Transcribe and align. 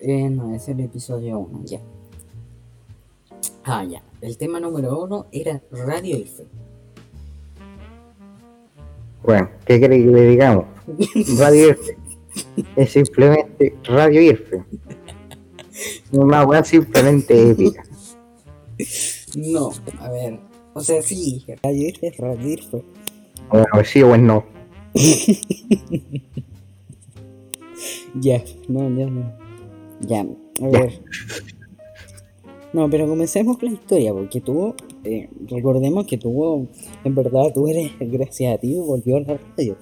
Eh, 0.00 0.28
no, 0.30 0.54
es 0.54 0.68
el 0.68 0.80
episodio 0.80 1.38
1, 1.38 1.64
ya. 1.64 1.80
Ah, 3.64 3.84
ya. 3.84 4.02
El 4.20 4.36
tema 4.36 4.60
número 4.60 4.98
1 5.04 5.26
era 5.32 5.62
Radio 5.70 6.16
IFE. 6.16 6.44
Bueno, 9.22 9.50
¿qué 9.66 9.78
quiere 9.78 9.98
que 9.98 10.10
le 10.10 10.26
digamos? 10.28 10.64
Radio 11.38 11.68
IRFE. 11.68 11.98
Es 12.76 12.92
simplemente 12.92 13.76
Radio 13.84 14.22
IRFE. 14.22 14.64
Una 16.12 16.44
weá 16.44 16.64
simplemente 16.64 17.50
épica. 17.50 17.82
No, 19.36 19.70
a 20.00 20.10
ver. 20.10 20.40
O 20.74 20.80
sea, 20.80 21.02
sí, 21.02 21.44
Radio 21.62 21.88
IFE 21.88 22.06
es 22.06 22.16
Radio 22.16 22.48
IFE. 22.48 22.84
Bueno, 23.50 23.84
sí 23.84 24.02
o 24.02 24.16
no. 24.16 24.44
Ya, 28.14 28.42
no, 28.68 28.90
ya 28.90 29.06
no. 29.06 29.47
Ya, 30.00 30.20
a 30.20 30.68
ver. 30.68 31.02
No, 32.72 32.88
pero 32.90 33.08
comencemos 33.08 33.56
con 33.58 33.70
la 33.70 33.74
historia, 33.74 34.12
porque 34.12 34.40
tuvo, 34.40 34.74
eh, 35.02 35.28
recordemos 35.48 36.06
que 36.06 36.18
tuvo, 36.18 36.66
en 37.02 37.14
verdad, 37.14 37.52
tú 37.54 37.66
eres, 37.66 37.92
gracias 37.98 38.54
a 38.54 38.58
ti, 38.58 38.78
volvió 38.78 39.16
a 39.16 39.20
la 39.20 39.38
radio. 39.56 39.76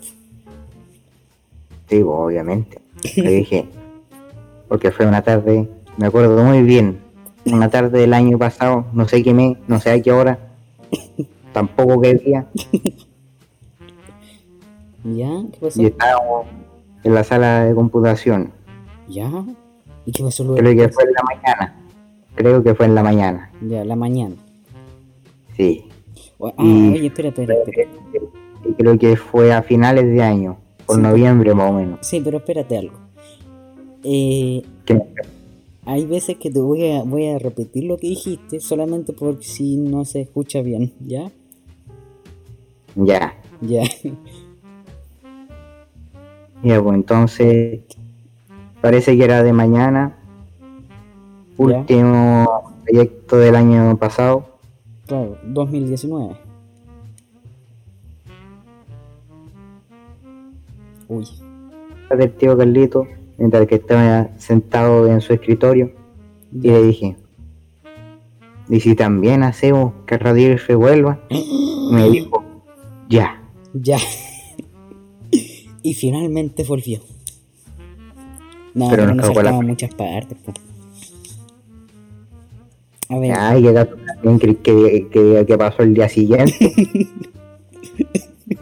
Sí, 1.88 2.02
pues, 2.02 2.04
obviamente. 2.04 2.78
Le 3.16 3.30
dije. 3.30 3.66
Porque 4.68 4.90
fue 4.90 5.06
una 5.06 5.22
tarde, 5.22 5.68
me 5.96 6.06
acuerdo 6.06 6.42
muy 6.44 6.62
bien. 6.62 6.98
Una 7.44 7.70
tarde 7.70 8.00
del 8.00 8.14
año 8.14 8.38
pasado, 8.38 8.86
no 8.92 9.06
sé 9.06 9.22
qué 9.22 9.32
mes, 9.32 9.56
no 9.68 9.80
sé 9.80 9.90
a 9.90 10.02
qué 10.02 10.10
hora. 10.10 10.38
Tampoco 11.52 12.00
qué 12.00 12.14
día. 12.14 12.46
¿Ya? 15.04 15.30
¿Qué 15.52 15.58
pasó? 15.60 15.82
Y 15.82 15.86
estábamos 15.86 16.46
en 17.04 17.14
la 17.14 17.22
sala 17.22 17.64
de 17.64 17.74
computación. 17.74 18.52
¿Ya? 19.08 19.30
¿Y 20.06 20.12
qué 20.12 20.22
pasó 20.22 20.44
luego? 20.44 20.58
Creo 20.60 20.76
que 20.76 20.88
fue 20.92 21.04
en 21.04 21.12
la 21.12 21.22
mañana. 21.24 21.76
Creo 22.34 22.62
que 22.62 22.74
fue 22.74 22.86
en 22.86 22.94
la 22.94 23.02
mañana. 23.02 23.50
Ya, 23.62 23.84
la 23.84 23.96
mañana. 23.96 24.36
Sí. 25.56 25.84
O- 26.38 26.48
Ah, 26.48 26.54
Y- 26.64 26.92
oye, 26.92 27.06
espera, 27.06 27.28
espera, 27.30 27.54
creo 28.76 28.98
que 28.98 29.16
fue 29.16 29.52
a 29.52 29.62
finales 29.62 30.04
de 30.06 30.22
año, 30.22 30.58
por 30.86 30.96
Sí, 30.96 31.02
noviembre 31.02 31.54
más 31.54 31.70
o 31.70 31.74
menos. 31.74 31.98
Sí, 32.06 32.20
pero 32.22 32.38
espérate 32.38 32.76
algo. 32.78 32.94
Eh, 34.04 34.62
hay 35.86 36.04
veces 36.06 36.36
que 36.36 36.50
te 36.50 36.60
voy 36.60 36.90
a, 36.92 37.02
voy 37.02 37.26
a 37.28 37.38
repetir 37.38 37.84
lo 37.84 37.96
que 37.96 38.08
dijiste 38.08 38.60
solamente 38.60 39.12
por 39.12 39.42
si 39.42 39.76
no 39.76 40.04
se 40.04 40.20
escucha 40.22 40.60
bien, 40.62 40.92
¿ya? 41.00 41.30
Ya. 42.94 43.34
Ya. 43.60 43.82
Ya, 46.62 46.82
pues 46.82 46.94
entonces 46.94 47.80
parece 48.86 49.18
que 49.18 49.24
era 49.24 49.42
de 49.42 49.52
mañana. 49.52 50.16
Último 51.56 52.72
proyecto 52.84 53.36
del 53.36 53.56
año 53.56 53.96
pasado. 53.96 54.46
Claro, 55.08 55.38
2019. 55.42 56.36
Uy, 61.08 61.26
del 62.16 62.32
tío 62.34 62.56
Carlito, 62.56 63.08
mientras 63.38 63.66
que 63.66 63.74
estaba 63.74 64.28
sentado 64.38 65.08
en 65.08 65.20
su 65.20 65.32
escritorio, 65.32 65.90
y 66.52 66.70
le 66.70 66.82
dije, 66.84 67.16
¿y 68.68 68.78
si 68.78 68.94
también 68.94 69.42
hacemos 69.42 69.94
que 70.06 70.16
Radio 70.16 70.52
Irfe 70.52 70.76
vuelva? 70.76 71.26
Me 71.90 72.08
dijo, 72.08 72.44
ya. 73.08 73.42
ya. 73.74 73.98
y 75.82 75.94
finalmente 75.94 76.62
volvió. 76.62 77.15
No, 78.76 78.88
Pero 78.90 79.02
pero, 79.04 79.14
nos 79.14 79.16
no 79.16 79.34
saltaba 79.34 79.60
muchas 79.62 79.94
partes. 79.94 80.36
po. 80.44 80.52
A 83.08 83.18
ver, 83.18 83.32
Ay, 83.38 83.62
también 84.22 84.38
creí 84.38 85.04
que, 85.44 85.56
pasó 85.56 85.82
el 85.82 85.94
día 85.94 86.08
siguiente. 86.08 86.52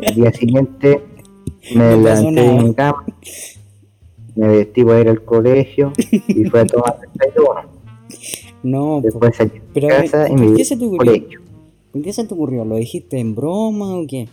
el 0.01 0.15
día 0.15 0.33
siguiente 0.33 1.01
me 1.75 1.97
No 1.97 1.97
levanté 1.97 2.41
de 2.43 2.63
mi 2.63 2.75
cama, 2.75 3.05
me 4.37 4.49
vestí 4.49 4.85
para 4.85 5.01
ir 5.01 5.09
al 5.09 5.25
colegio 5.25 5.93
y 6.29 6.45
fue 6.45 6.61
a 6.61 6.67
tomar 6.67 6.97
desayuno. 7.13 7.61
no, 8.63 8.81
po. 8.97 9.01
Después 9.03 9.37
salí 9.37 9.51
de 9.51 9.63
Pero, 9.73 9.89
ver, 9.89 10.11
casa 10.11 10.29
y 10.29 10.37
¿por 10.37 10.41
me 10.41 10.57
qué 10.57 10.65
se 10.65 10.77
te 10.77 10.85
ocurrió? 10.85 11.13
colegio. 11.13 11.41
¿por 11.93 12.03
qué 12.03 12.13
se 12.13 12.25
te 12.25 12.35
ocurrió? 12.35 12.65
¿Lo 12.65 12.77
dijiste 12.77 13.19
en 13.19 13.35
broma 13.35 13.97
o 13.97 14.07
qué? 14.07 14.29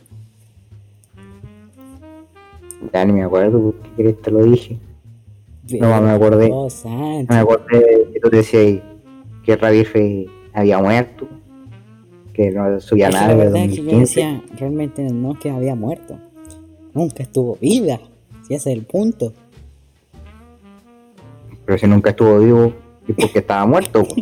Ya 2.94 3.06
ni 3.06 3.14
me 3.14 3.24
acuerdo 3.24 3.62
por 3.62 3.76
qué 3.76 3.90
crees 3.96 4.16
que 4.18 4.22
te 4.24 4.32
lo 4.32 4.44
dije. 4.44 4.78
No, 5.80 6.02
me 6.02 6.12
acordé. 6.12 6.52
Santo. 6.70 7.34
Me 7.34 7.40
acordé 7.40 8.10
que 8.14 8.20
tú 8.20 8.30
decías 8.30 8.82
que 9.44 9.56
Radio 9.56 9.82
Irfe 9.82 10.26
había 10.54 10.80
muerto, 10.80 11.28
que 12.34 12.52
no 12.52 12.80
subía 12.80 13.10
nada 13.10 13.30
la 13.30 13.36
verdad 13.36 13.64
es 13.64 13.70
que 13.70 13.76
yo 13.78 13.84
2015. 13.84 14.00
decía, 14.00 14.44
realmente 14.58 15.04
no 15.04 15.34
es 15.34 15.40
que 15.40 15.50
había 15.50 15.76
muerto. 15.76 16.18
Nunca 16.94 17.24
estuvo 17.24 17.58
viva. 17.60 18.00
Si 18.48 18.54
ese 18.54 18.72
es 18.72 18.78
el 18.78 18.86
punto. 18.86 19.34
Pero 21.66 21.78
si 21.78 21.88
nunca 21.88 22.10
estuvo 22.10 22.40
vivo, 22.40 22.74
es 23.08 23.16
porque 23.16 23.40
estaba 23.40 23.66
muerto. 23.66 24.06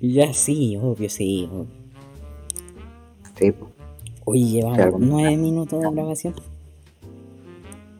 ya 0.00 0.32
sí, 0.32 0.76
obvio, 0.76 1.10
sí. 1.10 1.48
obvio. 1.52 1.66
Sí, 3.38 3.52
po. 3.52 3.68
Oye, 4.26 4.44
llevamos 4.44 5.00
nueve 5.00 5.36
minutos 5.36 5.82
de 5.82 5.90
grabación. 5.90 6.34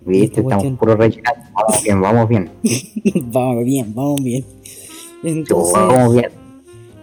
Viste, 0.06 0.40
Esta 0.40 0.54
estamos 0.56 0.78
puro 0.78 0.96
rellenando. 0.96 1.42
Vamos 1.54 1.82
bien, 1.82 2.00
vamos 2.00 2.28
bien. 2.28 2.50
vamos 3.32 3.64
bien, 3.64 3.94
vamos 3.94 4.22
bien. 4.22 4.44
Entonces, 5.22 5.72
vamos 5.74 6.14
bien. 6.14 6.30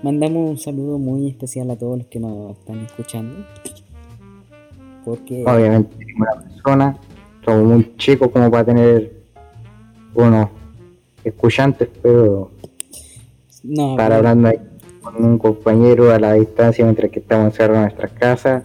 mandamos 0.03 0.50
un 0.51 0.57
saludo 0.57 0.97
muy 1.00 1.29
especial 1.29 1.72
a 1.72 1.75
todos 1.75 1.97
los 2.00 2.07
que 2.07 2.19
nos 2.19 2.57
están 2.57 2.79
escuchando. 2.85 3.44
Porque, 5.03 5.44
Obviamente, 5.47 5.95
una 6.16 6.41
persona, 6.44 6.97
somos 7.44 7.63
muy 7.63 7.95
chicos 7.97 8.29
como 8.29 8.51
para 8.51 8.66
tener 8.66 9.12
unos 10.13 10.50
escuchantes, 11.23 11.89
pero 12.03 12.51
no, 13.63 13.91
estar 13.91 14.07
pero- 14.09 14.16
hablando 14.18 14.47
ahí 14.50 14.57
con 15.01 15.25
un 15.25 15.38
compañero 15.39 16.12
a 16.12 16.19
la 16.19 16.33
distancia 16.33 16.83
mientras 16.85 17.09
que 17.09 17.19
estamos 17.19 17.47
encerrados 17.47 17.78
en 17.78 17.83
nuestras 17.83 18.12
casas, 18.12 18.63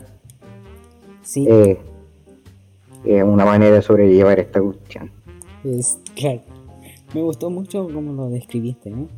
sí, 1.22 1.46
eh, 1.48 1.78
es 3.06 3.22
una 3.22 3.44
manera 3.44 3.76
de 3.76 3.82
sobrellevar 3.82 4.38
esta 4.40 4.60
cuestión. 4.60 5.10
es 5.64 5.98
claro. 6.14 6.40
Me 7.14 7.22
gustó 7.22 7.50
mucho 7.50 7.88
como 7.92 8.12
lo 8.12 8.28
describiste, 8.28 8.90
¿no? 8.90 9.08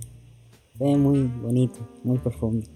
Fue 0.76 0.96
muy 0.96 1.30
bonito, 1.42 1.78
muy 2.04 2.18
profundo. 2.18 2.66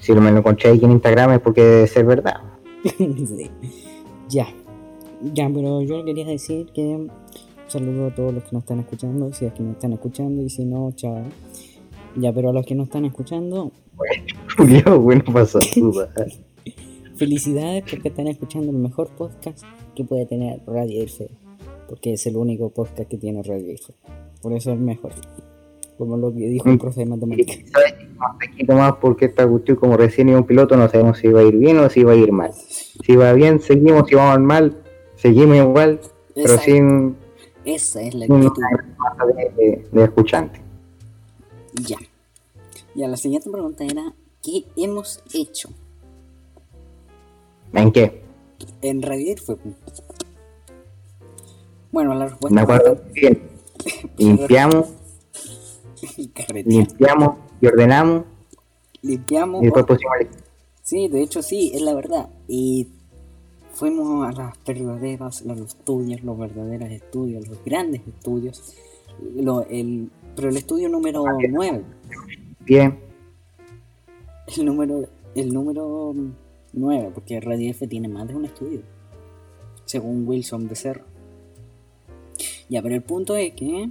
Si 0.00 0.12
me 0.12 0.30
lo 0.32 0.38
encontré 0.38 0.70
aquí 0.70 0.84
en 0.84 0.92
Instagram 0.92 1.32
es 1.32 1.40
porque 1.40 1.62
debe 1.62 1.86
ser 1.86 2.04
verdad. 2.04 2.40
Sí. 2.98 3.50
Ya. 4.28 4.48
Ya, 5.22 5.48
pero 5.52 5.82
yo 5.82 6.04
quería 6.04 6.26
decir 6.26 6.66
que 6.74 6.82
un 6.82 7.10
saludo 7.68 8.08
a 8.08 8.14
todos 8.14 8.34
los 8.34 8.42
que 8.42 8.50
nos 8.52 8.62
están 8.64 8.80
escuchando, 8.80 9.32
si 9.32 9.44
es 9.44 9.52
que 9.52 9.62
nos 9.62 9.74
están 9.74 9.92
escuchando 9.92 10.42
y 10.42 10.50
si 10.50 10.64
no, 10.64 10.90
chao. 10.92 11.22
Ya, 12.16 12.32
pero 12.32 12.50
a 12.50 12.52
los 12.52 12.66
que 12.66 12.74
nos 12.74 12.88
están 12.88 13.04
escuchando, 13.04 13.70
Julio, 14.56 15.00
bueno, 15.00 15.24
pasó. 15.32 15.60
Felicidades 17.16 17.84
porque 17.88 18.08
están 18.08 18.28
escuchando 18.28 18.70
el 18.70 18.78
mejor 18.78 19.08
podcast 19.10 19.64
que 19.94 20.04
puede 20.04 20.26
tener 20.26 20.60
Radio 20.66 21.02
Irfe. 21.02 21.28
Porque 21.88 22.14
es 22.14 22.26
el 22.26 22.36
único 22.36 22.70
podcast 22.70 23.08
que 23.08 23.18
tiene 23.18 23.42
Radio 23.42 23.70
Irfe. 23.70 23.94
Por 24.40 24.52
eso 24.52 24.70
es 24.70 24.78
el 24.78 24.82
mejor. 24.82 25.12
Como 25.98 26.16
lo 26.16 26.32
que 26.32 26.48
dijo 26.48 26.70
el 26.70 26.78
profe 26.78 27.00
de 27.00 27.06
matemáticas. 27.06 27.58
Más 28.66 28.94
porque 29.00 29.26
esta 29.26 29.46
cuestión, 29.46 29.76
como 29.76 29.96
recién 29.96 30.28
es 30.30 30.36
un 30.36 30.44
piloto, 30.44 30.76
no 30.76 30.88
sabemos 30.88 31.18
si 31.18 31.28
va 31.28 31.40
a 31.40 31.44
ir 31.44 31.56
bien 31.56 31.78
o 31.78 31.90
si 31.90 32.02
va 32.02 32.12
a 32.12 32.16
ir 32.16 32.32
mal. 32.32 32.52
Si 32.52 33.14
va 33.14 33.32
bien, 33.34 33.60
seguimos, 33.60 34.08
si 34.08 34.14
vamos 34.14 34.40
mal, 34.40 34.82
seguimos 35.16 35.56
igual, 35.56 36.00
pero 36.34 36.58
sin 36.58 37.16
esa 37.64 38.02
es 38.02 38.14
la 38.14 38.24
actitud. 38.24 38.52
de, 39.36 39.64
de, 39.64 39.88
de 39.92 40.04
escuchantes. 40.04 40.60
Ya. 41.74 41.98
Ya, 42.94 43.08
la 43.08 43.16
siguiente 43.16 43.50
pregunta 43.50 43.84
era: 43.84 44.14
¿Qué 44.42 44.64
hemos 44.76 45.22
hecho 45.32 45.70
¿En 47.74 47.92
qué? 47.92 48.22
en 48.80 49.02
Radio 49.02 49.32
Irfe? 49.32 49.56
Bueno, 51.90 52.14
la 52.14 52.26
respuesta 52.26 52.54
Me 52.54 52.60
acuerdo 52.62 53.00
bien. 53.14 53.42
Limpiamos, 54.16 54.86
Carretear. 56.34 56.66
limpiamos 56.66 57.36
y 57.60 57.66
ordenamos 57.66 58.24
Limpiamos. 59.02 59.62
y 59.62 59.64
después 59.66 59.84
pusimos 59.86 60.14
Sí, 60.82 61.08
de 61.08 61.22
hecho 61.22 61.42
sí, 61.42 61.70
es 61.74 61.80
la 61.82 61.94
verdad. 61.94 62.28
Y 62.48 62.88
fuimos 63.72 64.26
a 64.28 64.32
las 64.32 64.64
verdaderas, 64.64 65.42
los 65.42 65.58
estudios, 65.60 66.22
los 66.24 66.36
verdaderos 66.38 66.90
estudios, 66.90 67.46
los 67.48 67.64
grandes 67.64 68.02
estudios. 68.06 68.74
Lo- 69.36 69.62
el, 69.68 70.10
pero 70.34 70.48
el 70.48 70.56
estudio 70.56 70.88
número 70.88 71.24
9, 71.48 71.84
pie. 72.64 72.98
el 74.56 74.64
número, 74.64 75.04
el 75.34 75.52
número 75.52 76.14
9, 76.72 77.10
porque 77.14 77.40
Radio 77.40 77.70
F 77.70 77.86
tiene 77.86 78.08
más 78.08 78.28
de 78.28 78.34
un 78.34 78.44
estudio. 78.44 78.82
según 79.84 80.26
Wilson 80.26 80.68
Becerra. 80.68 81.04
Ya, 82.68 82.80
pero 82.80 82.94
el 82.94 83.02
punto 83.02 83.36
es 83.36 83.52
que 83.54 83.90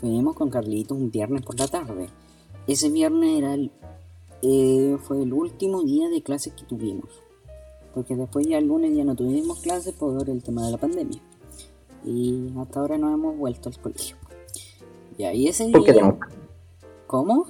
fuimos 0.00 0.34
con 0.34 0.50
Carlitos 0.50 0.96
un 0.98 1.10
viernes 1.10 1.42
por 1.42 1.58
la 1.58 1.68
tarde. 1.68 2.08
Ese 2.66 2.90
viernes 2.90 3.38
era 3.38 3.54
el, 3.54 3.70
eh, 4.42 4.96
fue 5.02 5.22
el 5.22 5.32
último 5.32 5.82
día 5.84 6.08
de 6.08 6.22
clases 6.22 6.54
que 6.54 6.64
tuvimos. 6.64 7.08
Porque 7.94 8.16
después 8.16 8.46
ya 8.46 8.58
el 8.58 8.66
lunes 8.66 8.96
ya 8.96 9.04
no 9.04 9.14
tuvimos 9.14 9.60
clases 9.60 9.94
por 9.94 10.28
el 10.28 10.42
tema 10.42 10.64
de 10.66 10.72
la 10.72 10.78
pandemia. 10.78 11.20
Y 12.04 12.52
hasta 12.58 12.80
ahora 12.80 12.98
no 12.98 13.12
hemos 13.12 13.36
vuelto 13.36 13.68
al 13.68 13.78
colegio. 13.78 14.16
Ya, 15.18 15.32
y 15.32 15.46
ese 15.48 15.68
¿Por 15.70 15.84
qué 15.84 15.92
día... 15.92 16.02
tenemos, 16.02 16.26
¿Cómo? 17.06 17.46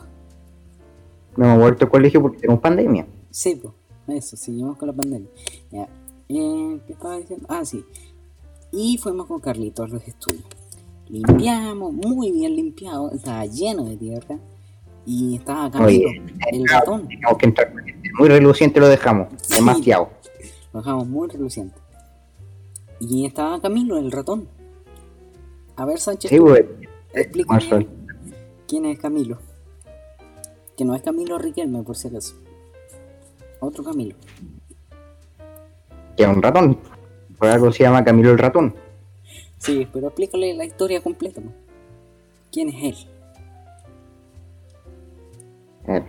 no 1.37 1.44
hemos 1.47 1.59
vuelto 1.61 1.85
al 1.85 1.91
colegio 1.91 2.21
porque 2.23 2.38
tenemos 2.38 2.61
pandemia? 2.61 3.06
Sí, 3.31 3.56
pues, 3.56 3.73
eso, 4.13 4.37
seguimos 4.37 4.77
con 4.77 4.89
la 4.89 4.95
pandemia. 4.95 5.29
Ya. 5.71 5.89
Eh, 6.29 6.81
¿Qué 6.87 6.93
estaba 6.93 7.17
diciendo? 7.17 7.47
Ah, 7.49 7.65
sí. 7.65 7.85
Y 8.73 8.99
fuimos 8.99 9.27
con 9.27 9.41
Carlitos 9.41 9.91
a 9.91 9.95
los 9.95 10.07
estudios. 10.07 10.45
Limpiamos, 11.09 11.93
muy 11.93 12.33
bien 12.33 12.55
limpiado, 12.55 13.11
estaba 13.13 13.47
lleno 13.47 13.85
de 13.85 13.97
tierra. 13.97 14.39
Y 15.07 15.37
estaba 15.37 15.71
Camilo, 15.71 16.09
Oye, 16.09 16.23
el 16.53 16.69
ratón. 16.69 17.09
Tenemos 17.09 17.39
que 17.39 17.47
entrar. 17.47 17.73
Muy 18.19 18.29
reluciente 18.29 18.79
lo 18.79 18.89
dejamos. 18.89 19.29
Sí. 19.41 19.55
Demasiado. 19.55 20.11
Lo 20.73 20.81
dejamos 20.81 21.09
muy 21.09 21.29
reluciente. 21.29 21.79
Y 23.01 23.25
estaba 23.25 23.61
Camilo, 23.61 23.97
el 23.97 24.13
ratón. 24.13 24.49
A 25.77 25.87
ver, 25.87 25.99
Sánchez, 25.99 26.31
Sí, 26.31 26.39
explícame 27.15 27.87
quién 28.69 28.85
es 28.85 28.99
Camilo. 28.99 29.39
Que 30.77 30.85
no 30.85 30.95
es 30.95 31.03
Camilo 31.03 31.39
Riquelme, 31.39 31.83
por 31.83 31.97
si 31.97 32.09
acaso. 32.09 32.35
Otro 33.61 33.85
Camilo. 33.85 34.15
Que 36.17 36.23
es 36.23 36.29
un 36.29 36.43
ratón. 36.43 36.79
Por 37.39 37.49
algo 37.49 37.73
se 37.73 37.85
llama 37.85 38.05
Camilo 38.05 38.31
el 38.31 38.39
ratón. 38.39 38.75
Sí, 39.59 39.87
pero 39.93 40.09
explícale 40.09 40.55
la 40.55 40.65
historia 40.65 41.01
completa. 41.01 41.41
¿Quién 42.53 42.69
es 42.71 43.07
él? 45.87 46.03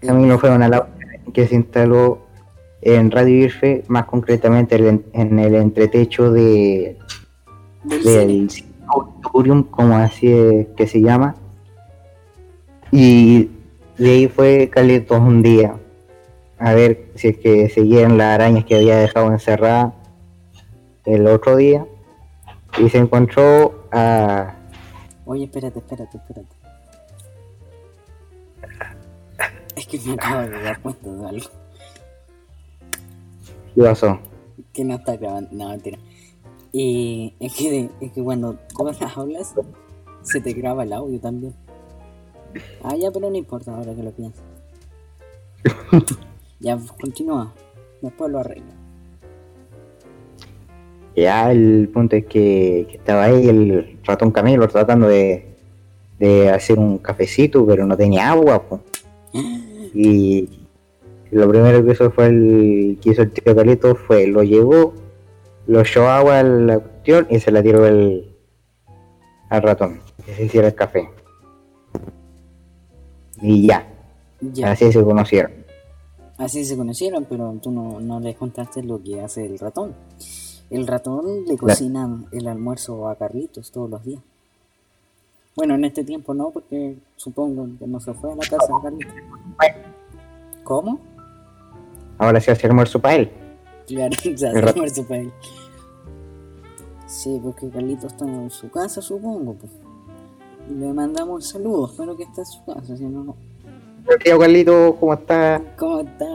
Camilo 0.00 0.38
fue 0.38 0.50
una 0.50 0.68
labor 0.68 0.88
que 1.32 1.46
se 1.46 1.54
instaló 1.54 2.18
en 2.80 3.10
Radio 3.10 3.44
Irfe, 3.44 3.84
más 3.88 4.06
concretamente 4.06 4.76
en, 4.76 5.38
el 5.38 5.54
entretecho 5.54 6.32
de, 6.32 6.96
Del 7.84 8.48
auditorium, 8.88 9.62
como 9.64 9.96
así 9.96 10.32
es 10.32 10.66
que 10.76 10.86
se 10.86 11.00
llama. 11.00 11.36
Y 12.90 13.50
de 13.98 14.10
ahí 14.10 14.28
fue 14.28 14.68
Carlitos 14.68 15.20
un 15.20 15.42
día 15.42 15.76
a 16.62 16.74
ver 16.74 17.10
si 17.16 17.28
es 17.28 17.38
que 17.38 17.68
seguían 17.68 18.16
las 18.16 18.34
arañas 18.34 18.64
que 18.64 18.76
había 18.76 18.96
dejado 18.96 19.32
encerradas 19.32 19.94
el 21.04 21.26
otro 21.26 21.56
día. 21.56 21.86
Y 22.78 22.88
se 22.88 22.98
encontró 22.98 23.86
a 23.90 24.54
Oye, 25.24 25.44
espérate, 25.44 25.80
espérate, 25.80 26.16
espérate. 26.16 26.56
Es 29.76 29.86
que 29.86 29.98
me 30.00 30.14
acabo 30.14 30.40
de 30.42 30.62
dar 30.62 30.80
cuenta 30.80 31.08
de 31.08 31.28
algo. 31.28 31.46
¿Qué 33.74 33.82
pasó? 33.82 34.18
Que 34.72 34.84
no 34.84 34.94
está 34.94 35.16
grabando. 35.16 35.50
No, 35.52 35.68
mentira. 35.68 35.98
Y 36.72 37.34
es 37.40 37.54
que, 37.54 37.90
es 38.00 38.12
que 38.12 38.22
cuando 38.22 38.54
tú 38.54 38.88
hablas, 38.88 39.54
se 40.22 40.40
te 40.40 40.52
graba 40.52 40.84
el 40.84 40.92
audio 40.92 41.20
también. 41.20 41.54
Ah, 42.82 42.94
ya, 42.96 43.10
pero 43.10 43.30
no 43.30 43.36
importa 43.36 43.74
ahora 43.74 43.94
que 43.94 44.02
lo 44.02 44.12
pienso. 44.12 44.42
ya, 46.62 46.78
continúa. 47.00 47.52
Después 48.00 48.30
lo 48.30 48.38
arreglo. 48.38 48.72
Ya 51.14 51.52
el 51.52 51.90
punto 51.92 52.16
es 52.16 52.24
que, 52.24 52.86
que 52.88 52.96
estaba 52.96 53.24
ahí 53.24 53.48
el 53.48 53.98
ratón 54.04 54.30
Camilo 54.30 54.66
tratando 54.68 55.08
de, 55.08 55.54
de 56.18 56.48
hacer 56.48 56.78
un 56.78 56.98
cafecito, 56.98 57.66
pero 57.66 57.86
no 57.86 57.96
tenía 57.96 58.30
agua. 58.30 58.62
po. 58.62 58.80
Y 59.94 60.48
lo 61.30 61.46
primero 61.50 61.84
que 61.84 61.92
hizo 61.92 62.10
fue 62.12 62.28
el 62.28 62.98
que 63.02 63.10
hizo 63.10 63.20
el 63.22 63.30
tío 63.30 63.54
Carlito 63.54 63.94
fue 63.94 64.26
lo 64.26 64.42
llevó, 64.42 64.94
lo 65.66 65.80
echó 65.82 66.08
agua 66.08 66.38
a 66.38 66.42
la 66.42 66.78
cuestión 66.78 67.26
y 67.28 67.40
se 67.40 67.50
la 67.50 67.62
tiró 67.62 67.86
el, 67.86 68.34
al 69.50 69.62
ratón, 69.62 70.00
que 70.24 70.34
se 70.34 70.44
hiciera 70.44 70.68
el 70.68 70.74
café. 70.74 71.10
Y 73.42 73.66
ya, 73.66 73.86
Ya, 74.40 74.70
así 74.70 74.90
se 74.90 75.02
conocieron. 75.02 75.61
Así 76.38 76.64
se 76.64 76.76
conocieron, 76.76 77.26
pero 77.28 77.54
tú 77.62 77.70
no, 77.70 78.00
no 78.00 78.20
les 78.20 78.36
contaste 78.36 78.82
lo 78.82 79.02
que 79.02 79.20
hace 79.20 79.46
el 79.46 79.58
ratón. 79.58 79.94
El 80.70 80.86
ratón 80.86 81.44
le 81.46 81.56
cocina 81.58 82.24
el 82.32 82.48
almuerzo 82.48 83.08
a 83.08 83.16
Carlitos 83.16 83.70
todos 83.70 83.90
los 83.90 84.04
días. 84.04 84.22
Bueno, 85.54 85.74
en 85.74 85.84
este 85.84 86.02
tiempo 86.02 86.32
no, 86.32 86.50
porque 86.50 86.96
supongo 87.16 87.68
que 87.78 87.86
no 87.86 88.00
se 88.00 88.14
fue 88.14 88.32
a 88.32 88.36
la 88.36 88.42
casa 88.42 88.66
de 88.66 88.82
Carlitos. 88.82 89.14
¿Cómo? 90.64 90.98
Ahora 92.16 92.40
se 92.40 92.52
hace 92.52 92.66
almuerzo 92.66 93.00
para 93.00 93.16
él. 93.16 93.30
Claro, 93.86 94.14
se 94.22 94.32
hace 94.32 94.58
El 94.58 94.68
almuerzo 94.68 95.06
para 95.06 95.20
él. 95.20 95.32
Sí, 97.06 97.38
porque 97.42 97.68
Carlitos 97.68 98.12
está 98.12 98.24
en 98.24 98.48
su 98.50 98.70
casa, 98.70 99.02
supongo. 99.02 99.54
Pues. 99.54 99.72
Le 100.70 100.92
mandamos 100.94 101.48
saludos, 101.48 101.90
espero 101.90 102.16
que 102.16 102.22
esté 102.22 102.40
en 102.40 102.46
su 102.46 102.64
casa, 102.64 102.96
si 102.96 103.04
no, 103.04 103.22
no. 103.24 103.36
Tío 104.18 104.38
Carlito, 104.38 104.96
¿cómo 105.00 105.14
está? 105.14 105.62
¿Cómo 105.76 106.00
está? 106.00 106.26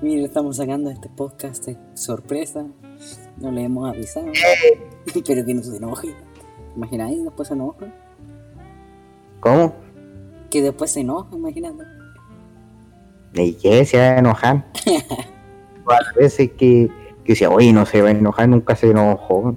Mira, 0.00 0.24
estamos 0.24 0.56
sacando 0.56 0.90
este 0.90 1.08
podcast 1.08 1.64
de 1.66 1.76
sorpresa. 1.94 2.66
No 3.38 3.50
le 3.50 3.64
hemos 3.64 3.88
avisado. 3.88 4.26
Pero 5.26 5.44
que 5.44 5.54
no 5.54 5.62
se 5.62 5.76
enoje. 5.76 6.14
¿Imagináis? 6.76 7.24
Después 7.24 7.48
se 7.48 7.54
enoja. 7.54 7.86
¿Cómo? 9.40 9.74
Que 10.50 10.60
después 10.62 10.90
se 10.90 11.00
enoja, 11.00 11.34
imagínate. 11.34 11.84
¿Y 13.34 13.54
qué? 13.54 13.84
Se 13.84 13.96
va 13.96 14.04
a 14.04 14.18
enojar. 14.18 14.66
a 15.88 16.18
veces 16.18 16.50
que, 16.52 16.90
que 17.24 17.32
decía, 17.32 17.50
oye, 17.50 17.72
no 17.72 17.86
se 17.86 18.02
va 18.02 18.08
a 18.08 18.12
enojar, 18.12 18.48
nunca 18.48 18.76
se 18.76 18.90
enojó. 18.90 19.54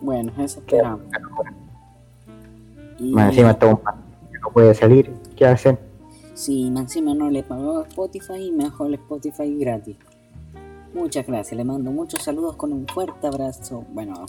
Bueno, 0.00 0.32
eso 0.38 0.60
esperamos. 0.60 1.00
Y 2.98 3.18
encima 3.18 3.52
está 3.52 3.66
un 3.66 3.80
no 4.42 4.50
puede 4.52 4.74
salir. 4.74 5.21
¿Qué 5.42 5.48
hacen? 5.48 5.76
si 6.34 6.70
más 6.70 6.82
encima 6.82 7.16
no 7.16 7.28
le 7.28 7.42
pagó 7.42 7.82
Spotify, 7.82 8.52
mejor 8.52 8.86
el 8.86 8.94
Spotify 8.94 9.58
gratis. 9.58 9.96
Muchas 10.94 11.26
gracias, 11.26 11.56
le 11.56 11.64
mando 11.64 11.90
muchos 11.90 12.22
saludos 12.22 12.54
con 12.54 12.72
un 12.72 12.86
fuerte 12.86 13.26
abrazo. 13.26 13.84
Bueno, 13.92 14.24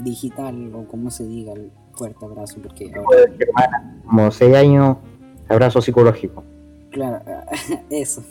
digital 0.00 0.74
o 0.74 0.88
como 0.88 1.10
se 1.10 1.26
diga, 1.26 1.52
el 1.52 1.70
fuerte 1.92 2.24
abrazo, 2.24 2.60
porque 2.62 2.90
ahora 2.96 4.00
Como 4.06 4.30
seis 4.30 4.56
años, 4.56 4.96
abrazo 5.50 5.82
psicológico. 5.82 6.42
Claro, 6.92 7.22
eso. 7.90 8.22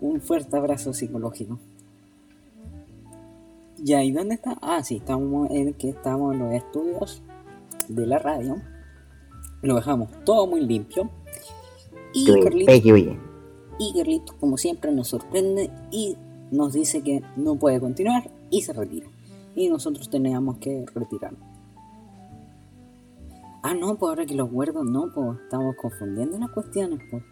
Un 0.00 0.20
fuerte 0.20 0.56
abrazo 0.56 0.94
psicológico. 0.94 1.58
Ya, 3.76 4.04
¿y 4.04 4.12
dónde 4.12 4.36
está? 4.36 4.56
Ah, 4.62 4.84
sí, 4.84 4.98
estamos 4.98 5.50
en 5.50 5.74
que 5.74 5.88
estamos 5.88 6.32
en 6.32 6.38
los 6.38 6.52
estudios 6.52 7.24
de 7.88 8.06
la 8.06 8.20
radio. 8.20 8.62
Lo 9.62 9.74
dejamos 9.74 10.10
todo 10.24 10.46
muy 10.46 10.64
limpio. 10.64 11.10
Y 13.78 13.94
Carlitos, 13.94 14.36
como 14.36 14.56
siempre, 14.56 14.92
nos 14.92 15.08
sorprende 15.08 15.70
y 15.90 16.16
nos 16.50 16.72
dice 16.72 17.02
que 17.02 17.22
no 17.36 17.56
puede 17.56 17.80
continuar 17.80 18.30
y 18.50 18.62
se 18.62 18.72
retira. 18.72 19.06
Y 19.54 19.68
nosotros 19.68 20.10
teníamos 20.10 20.58
que 20.58 20.84
retirarnos. 20.94 21.40
Ah, 23.62 23.74
no, 23.74 23.96
pues 23.96 24.08
ahora 24.08 24.26
que 24.26 24.34
los 24.34 24.50
guardo, 24.50 24.84
no, 24.84 25.12
pues 25.14 25.38
estamos 25.44 25.76
confundiendo 25.76 26.38
las 26.38 26.50
cuestiones, 26.50 26.98
pues. 27.10 27.22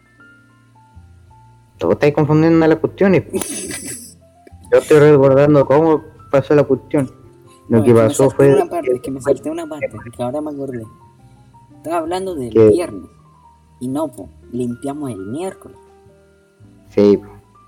Tú 1.79 1.91
estás 1.93 2.13
confundiendo 2.13 2.67
las 2.67 2.79
cuestiones. 2.79 3.25
Yo 4.73 4.79
estoy 4.79 4.99
recordando 4.99 5.65
cómo 5.65 6.03
pasó 6.31 6.55
la 6.55 6.65
cuestión. 6.65 7.11
Lo 7.69 7.79
No, 7.79 7.85
que 7.85 7.95
pasó 7.95 8.31
fue. 8.31 8.55
Una 8.55 8.69
parte, 8.69 8.93
es 8.95 9.01
que 9.01 9.11
me 9.11 9.21
salté 9.21 9.51
una 9.51 9.67
parte, 9.67 9.91
que 10.15 10.23
ahora 10.23 10.41
me 10.41 10.51
acordé. 10.51 10.83
Estaba 11.77 11.99
hablando 11.99 12.35
del 12.35 12.51
viernes. 12.51 13.09
Y 13.81 13.89
no, 13.89 14.09
pues, 14.09 14.29
limpiamos 14.53 15.11
el 15.11 15.27
miércoles. 15.27 15.79
Sí, 16.89 17.21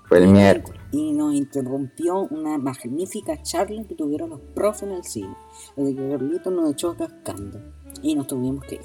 fue 0.07 0.17
el 0.19 0.27
miércoles. 0.27 0.81
Y 0.91 1.13
nos 1.13 1.33
interrumpió 1.33 2.27
una 2.29 2.57
magnífica 2.57 3.41
charla 3.41 3.83
que 3.83 3.95
tuvieron 3.95 4.31
los 4.31 4.41
profes 4.53 4.83
en 4.83 4.91
el 4.91 5.03
cine. 5.03 5.35
Desde 5.75 5.95
que 5.95 6.09
Carlito 6.09 6.51
nos 6.51 6.71
echó 6.71 6.95
cascando. 6.95 7.59
Y 8.01 8.15
nos 8.15 8.27
tuvimos 8.27 8.65
que 8.65 8.75
ir. 8.75 8.81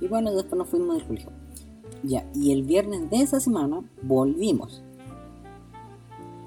Y 0.00 0.06
bueno, 0.06 0.32
después 0.32 0.56
nos 0.56 0.68
fuimos 0.68 0.96
del 0.96 1.06
colegio. 1.06 1.32
Ya, 2.04 2.24
y 2.34 2.52
el 2.52 2.62
viernes 2.62 3.10
de 3.10 3.22
esa 3.22 3.40
semana 3.40 3.82
volvimos. 4.02 4.84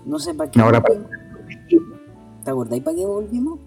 No 0.06 0.18
sé 0.20 0.34
para 0.34 0.50
qué. 0.50 0.62
Ahora 0.62 0.82
para-. 0.82 1.02
¿Te 2.44 2.50
acordáis 2.50 2.84
para 2.84 2.96
qué 2.96 3.06
volvimos? 3.06 3.60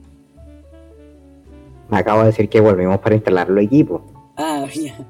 Me 1.91 1.99
acabo 1.99 2.21
de 2.21 2.27
decir 2.27 2.49
que 2.49 2.61
volvimos 2.61 2.99
para 2.99 3.15
instalar 3.15 3.51
los 3.51 3.65
equipos. 3.65 4.01
Ah, 4.37 4.67
ya. 4.75 5.09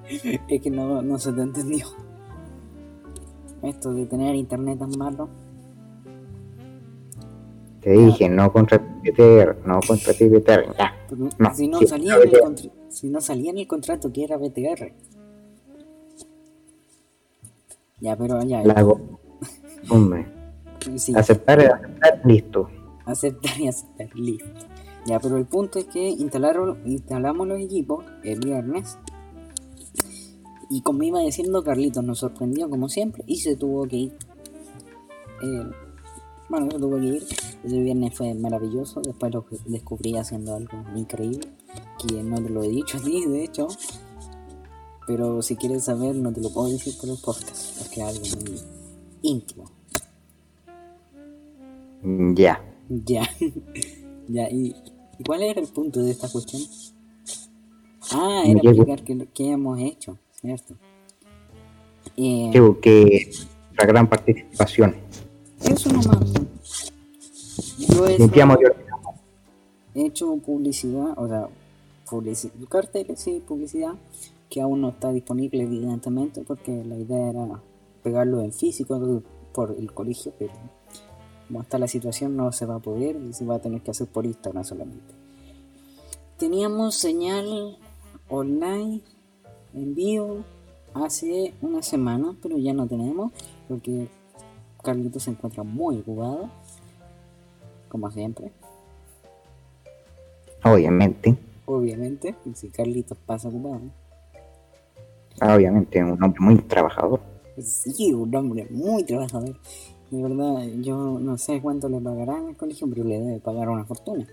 Es 0.48 0.60
que 0.60 0.70
no, 0.70 1.00
no 1.02 1.18
se 1.18 1.32
te 1.32 1.40
entendió. 1.42 1.86
Esto 3.62 3.92
de 3.94 4.06
tener 4.06 4.34
internet 4.34 4.78
tan 4.78 4.90
malo. 4.98 5.28
Te 7.80 7.90
dije, 7.92 8.28
no 8.28 8.52
contra 8.52 8.78
BTR, 8.78 9.58
no 9.66 9.80
contra 9.86 10.12
ti 10.14 10.28
BTR. 10.28 10.74
Ya. 10.78 10.92
No, 11.38 11.54
si, 11.54 11.68
no 11.68 11.78
sí, 11.80 11.86
salía 11.86 12.16
en 12.16 12.22
el 12.22 12.30
ya- 12.30 12.40
contra- 12.40 12.70
si 12.88 13.08
no 13.08 13.20
salía 13.20 13.50
en 13.50 13.58
el 13.58 13.66
contrato 13.66 14.12
que 14.12 14.24
era 14.24 14.36
BTR. 14.36 14.92
Ya, 18.00 18.16
pero 18.16 18.42
ya. 18.42 18.62
La 18.64 18.74
hago. 18.74 19.20
Hombre, 19.90 20.26
sí, 20.96 21.12
aceptar 21.14 21.60
es 21.60 21.70
aceptar, 21.70 22.20
listo. 22.24 22.68
aceptar 23.04 23.60
y 23.60 23.68
aceptar, 23.68 24.08
listo. 24.14 24.46
Ya, 25.06 25.20
pero 25.20 25.36
el 25.36 25.44
punto 25.44 25.78
es 25.78 25.84
que 25.86 26.08
instalaron, 26.08 26.78
instalamos 26.86 27.46
los 27.46 27.60
equipos 27.60 28.04
el 28.22 28.40
viernes. 28.40 28.98
Y 30.70 30.80
como 30.82 31.02
iba 31.02 31.20
diciendo, 31.20 31.62
Carlitos 31.62 32.02
nos 32.04 32.18
sorprendió 32.20 32.68
como 32.70 32.88
siempre 32.88 33.24
y 33.26 33.36
se 33.36 33.56
tuvo 33.56 33.86
que 33.86 33.96
ir. 33.96 34.12
Eh, 35.42 35.70
bueno, 36.48 36.68
se 36.70 36.78
tuvo 36.78 36.98
que 36.98 37.06
ir. 37.06 37.26
Ese 37.64 37.80
viernes 37.80 38.14
fue 38.14 38.34
maravilloso. 38.34 39.00
Después 39.02 39.32
lo 39.32 39.44
descubrí 39.66 40.16
haciendo 40.16 40.54
algo 40.54 40.72
increíble. 40.96 41.48
Que 42.06 42.22
no 42.22 42.42
te 42.42 42.48
lo 42.50 42.62
he 42.62 42.68
dicho 42.68 42.98
a 42.98 43.00
ti, 43.02 43.24
de 43.26 43.44
hecho. 43.44 43.68
Pero 45.06 45.42
si 45.42 45.56
quieres 45.56 45.84
saber, 45.84 46.14
no 46.16 46.32
te 46.32 46.40
lo 46.40 46.50
puedo 46.50 46.68
decir 46.68 46.94
por 46.98 47.10
el 47.10 47.18
podcast. 47.18 47.80
Es 47.80 47.88
que 47.88 48.00
es 48.00 48.06
algo 48.06 48.50
muy 48.50 48.60
íntimo. 49.22 49.64
Ya. 52.34 52.60
Ya. 52.88 53.22
ya, 54.28 54.50
¿y, 54.50 54.74
¿y 55.18 55.24
cuál 55.24 55.42
era 55.42 55.60
el 55.60 55.68
punto 55.68 56.02
de 56.02 56.10
esta 56.10 56.28
cuestión? 56.28 56.62
Ah, 58.12 58.42
era 58.46 58.60
¿Qué- 58.60 58.68
explicar 58.68 59.04
qué, 59.04 59.28
qué 59.32 59.50
hemos 59.50 59.78
hecho, 59.80 60.18
¿cierto? 60.44 60.74
Eh, 62.16 62.50
Que, 62.52 62.80
que 62.82 63.30
la 63.78 63.86
gran 63.86 64.08
participación. 64.08 64.94
eso 65.60 65.88
nomás. 65.90 66.32
Yo 67.78 68.06
he 68.06 68.18
Limpiamos 68.18 68.58
hecho, 68.60 68.72
he 69.94 70.06
hecho 70.06 70.36
publicidad, 70.36 71.14
o 71.18 71.26
sea, 71.26 71.48
publici- 72.06 72.50
carteles, 72.68 73.20
sí, 73.20 73.42
publicidad, 73.46 73.94
que 74.50 74.60
aún 74.60 74.82
no 74.82 74.90
está 74.90 75.10
disponible, 75.12 75.62
evidentemente, 75.62 76.42
porque 76.46 76.84
la 76.84 76.96
idea 76.96 77.30
era 77.30 77.60
pegarlo 78.02 78.42
en 78.42 78.52
físico 78.52 79.22
por 79.54 79.72
el 79.72 79.92
colegio, 79.92 80.32
pero 80.38 80.52
como 81.48 81.62
está 81.62 81.78
la 81.78 81.88
situación 81.88 82.36
no 82.36 82.52
se 82.52 82.66
va 82.66 82.76
a 82.76 82.80
poder 82.80 83.16
y 83.16 83.32
se 83.32 83.44
va 83.46 83.56
a 83.56 83.58
tener 83.60 83.80
que 83.80 83.90
hacer 83.92 84.06
por 84.08 84.26
Instagram 84.26 84.64
solamente. 84.64 85.14
Teníamos 86.38 86.96
señal 86.96 87.78
online 88.28 89.00
en 89.74 89.94
vivo 89.94 90.44
hace 90.94 91.54
una 91.60 91.82
semana, 91.82 92.36
pero 92.42 92.56
ya 92.58 92.72
no 92.72 92.86
tenemos 92.86 93.32
porque 93.68 94.08
Carlitos 94.82 95.24
se 95.24 95.30
encuentra 95.30 95.62
muy 95.62 95.98
ocupado, 95.98 96.48
como 97.88 98.10
siempre, 98.10 98.52
Obviamente, 100.66 101.36
obviamente, 101.66 102.34
si 102.54 102.68
Carlitos 102.70 103.18
pasa 103.26 103.48
ocupado. 103.48 103.82
obviamente, 105.42 106.02
un 106.02 106.22
hombre 106.22 106.40
muy 106.40 106.56
trabajador. 106.62 107.20
Sí, 107.58 108.14
un 108.14 108.34
hombre 108.34 108.66
muy 108.70 109.04
trabajador. 109.04 109.56
De 110.10 110.22
verdad, 110.22 110.64
yo 110.80 111.18
no 111.20 111.36
sé 111.36 111.60
cuánto 111.60 111.88
le 111.90 112.00
pagarán 112.00 112.46
al 112.46 112.56
colegio, 112.56 112.88
pero 112.88 113.04
le 113.04 113.20
debe 113.20 113.40
pagar 113.40 113.68
una 113.68 113.84
fortuna. 113.84 114.26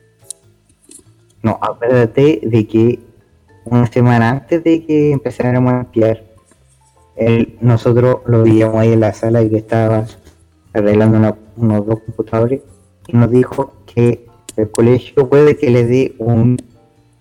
No, 1.44 1.58
acuérdate 1.60 2.40
de 2.44 2.66
que 2.66 3.00
una 3.66 3.88
semana 3.88 4.30
antes 4.30 4.64
de 4.64 4.86
que 4.86 5.12
empezáramos 5.12 5.74
a 5.74 5.78
limpiar, 5.84 6.24
él, 7.16 7.58
nosotros 7.62 8.18
lo 8.26 8.44
veíamos 8.44 8.78
ahí 8.78 8.94
en 8.94 9.00
la 9.02 9.14
sala 9.14 9.42
y 9.44 9.50
que 9.50 9.58
estaba 9.58 10.06
arreglando 10.74 11.18
una- 11.18 11.36
unos 11.58 11.86
dos 11.86 12.00
computadores 12.02 12.62
y 13.08 13.16
nos 13.16 13.30
dijo 13.30 13.74
que 13.94 14.26
el 14.58 14.72
colegio 14.72 15.30
puede 15.30 15.58
que 15.58 15.70
le 15.70 15.86
dé 15.86 16.16
un 16.18 16.58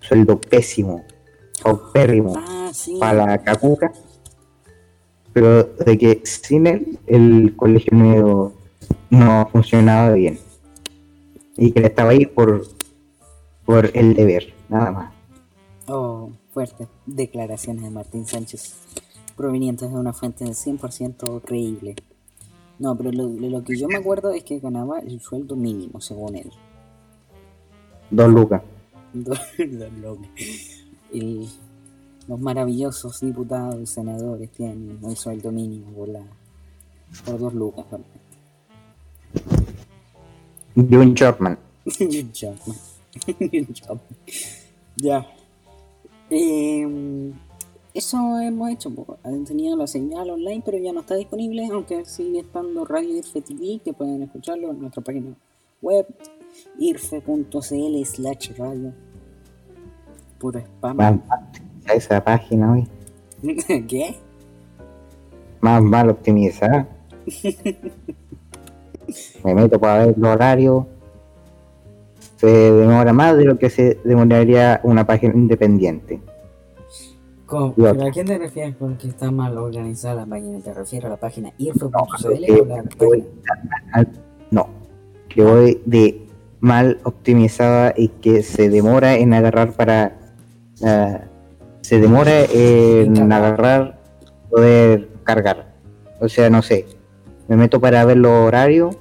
sueldo 0.00 0.40
pésimo, 0.40 1.04
paupérrimo 1.62 2.34
Ah, 2.36 2.70
sí. 2.72 2.96
para 2.98 3.26
la 3.26 3.38
cacuca, 3.38 3.92
pero 5.32 5.64
de 5.64 5.98
que 5.98 6.20
sin 6.24 6.66
él 6.66 6.98
el 7.06 7.54
colegio 7.56 7.92
no, 7.96 8.52
no 9.10 9.48
funcionaba 9.52 10.12
bien 10.14 10.38
y 11.56 11.70
que 11.72 11.80
él 11.80 11.84
estaba 11.84 12.10
ahí 12.10 12.26
por, 12.26 12.62
por 13.66 13.90
el 13.94 14.14
deber, 14.14 14.54
nada 14.68 14.90
más. 14.90 15.12
Oh, 15.92 16.30
fuertes 16.52 16.86
declaraciones 17.06 17.82
de 17.82 17.90
Martín 17.90 18.24
Sánchez, 18.26 18.74
provenientes 19.36 19.90
de 19.90 19.98
una 19.98 20.12
fuente 20.12 20.44
100% 20.44 21.42
creíble. 21.42 21.96
No, 22.78 22.96
pero 22.96 23.10
lo, 23.10 23.26
lo 23.28 23.64
que 23.64 23.76
yo 23.76 23.88
me 23.88 23.96
acuerdo 23.96 24.30
es 24.32 24.44
que 24.44 24.60
ganaba 24.60 25.00
el 25.00 25.20
sueldo 25.20 25.56
mínimo, 25.56 26.00
según 26.00 26.36
él. 26.36 26.50
Dos 28.10 28.28
lucas. 28.30 28.62
Dos- 29.12 29.38
dos 29.58 29.92
locos. 30.00 30.26
El- 31.12 31.48
los 32.28 32.38
maravillosos 32.38 33.20
diputados 33.20 33.80
y 33.80 33.86
senadores 33.86 34.50
tienen 34.52 35.00
el 35.02 35.16
sueldo 35.16 35.50
mínimo 35.50 35.90
por, 35.90 36.08
la, 36.08 36.22
por 37.24 37.38
dos 37.40 37.52
lucas. 37.54 37.84
solamente. 37.90 38.20
John 40.76 41.14
Chapman. 41.16 41.58
Good 41.84 42.26
job, 42.32 42.56
man. 42.66 42.76
Good 43.50 43.74
job. 43.88 43.98
Ya. 44.96 45.26
Eh, 46.30 47.32
eso 47.92 48.38
hemos 48.40 48.70
hecho. 48.70 48.90
Han 49.24 49.44
tenido 49.44 49.76
la 49.76 49.86
señal 49.86 50.30
online, 50.30 50.62
pero 50.64 50.78
ya 50.78 50.92
no 50.92 51.00
está 51.00 51.16
disponible, 51.16 51.68
aunque 51.72 52.04
sigue 52.04 52.40
estando 52.40 52.84
Radio 52.84 53.16
Irfe 53.16 53.40
TV, 53.42 53.80
que 53.84 53.92
pueden 53.92 54.22
escucharlo 54.22 54.70
en 54.70 54.80
nuestra 54.80 55.02
página 55.02 55.34
web, 55.82 56.06
irfe.cl 56.78 58.04
slash 58.04 58.52
radio. 58.56 58.92
Puro 60.38 60.60
spam. 60.60 60.96
Más 60.96 61.12
mal 61.26 61.40
optimizada 61.42 61.94
esa 61.94 62.24
página 62.24 62.72
hoy. 62.72 62.88
¿Qué? 63.88 64.14
Más 65.60 65.82
mal 65.82 66.10
optimizada. 66.10 66.88
Me 69.44 69.54
meto 69.54 69.80
para 69.80 70.06
ver 70.06 70.14
el 70.16 70.24
horario. 70.24 70.86
Se 72.40 72.46
demora 72.46 73.12
más 73.12 73.36
de 73.36 73.44
lo 73.44 73.58
que 73.58 73.68
se 73.68 73.98
demoraría 74.02 74.80
una 74.82 75.06
página 75.06 75.34
independiente. 75.34 76.22
¿Cómo? 77.44 77.74
Y 77.76 77.82
¿Pero 77.82 77.92
otra. 77.92 78.06
¿A 78.06 78.10
quién 78.12 78.26
te 78.26 78.38
refieres 78.38 78.76
con 78.76 78.96
que 78.96 79.08
está 79.08 79.30
mal 79.30 79.58
organizada 79.58 80.14
la 80.14 80.26
página? 80.26 80.58
¿Te 80.60 80.72
refieres 80.72 81.04
a 81.04 81.08
la 81.10 81.16
página 81.18 81.52
irfe.cl 81.58 81.90
porque 81.90 82.54
o 82.54 82.64
la 82.64 82.82
voy 82.96 83.24
página? 83.92 84.10
No, 84.50 84.70
que 85.28 85.42
voy 85.42 85.82
de 85.84 86.26
mal 86.60 86.98
optimizada 87.04 87.92
y 87.94 88.08
que 88.08 88.42
se 88.42 88.70
demora 88.70 89.16
en 89.16 89.34
agarrar 89.34 89.72
para. 89.72 90.16
ah, 90.82 91.20
se 91.82 92.00
demora 92.00 92.44
en 92.44 93.30
agarrar, 93.30 94.00
poder 94.48 95.10
cargar. 95.24 95.74
O 96.20 96.28
sea, 96.30 96.48
no 96.48 96.62
sé. 96.62 96.86
Me 97.48 97.56
meto 97.56 97.82
para 97.82 98.02
ver 98.06 98.16
los 98.16 98.32
horarios. 98.32 98.96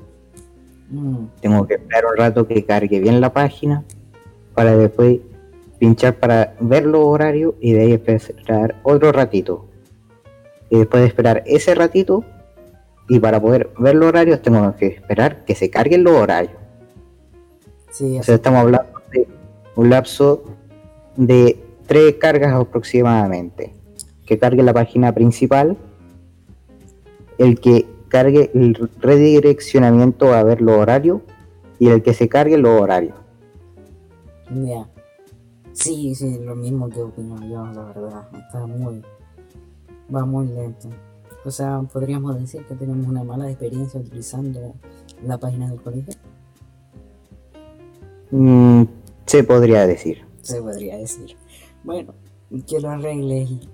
Mm, 0.90 1.26
Tengo 1.42 1.68
que 1.68 1.76
esperar 1.76 2.06
un 2.06 2.18
rato 2.18 2.48
que 2.48 2.66
cargue 2.66 3.00
bien 3.00 3.22
la 3.22 3.32
página 3.32 3.84
para 4.56 4.76
después 4.76 5.20
pinchar 5.78 6.16
para 6.16 6.56
ver 6.60 6.86
los 6.86 7.02
horarios 7.06 7.54
y 7.62 7.74
de 7.74 7.82
ahí 7.82 7.94
esperar 7.94 8.76
otro 8.84 9.12
ratito. 9.12 9.66
Y 10.70 10.78
después 10.80 11.02
de 11.02 11.08
esperar 11.08 11.44
ese 11.46 11.74
ratito 11.76 12.24
y 13.08 13.20
para 13.20 13.42
poder 13.42 13.70
ver 13.80 13.96
los 13.96 14.10
horarios 14.10 14.42
tengo 14.42 14.76
que 14.76 14.88
esperar 14.88 15.46
que 15.46 15.56
se 15.56 15.70
carguen 15.70 16.04
los 16.04 16.14
horarios. 16.14 16.54
sí, 17.92 18.20
O 18.20 18.24
sea, 18.24 18.36
estamos 18.36 18.60
hablando 18.60 18.92
de 19.12 19.28
un 19.76 19.90
lapso 19.90 20.44
de 21.16 21.60
tres 21.88 22.16
cargas 22.16 22.54
aproximadamente. 22.54 23.74
Que 24.26 24.38
cargue 24.38 24.62
la 24.62 24.74
página 24.74 25.12
principal, 25.12 25.76
el 27.40 27.60
que 27.60 27.88
cargue 28.10 28.52
el 28.54 28.76
redireccionamiento 29.00 30.34
a 30.34 30.44
ver 30.44 30.62
los 30.62 30.78
horarios 30.78 31.22
y 31.80 31.88
el 31.88 32.04
que 32.04 32.14
se 32.14 32.28
cargue 32.28 32.58
los 32.58 32.82
horarios. 32.82 33.16
Ya. 34.52 34.90
Sí, 35.74 36.14
sí, 36.14 36.40
lo 36.40 36.56
mismo 36.56 36.90
que 36.90 37.02
opino 37.02 37.40
yo, 37.48 37.66
la 37.72 37.84
verdad. 37.86 38.28
Está 38.38 38.66
muy. 38.66 39.02
Va 40.14 40.26
muy 40.26 40.48
lento. 40.48 40.90
O 41.46 41.52
sea, 41.52 41.82
podríamos 41.82 42.38
decir 42.40 42.66
que 42.66 42.76
tenemos 42.76 43.08
una 43.08 43.24
mala 43.24 43.50
experiencia 43.50 44.00
utilizando 44.00 44.74
la 45.26 45.38
página 45.38 45.70
del 45.70 45.82
colegio. 45.82 46.14
Mm, 48.32 48.84
se 49.26 49.44
podría 49.44 49.88
decir. 49.88 50.26
Se 50.42 50.62
podría 50.62 50.98
decir. 50.98 51.38
Bueno, 51.84 52.14
que 52.68 52.80
lo 52.82 52.90
arregle 52.90 53.44
el 53.44 53.70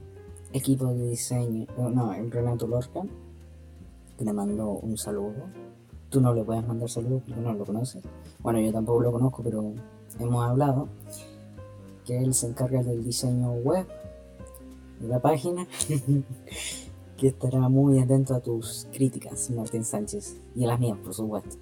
equipo 0.54 0.94
de 0.94 1.10
diseño. 1.10 1.66
No, 1.78 2.14
el 2.14 2.30
Renato 2.30 2.68
Lorca. 2.68 3.02
Le 4.20 4.34
mandó 4.34 4.70
un 4.72 4.98
saludo. 4.98 5.34
Tú 6.10 6.22
no 6.22 6.34
le 6.34 6.44
puedes 6.44 6.66
mandar 6.66 6.90
saludos 6.90 7.22
porque 7.28 7.42
no 7.42 7.54
lo 7.54 7.66
conoces. 7.66 8.04
Bueno, 8.40 8.60
yo 8.60 8.72
tampoco 8.72 9.02
lo 9.02 9.12
conozco, 9.12 9.44
pero 9.44 9.74
hemos 10.20 10.46
hablado. 10.50 10.88
Que 12.06 12.18
él 12.20 12.34
se 12.34 12.48
encarga 12.48 12.84
del 12.84 13.04
diseño 13.04 13.52
web 13.54 13.86
de 15.00 15.08
la 15.08 15.20
página. 15.20 15.68
que 17.18 17.28
estará 17.28 17.68
muy 17.70 18.00
atento 18.00 18.36
a 18.36 18.40
tus 18.40 18.88
críticas, 18.94 19.50
Martín 19.52 19.84
Sánchez. 19.84 20.38
Y 20.56 20.64
a 20.64 20.68
las 20.68 20.80
mías, 20.80 20.98
por 21.04 21.14
supuesto. 21.14 21.56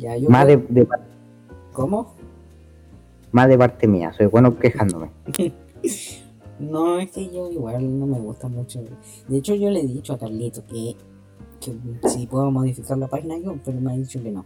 Ya, 0.00 0.16
yo 0.16 0.28
Más 0.28 0.46
de, 0.46 0.56
de- 0.56 0.88
¿Cómo? 1.72 2.14
más 3.30 3.46
de 3.48 3.58
parte 3.58 3.86
mía, 3.86 4.12
soy 4.16 4.26
bueno 4.26 4.58
quejándome. 4.58 5.10
No, 6.58 6.98
es 6.98 7.10
que 7.10 7.30
yo 7.30 7.50
igual 7.50 7.98
no 7.98 8.06
me 8.06 8.18
gusta 8.18 8.48
mucho. 8.48 8.82
De 9.28 9.38
hecho, 9.38 9.54
yo 9.54 9.70
le 9.70 9.80
he 9.80 9.86
dicho 9.86 10.12
a 10.12 10.18
Carlito 10.18 10.64
que, 10.66 10.96
que 11.60 12.08
si 12.08 12.26
puedo 12.26 12.50
modificar 12.50 12.98
la 12.98 13.06
página 13.06 13.38
yo, 13.38 13.56
pero 13.64 13.80
me 13.80 13.92
ha 13.92 13.96
dicho 13.96 14.22
que 14.22 14.30
no. 14.30 14.44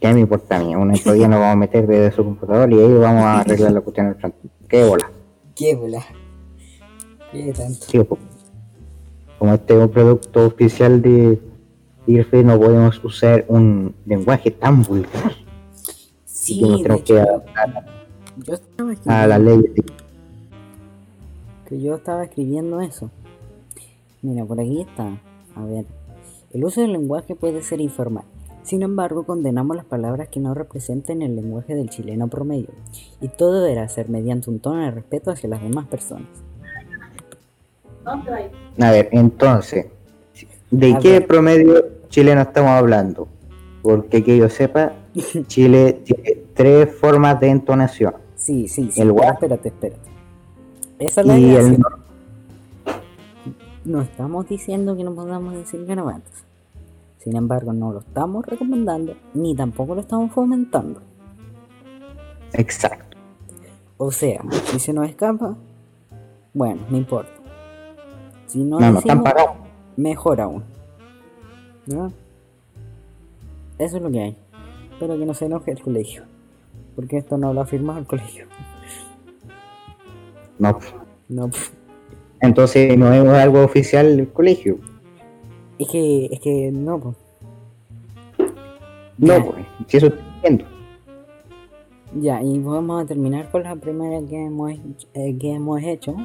¿Qué 0.00 0.12
me 0.12 0.20
importa 0.20 0.56
a 0.56 0.60
mí? 0.60 0.76
Un 0.76 0.92
día 0.92 1.26
nos 1.26 1.40
vamos 1.40 1.54
a 1.54 1.56
meter 1.56 1.86
desde 1.86 2.14
su 2.14 2.24
computador 2.24 2.72
y 2.72 2.78
ahí 2.78 2.94
vamos 2.94 3.24
a 3.24 3.40
arreglar 3.40 3.72
la 3.72 3.80
cuestión 3.80 4.06
del 4.06 4.14
frente. 4.14 4.38
¿Qué 4.68 4.84
bola? 4.84 5.10
¿Qué 5.56 5.74
bola? 5.74 6.04
¿Qué 7.32 7.52
tanto? 7.52 7.84
Sí, 7.84 7.98
como 9.38 9.54
este 9.54 9.74
es 9.74 9.80
un 9.80 9.88
producto 9.88 10.46
oficial 10.46 11.02
de 11.02 11.40
IRFE, 12.06 12.44
no 12.44 12.58
podemos 12.58 13.02
usar 13.04 13.44
un 13.48 13.94
lenguaje 14.06 14.52
tan 14.52 14.82
vulgar. 14.82 15.32
Sí, 16.24 16.60
que 16.60 16.66
nos 16.66 16.78
de 16.78 16.82
tenemos 16.82 17.00
hecho, 17.00 17.14
que 17.14 17.20
adaptar 17.20 17.97
yo 18.46 18.54
estaba 18.54 18.90
a 18.90 18.92
escribiendo, 18.92 19.26
la 19.26 19.38
ley. 19.38 19.62
que 21.66 21.80
yo 21.80 21.94
estaba 21.96 22.24
escribiendo 22.24 22.80
eso. 22.80 23.10
Mira, 24.22 24.44
por 24.44 24.60
aquí 24.60 24.80
está. 24.80 25.20
A 25.54 25.64
ver. 25.64 25.84
El 26.52 26.64
uso 26.64 26.80
del 26.80 26.92
lenguaje 26.92 27.34
puede 27.34 27.62
ser 27.62 27.80
informal. 27.80 28.24
Sin 28.62 28.82
embargo, 28.82 29.24
condenamos 29.24 29.76
las 29.76 29.84
palabras 29.84 30.28
que 30.28 30.40
no 30.40 30.54
representen 30.54 31.22
el 31.22 31.36
lenguaje 31.36 31.74
del 31.74 31.88
chileno 31.90 32.28
promedio. 32.28 32.68
Y 33.20 33.28
todo 33.28 33.62
deberá 33.62 33.88
ser 33.88 34.08
mediante 34.08 34.50
un 34.50 34.60
tono 34.60 34.82
de 34.84 34.90
respeto 34.90 35.30
hacia 35.30 35.48
las 35.48 35.62
demás 35.62 35.86
personas. 35.88 36.28
A 38.04 38.90
ver, 38.90 39.08
entonces, 39.12 39.86
¿de 40.70 40.94
A 40.94 40.98
qué 40.98 41.10
ver. 41.12 41.26
promedio 41.26 41.84
chileno 42.08 42.42
estamos 42.42 42.70
hablando? 42.70 43.28
Porque 43.82 44.24
que 44.24 44.36
yo 44.36 44.48
sepa, 44.48 44.92
Chile 45.46 46.00
tiene 46.04 46.42
tres 46.54 46.94
formas 46.94 47.38
de 47.40 47.48
entonación. 47.48 48.14
Sí, 48.48 48.66
sí, 48.66 48.90
sí. 48.90 49.02
El 49.02 49.08
pero 49.08 49.20
what? 49.20 49.34
espérate, 49.34 49.68
espérate. 49.68 50.10
Esa 50.98 51.20
es 51.20 51.26
la 51.26 51.36
el 51.36 51.78
No 53.84 54.00
estamos 54.00 54.48
diciendo 54.48 54.96
que 54.96 55.04
no 55.04 55.14
podamos 55.14 55.52
decir 55.52 55.84
garabatos. 55.84 56.32
Sin 57.18 57.36
embargo, 57.36 57.74
no 57.74 57.92
lo 57.92 57.98
estamos 57.98 58.46
recomendando 58.46 59.14
ni 59.34 59.54
tampoco 59.54 59.94
lo 59.94 60.00
estamos 60.00 60.32
fomentando. 60.32 61.02
exacto. 62.54 63.18
O 63.98 64.10
sea, 64.10 64.40
si 64.64 64.78
se 64.78 64.94
nos 64.94 65.06
escapa, 65.10 65.54
bueno, 66.54 66.80
no 66.88 66.96
importa. 66.96 67.32
Si 68.46 68.64
no, 68.64 68.80
No, 68.80 68.92
no 68.92 69.00
decimos, 69.02 69.28
mejor 69.98 70.40
aún. 70.40 70.64
¿Ya? 71.84 72.08
Eso 73.76 73.98
es 73.98 74.02
lo 74.02 74.10
que 74.10 74.22
hay. 74.22 74.36
Espero 74.92 75.18
que 75.18 75.26
no 75.26 75.34
se 75.34 75.44
enoje 75.44 75.72
el 75.72 75.82
colegio. 75.82 76.27
Porque 76.98 77.18
esto 77.18 77.38
no 77.38 77.54
lo 77.54 77.60
ha 77.60 77.64
firmado 77.64 78.00
el 78.00 78.06
colegio. 78.06 78.46
No. 80.58 80.76
No. 81.28 81.48
Entonces 82.40 82.98
no 82.98 83.12
es 83.12 83.24
algo 83.28 83.62
oficial 83.62 84.16
del 84.16 84.28
colegio. 84.32 84.80
es 85.78 85.86
que, 85.88 86.26
es 86.26 86.40
que 86.40 86.72
no, 86.72 86.98
pues. 86.98 87.16
No, 89.16 89.44
pues, 89.44 89.64
si 89.86 89.96
eso 89.98 90.06
estoy 90.08 90.24
diciendo. 90.34 90.64
Ya, 92.20 92.42
y 92.42 92.58
vamos 92.58 93.04
a 93.04 93.06
terminar 93.06 93.48
con 93.52 93.62
la 93.62 93.76
primera 93.76 94.20
que 94.28 94.46
hemos, 94.46 94.72
hecho- 94.72 95.06
eh, 95.14 95.38
que 95.38 95.52
hemos 95.52 95.80
hecho. 95.80 96.16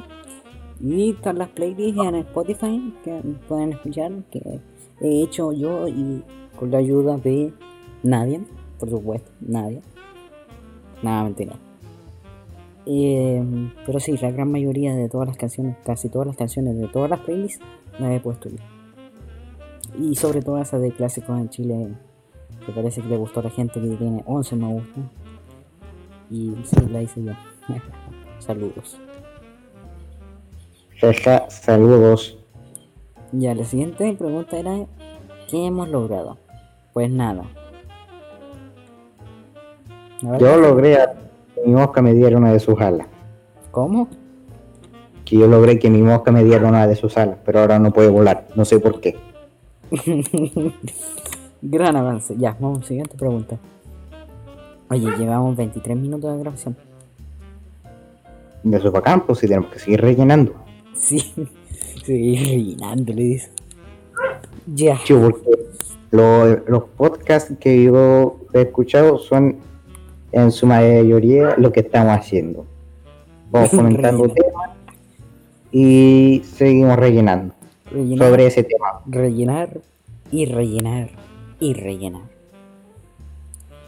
Y 0.80 1.10
están 1.10 1.38
las 1.38 1.50
playlists 1.50 2.02
en 2.02 2.16
Spotify 2.16 2.94
que 3.04 3.20
pueden 3.46 3.74
escuchar, 3.74 4.10
que 4.32 4.58
he 5.00 5.22
hecho 5.22 5.52
yo 5.52 5.86
y 5.86 6.24
con 6.58 6.72
la 6.72 6.78
ayuda 6.78 7.16
de 7.18 7.52
Nadia, 8.02 8.40
por 8.80 8.90
supuesto, 8.90 9.30
Nadia. 9.40 9.80
Nada, 11.04 11.24
mentira. 11.24 11.52
Eh, 12.86 13.44
pero 13.84 14.00
sí, 14.00 14.16
la 14.16 14.30
gran 14.30 14.50
mayoría 14.50 14.94
de 14.96 15.10
todas 15.10 15.28
las 15.28 15.36
canciones, 15.36 15.76
casi 15.84 16.08
todas 16.08 16.26
las 16.26 16.36
canciones 16.36 16.78
de 16.78 16.88
todas 16.88 17.10
las 17.10 17.20
playlists, 17.20 17.62
las 17.98 18.10
he 18.10 18.20
puesto 18.20 18.48
yo. 18.48 18.56
Y 20.00 20.16
sobre 20.16 20.40
todo 20.40 20.58
esa 20.62 20.78
de 20.78 20.92
clásicos 20.92 21.38
en 21.38 21.50
Chile, 21.50 21.88
que 22.64 22.72
parece 22.72 23.02
que 23.02 23.08
le 23.08 23.18
gustó 23.18 23.40
a 23.40 23.42
la 23.42 23.50
gente 23.50 23.82
que 23.82 23.96
tiene 23.96 24.24
11 24.24 24.56
me 24.56 24.72
gusta. 24.72 25.00
Y 26.30 26.54
sí, 26.64 26.76
la 26.90 27.02
hice 27.02 27.22
yo. 27.22 27.32
Saludos. 28.38 28.98
Jaja, 30.98 31.50
saludos. 31.50 32.38
Ya, 33.32 33.54
la 33.54 33.66
siguiente 33.66 34.10
pregunta 34.14 34.58
era, 34.58 34.86
¿qué 35.50 35.66
hemos 35.66 35.88
logrado? 35.90 36.38
Pues 36.94 37.10
nada. 37.10 37.44
Yo 40.38 40.56
logré 40.58 40.96
a- 40.96 41.14
que 41.54 41.60
mi 41.66 41.72
mosca 41.74 42.02
me 42.02 42.14
diera 42.14 42.36
una 42.36 42.52
de 42.52 42.60
sus 42.60 42.80
alas. 42.80 43.06
¿Cómo? 43.70 44.08
Que 45.24 45.36
yo 45.38 45.46
logré 45.46 45.78
que 45.78 45.90
mi 45.90 46.02
mosca 46.02 46.30
me 46.32 46.44
diera 46.44 46.68
una 46.68 46.86
de 46.86 46.96
sus 46.96 47.16
alas, 47.16 47.38
pero 47.44 47.60
ahora 47.60 47.78
no 47.78 47.92
puede 47.92 48.08
volar. 48.08 48.46
No 48.54 48.64
sé 48.64 48.78
por 48.80 49.00
qué. 49.00 49.16
Gran 51.62 51.96
avance. 51.96 52.34
Ya, 52.36 52.56
vamos, 52.60 52.86
siguiente 52.86 53.16
pregunta. 53.16 53.56
Oye, 54.90 55.08
llevamos 55.16 55.56
23 55.56 55.96
minutos 55.96 56.32
de 56.32 56.38
grabación. 56.40 56.76
De 58.62 58.80
su 58.80 58.92
campo, 58.92 59.34
si 59.34 59.46
tenemos 59.46 59.70
que 59.70 59.78
seguir 59.78 60.00
rellenando. 60.00 60.54
Sí, 60.94 61.18
sí, 62.04 62.36
rellenando, 62.36 63.12
le 63.12 63.22
dice. 63.22 63.50
Ya. 64.66 64.98
Sí, 65.04 65.14
porque 65.14 65.50
lo- 66.10 66.56
los 66.68 66.84
podcasts 66.96 67.54
que 67.58 67.84
yo 67.84 68.40
he 68.52 68.62
escuchado 68.62 69.18
son 69.18 69.56
en 70.34 70.50
su 70.52 70.66
mayoría 70.66 71.54
lo 71.56 71.70
que 71.72 71.80
estamos 71.80 72.12
haciendo. 72.18 72.66
Vamos 73.50 73.70
comentando 73.70 74.28
temas 74.28 74.70
y 75.70 76.42
seguimos 76.44 76.96
rellenando 76.96 77.54
Rellenar, 77.90 78.28
sobre 78.28 78.46
ese 78.46 78.64
tema. 78.64 79.00
rellenar 79.06 79.80
y 80.32 80.46
rellenar 80.46 81.10
y 81.60 81.72
rellenar. 81.74 82.22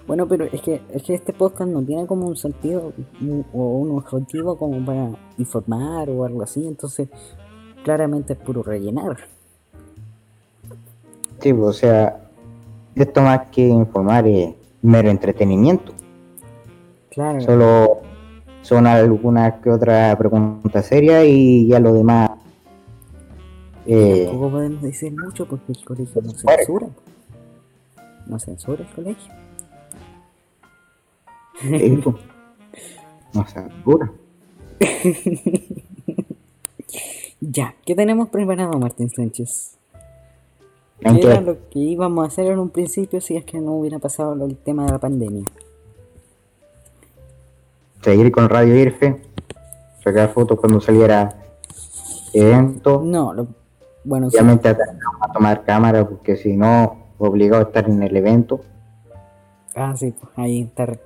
Bueno, 0.07 0.29
pero 0.29 0.45
es 0.45 0.61
que, 0.63 0.81
es 0.93 1.03
que 1.03 1.15
este 1.15 1.33
podcast 1.33 1.69
no 1.69 1.83
tiene 1.83 2.07
como 2.07 2.29
un 2.29 2.37
sentido 2.37 2.93
un- 3.21 3.45
o 3.53 3.79
un 3.79 3.99
objetivo 3.99 4.57
como 4.57 4.85
para 4.85 5.11
informar 5.39 6.09
o 6.11 6.25
algo 6.25 6.43
así, 6.45 6.65
entonces 6.65 7.09
claramente 7.83 8.35
es 8.35 8.39
puro 8.39 8.63
rellenar. 8.63 9.17
Sí, 11.41 11.53
pues, 11.53 11.69
o 11.69 11.73
sea, 11.73 12.21
esto 12.95 13.21
más 13.21 13.49
que 13.51 13.67
informar 13.67 14.29
es 14.29 14.55
mero 14.83 15.11
entretenimiento. 15.11 15.93
Claro, 17.17 17.41
Solo 17.41 18.01
son 18.61 18.87
algunas 18.87 19.55
que 19.63 19.71
otra 19.71 20.15
pregunta 20.19 20.83
seria 20.83 21.25
y 21.25 21.67
ya 21.67 21.81
lo 21.81 21.95
demás. 21.95 22.31
eh, 23.87 24.25
tampoco 24.27 24.51
podemos 24.51 24.83
decir 24.83 25.13
mucho 25.17 25.47
porque 25.47 25.73
el 25.73 25.83
colegio 25.83 26.21
no 26.21 26.33
Fuera. 26.33 26.57
censura. 26.59 26.89
No 28.27 28.39
censura 28.39 28.83
el 28.85 28.95
colegio. 28.95 29.33
sí, 31.63 32.01
pues, 32.05 32.17
no 33.33 33.47
se 33.49 33.59
apura. 33.61 34.13
Ya, 37.41 37.75
¿qué 37.85 37.95
tenemos 37.95 38.31
preparado, 38.31 38.79
Martín 38.79 39.11
Sánchez? 39.11 39.77
¿En 41.01 41.17
¿Qué 41.17 41.27
era 41.27 41.41
lo 41.43 41.69
que 41.69 41.79
íbamos 41.79 42.25
a 42.25 42.29
hacer 42.29 42.47
en 42.47 42.59
un 42.59 42.71
principio 42.71 43.21
si 43.21 43.37
es 43.37 43.45
que 43.45 43.59
no 43.61 43.73
hubiera 43.73 43.99
pasado 43.99 44.33
el 44.47 44.57
tema 44.57 44.87
de 44.87 44.93
la 44.93 44.99
pandemia? 44.99 45.45
Seguir 48.07 48.31
con 48.31 48.49
Radio 48.49 48.77
IRFE, 48.77 49.21
sacar 50.05 50.29
fotos 50.33 50.61
cuando 50.61 50.81
saliera 50.81 51.39
evento. 52.33 53.03
No, 53.05 53.35
lo- 53.35 53.49
bueno, 54.05 54.31
sí, 54.31 54.37
Obviamente 54.37 54.69
atendemos 54.69 55.17
a 55.21 55.33
tomar 55.33 55.65
cámara 55.65 56.09
porque 56.09 56.37
si 56.37 56.57
no, 56.57 56.99
obligado 57.19 57.65
a 57.65 57.67
estar 57.67 57.91
en 57.91 58.01
el 58.05 58.17
evento. 58.17 58.61
Ah, 59.75 59.93
sí, 59.97 60.13
pues 60.13 60.33
ahí 60.37 60.63
está. 60.63 60.87
re- 60.87 61.01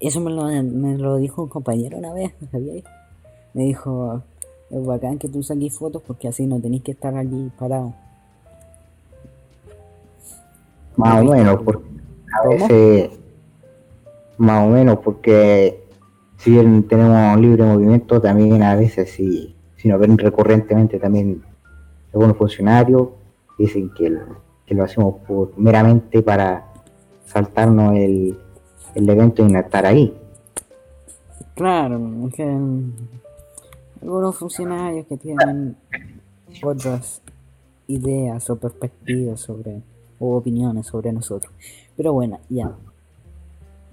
Eso 0.00 0.18
me 0.20 0.30
lo, 0.30 0.44
me 0.46 0.96
lo 0.96 1.16
dijo 1.16 1.42
un 1.42 1.50
compañero 1.50 1.98
una 1.98 2.14
vez. 2.14 2.32
Me 3.52 3.62
dijo, 3.64 4.22
es 4.70 4.86
bacán 4.86 5.18
que 5.18 5.28
tú 5.28 5.42
saques 5.42 5.76
fotos 5.78 6.00
porque 6.06 6.28
así 6.28 6.46
no 6.46 6.58
tenéis 6.58 6.84
que 6.84 6.92
estar 6.92 7.14
allí 7.14 7.50
parado. 7.58 7.92
Más 10.96 11.20
o 11.20 11.24
menos, 11.24 11.60
porque 11.62 11.84
a 12.34 12.42
¿Cómo? 12.44 12.50
veces, 12.68 13.10
más 14.38 14.66
o 14.66 14.70
menos, 14.70 14.98
porque 15.04 15.85
si 16.38 16.50
bien 16.50 16.86
tenemos 16.88 17.40
libre 17.40 17.64
movimiento, 17.64 18.20
también 18.20 18.62
a 18.62 18.74
veces 18.76 19.10
si, 19.10 19.54
si 19.76 19.88
nos 19.88 19.98
ven 20.00 20.18
recurrentemente 20.18 20.98
también 20.98 21.42
algunos 22.12 22.36
funcionarios 22.36 23.08
dicen 23.58 23.90
que 23.94 24.10
lo, 24.10 24.84
hacemos 24.84 25.16
por, 25.26 25.56
meramente 25.58 26.22
para 26.22 26.72
saltarnos 27.24 27.94
el, 27.94 28.38
el 28.94 29.08
evento 29.08 29.46
y 29.46 29.52
no 29.52 29.58
estar 29.58 29.86
ahí. 29.86 30.14
Claro, 31.54 32.00
algunos 34.02 34.36
funcionarios 34.36 35.06
que 35.06 35.16
tienen 35.16 35.76
otras 36.62 37.22
ideas 37.88 38.48
o 38.50 38.56
perspectivas 38.56 39.40
sobre 39.40 39.82
o 40.18 40.36
opiniones 40.36 40.86
sobre 40.86 41.12
nosotros. 41.12 41.52
Pero 41.96 42.12
bueno, 42.12 42.38
ya. 42.48 42.72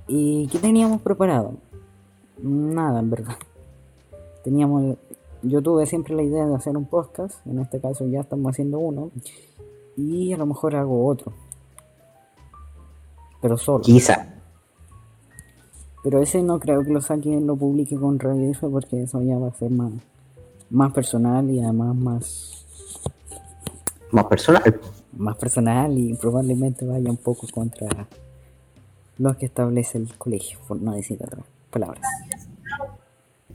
¿Y 0.07 0.47
qué 0.47 0.59
teníamos 0.59 1.01
preparado? 1.01 1.55
Nada, 2.43 2.99
en 2.99 3.09
verdad. 3.09 3.37
Teníamos. 4.43 4.97
Yo 5.41 5.61
tuve 5.61 5.85
siempre 5.85 6.13
la 6.13 6.23
idea 6.23 6.45
de 6.45 6.55
hacer 6.55 6.75
un 6.75 6.85
podcast. 6.85 7.35
En 7.47 7.59
este 7.59 7.79
caso 7.79 8.05
ya 8.05 8.19
estamos 8.19 8.51
haciendo 8.51 8.79
uno. 8.79 9.11
Y 9.95 10.33
a 10.33 10.37
lo 10.37 10.45
mejor 10.45 10.75
hago 10.75 11.07
otro. 11.07 11.31
Pero 13.41 13.57
solo. 13.57 13.81
Quizá. 13.81 14.27
Pero 16.03 16.21
ese 16.21 16.43
no 16.43 16.59
creo 16.59 16.83
que 16.83 16.91
lo 16.91 16.99
saque 16.99 17.39
lo 17.39 17.55
publique 17.55 17.95
con 17.97 18.19
Radio 18.19 18.51
F 18.51 18.67
porque 18.67 19.03
eso 19.03 19.21
ya 19.21 19.37
va 19.37 19.47
a 19.47 19.53
ser 19.53 19.71
más, 19.71 19.93
más 20.69 20.91
personal 20.91 21.49
y 21.49 21.61
además 21.61 21.95
más, 21.95 22.65
Más 24.11 24.25
personal. 24.25 24.81
más 25.13 25.37
personal 25.37 25.97
y 25.97 26.13
probablemente 26.15 26.85
vaya 26.85 27.09
un 27.09 27.15
poco 27.15 27.47
contra 27.53 27.87
lo 29.17 29.37
que 29.37 29.45
establece 29.45 29.97
el 29.97 30.13
colegio, 30.17 30.59
por 30.67 30.81
no 30.81 30.91
decir 30.91 31.17
otras 31.23 31.45
palabras. 31.73 32.01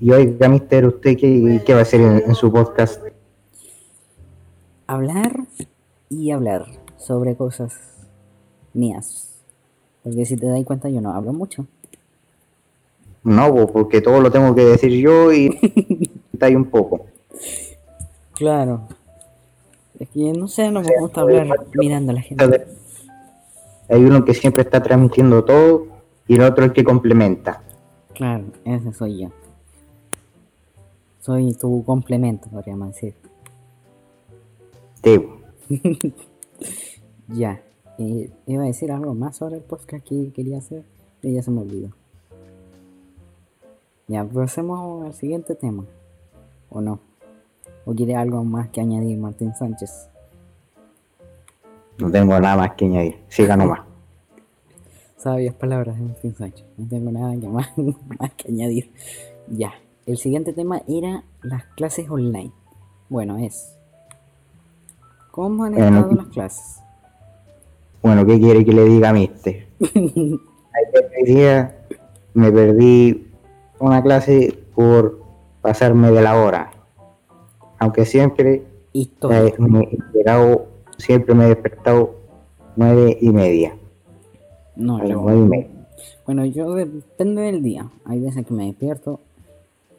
Y 0.00 0.10
oiga, 0.10 0.48
mister, 0.48 0.86
¿usted 0.86 1.16
qué, 1.16 1.62
qué 1.64 1.72
va 1.72 1.80
a 1.80 1.82
hacer 1.82 2.00
en, 2.00 2.22
en 2.26 2.34
su 2.34 2.52
podcast? 2.52 3.02
Hablar 4.86 5.40
y 6.08 6.30
hablar 6.30 6.66
sobre 6.96 7.36
cosas 7.36 7.72
mías. 8.74 9.28
Porque 10.02 10.24
si 10.24 10.36
te 10.36 10.46
das 10.46 10.62
cuenta 10.64 10.88
yo 10.88 11.00
no 11.00 11.12
hablo 11.12 11.32
mucho. 11.32 11.66
No, 13.24 13.54
po, 13.54 13.66
porque 13.66 14.00
todo 14.00 14.20
lo 14.20 14.30
tengo 14.30 14.54
que 14.54 14.64
decir 14.64 14.90
yo 14.92 15.32
y 15.32 15.48
está 16.32 16.46
ahí 16.46 16.54
un 16.54 16.66
poco. 16.66 17.06
Claro. 18.34 18.88
Es 19.98 20.08
que 20.10 20.32
no 20.32 20.46
sé, 20.46 20.70
no 20.70 20.80
me 20.80 20.98
gusta 21.00 21.22
hablar 21.22 21.48
mirando 21.74 22.12
a 22.12 22.14
la 22.14 22.22
gente. 22.22 22.66
Hay 23.88 24.04
uno 24.04 24.24
que 24.24 24.34
siempre 24.34 24.62
está 24.62 24.82
transmitiendo 24.82 25.44
todo 25.44 25.86
y 26.28 26.36
el 26.36 26.42
otro 26.42 26.64
el 26.64 26.72
que 26.72 26.84
complementa. 26.84 27.62
Claro, 28.18 28.46
ese 28.64 28.92
soy 28.92 29.20
yo. 29.20 29.28
Soy 31.20 31.54
tu 31.54 31.84
complemento, 31.84 32.50
podríamos 32.50 32.92
decir. 32.92 33.14
Po. 35.00 35.38
Ya. 37.28 37.60
Eh, 37.98 38.30
iba 38.46 38.62
a 38.64 38.66
decir 38.66 38.90
algo 38.90 39.14
más 39.14 39.36
sobre 39.36 39.56
el 39.56 39.62
podcast 39.62 40.04
que 40.04 40.32
quería 40.32 40.58
hacer, 40.58 40.82
pero 41.20 41.34
ya 41.34 41.42
se 41.42 41.50
me 41.52 41.60
olvidó. 41.60 41.90
Ya, 44.08 44.24
pasemos 44.24 45.06
al 45.06 45.12
siguiente 45.12 45.54
tema. 45.54 45.84
¿O 46.70 46.80
no? 46.80 46.98
¿O 47.84 47.94
quiere 47.94 48.16
algo 48.16 48.42
más 48.42 48.70
que 48.70 48.80
añadir 48.80 49.16
Martín 49.18 49.54
Sánchez? 49.54 50.08
no 51.98 52.10
tengo 52.10 52.40
nada 52.40 52.56
más 52.56 52.74
que 52.74 52.86
añadir. 52.86 53.16
Siga 53.28 53.56
nomás. 53.56 53.87
Sabias 55.18 55.54
palabras 55.54 55.96
de 55.98 56.04
Martín 56.04 56.34
Sánchez. 56.34 56.64
No 56.76 56.86
tengo 56.88 57.10
nada 57.10 57.34
que 57.38 57.48
más, 57.48 57.68
más 57.76 58.32
que 58.36 58.48
añadir. 58.48 58.90
Ya. 59.48 59.72
El 60.06 60.16
siguiente 60.16 60.52
tema 60.52 60.80
era 60.88 61.24
las 61.42 61.64
clases 61.76 62.08
online. 62.08 62.50
Bueno, 63.08 63.36
es. 63.38 63.76
¿Cómo 65.32 65.64
han 65.64 65.74
Bueno. 65.74 65.98
estado 65.98 66.12
las 66.14 66.26
clases? 66.28 66.80
Bueno, 68.02 68.24
¿qué 68.24 68.38
quiere 68.38 68.64
que 68.64 68.72
le 68.72 68.84
diga, 68.84 69.12
mister? 69.12 69.66
Ayer 69.80 71.10
hoy 71.18 71.24
día 71.26 71.76
me 72.34 72.50
perdí 72.52 73.26
una 73.80 74.02
clase 74.02 74.56
por 74.74 75.20
pasarme 75.60 76.10
de 76.12 76.22
la 76.22 76.36
hora. 76.40 76.70
Aunque 77.80 78.04
siempre 78.06 78.62
me 79.58 79.80
he 79.82 79.98
llegado, 80.14 80.66
siempre 80.96 81.34
me 81.34 81.44
he 81.44 81.48
despertado 81.48 82.14
nueve 82.76 83.18
y 83.20 83.30
media. 83.30 83.76
No, 84.78 85.06
yo. 85.06 85.20
Bueno, 86.24 86.44
yo 86.46 86.72
depende 86.74 87.42
del 87.42 87.62
día. 87.62 87.90
Hay 88.04 88.20
veces 88.20 88.46
que 88.46 88.54
me 88.54 88.66
despierto 88.66 89.20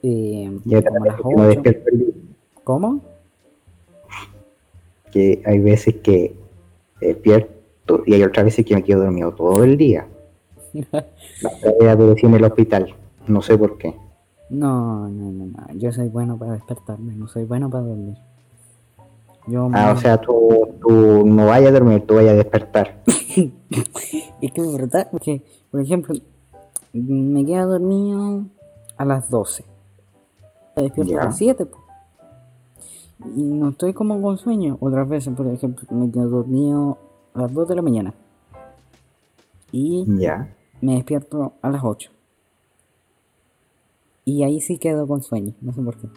eh, 0.01 0.49
Yo 0.65 0.81
como 0.83 1.05
las 1.05 1.17
también 1.17 1.39
me 1.39 1.45
8. 1.47 1.49
despierto 1.61 1.89
el 1.91 1.99
día, 1.99 2.13
¿Cómo? 2.63 3.01
que 5.11 5.41
hay 5.45 5.59
veces 5.59 5.95
que 6.03 6.35
despierto 7.01 8.03
y 8.05 8.13
hay 8.13 8.23
otras 8.23 8.45
veces 8.45 8.63
que 8.65 8.75
me 8.75 8.83
quedo 8.83 9.01
dormido 9.03 9.33
todo 9.33 9.63
el 9.63 9.75
día. 9.75 10.07
La 11.81 11.91
aparecí 11.93 12.25
en 12.27 12.35
el 12.35 12.43
hospital, 12.43 12.95
no 13.27 13.41
sé 13.41 13.57
por 13.57 13.77
qué. 13.77 13.95
No, 14.51 15.09
no, 15.09 15.31
no, 15.31 15.45
no. 15.47 15.73
Yo 15.75 15.91
soy 15.91 16.07
bueno 16.09 16.37
para 16.37 16.53
despertarme, 16.53 17.13
no 17.15 17.27
soy 17.27 17.45
bueno 17.45 17.69
para 17.69 17.85
dormir. 17.85 18.17
Yo 19.47 19.67
Ah, 19.73 19.87
me- 19.87 19.91
o 19.91 19.97
sea, 19.97 20.21
tú, 20.21 20.69
tú 20.79 21.25
no 21.25 21.47
vayas 21.47 21.69
a 21.69 21.73
dormir, 21.73 22.01
tú 22.05 22.15
vayas 22.15 22.33
a 22.33 22.37
despertar. 22.37 23.01
Es 24.41 24.51
que 24.51 24.61
es 24.61 24.73
verdad 24.73 25.09
que, 25.21 25.41
por 25.71 25.81
ejemplo, 25.81 26.15
me 26.93 27.45
quedo 27.45 27.67
dormido 27.71 28.45
a 28.97 29.05
las 29.05 29.29
12. 29.29 29.63
Me 30.75 30.83
despierto 30.83 31.19
a 31.19 31.25
las 31.25 31.37
7. 31.37 31.65
po. 31.65 31.77
Y 33.35 33.41
no 33.43 33.69
estoy 33.69 33.93
como 33.93 34.21
con 34.21 34.37
sueño. 34.37 34.77
Otras 34.79 35.07
veces, 35.07 35.33
por 35.35 35.47
ejemplo, 35.47 35.85
me 35.91 36.09
quedo 36.11 36.29
dormido 36.29 36.97
a 37.33 37.41
las 37.41 37.53
2 37.53 37.67
de 37.67 37.75
la 37.75 37.81
mañana. 37.81 38.13
Y 39.71 40.05
Ya. 40.17 40.53
me 40.81 40.95
despierto 40.95 41.53
a 41.61 41.69
las 41.69 41.83
8. 41.83 42.11
Y 44.25 44.43
ahí 44.43 44.61
sí 44.61 44.77
quedo 44.77 45.05
con 45.07 45.21
sueño, 45.21 45.53
no 45.61 45.73
sé 45.73 45.81
por 45.81 45.97
qué. 45.97 46.07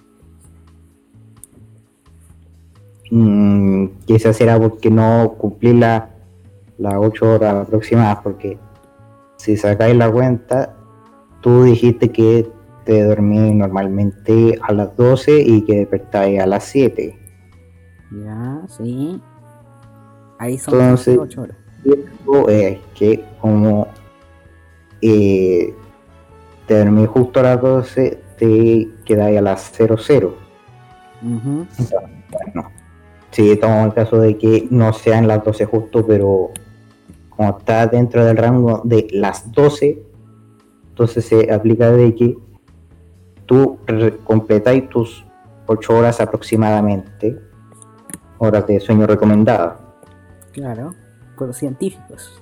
Mm, 3.11 3.89
quizás 4.07 4.37
será 4.37 4.59
porque 4.59 4.91
no 4.91 5.35
cumplí 5.39 5.75
la- 5.75 6.12
las 6.83 6.95
8 6.97 7.35
horas 7.35 7.55
aproximadas, 7.67 8.19
porque 8.23 8.59
si 9.37 9.57
sacáis 9.57 9.97
la 9.97 10.11
cuenta, 10.11 10.75
tú 11.41 11.65
dijiste 11.65 12.11
que 12.11 12.51
te 12.85 13.05
dormí 13.05 13.55
normalmente 13.55 14.59
a 14.61 14.73
las 14.73 14.97
12 14.97 15.41
y 15.41 15.63
que 15.65 15.77
despertáis 15.79 16.41
a 16.41 16.47
las 16.47 16.65
7. 16.65 17.17
Ya, 18.25 18.63
sí. 18.69 19.21
Ahí 20.39 20.59
son 20.59 20.75
Entonces- 20.81 21.19
8 21.19 21.43
horas. 21.43 21.57
es 22.49 22.79
que 22.95 23.25
como 23.41 23.87
eh, 25.01 25.75
te 26.67 26.79
dormí 26.79 27.07
justo 27.07 27.41
a 27.41 27.43
las 27.45 27.61
12, 27.61 28.21
te 28.39 28.89
quedáis 29.05 29.39
a 29.39 29.43
las 29.43 29.61
00. 29.73 30.37
Ujú. 31.23 31.67
Bueno, 32.31 32.71
sí, 33.31 33.57
tomamos 33.57 33.87
el 33.89 33.95
caso 33.95 34.19
de 34.19 34.37
que 34.39 34.67
no 34.71 34.93
sean 34.93 35.27
las 35.29 35.43
12 35.45 35.65
justo, 35.67 36.05
pero 36.07 36.51
como 37.43 37.59
está 37.59 37.89
dentro 37.89 38.25
del 38.25 38.37
rango 38.37 38.83
de 38.85 39.09
las 39.11 39.51
12, 39.51 40.01
entonces 40.91 41.25
se 41.25 41.53
aplica 41.53 41.91
de 41.91 42.15
que 42.15 42.39
tú 43.47 43.79
completáis 44.23 44.89
tus 44.89 45.25
8 45.67 45.97
horas 45.97 46.21
aproximadamente, 46.21 47.37
horas 48.39 48.65
de 48.69 48.79
sueño 48.79 49.09
recomendadas. 49.09 49.75
Claro, 50.53 50.95
por 51.37 51.53
científicos. 51.53 52.41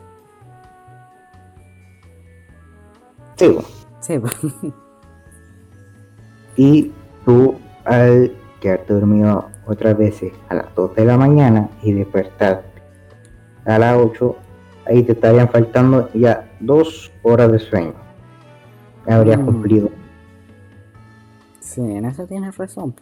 Sí, 3.36 3.48
bueno. 3.48 3.68
Sí, 4.00 4.20
y 6.56 6.92
tú 7.24 7.54
al 7.86 8.34
quedarte 8.60 8.92
dormido 8.92 9.48
otras 9.66 9.96
veces 9.96 10.32
a 10.50 10.56
las 10.56 10.74
2 10.74 10.94
de 10.94 11.04
la 11.06 11.16
mañana 11.16 11.70
y 11.82 11.92
despertar 11.92 12.64
a 13.64 13.78
las 13.78 13.96
8, 13.96 14.36
ahí 14.86 15.02
te 15.02 15.12
estarían 15.12 15.48
faltando 15.48 16.08
ya 16.14 16.50
dos 16.60 17.10
horas 17.22 17.52
de 17.52 17.58
sueño. 17.58 17.92
Habrías 19.06 19.38
Mm. 19.40 19.44
cumplido. 19.44 19.88
sí, 21.60 21.80
en 21.82 22.04
eso 22.04 22.26
tienes 22.26 22.56
razón. 22.56 22.94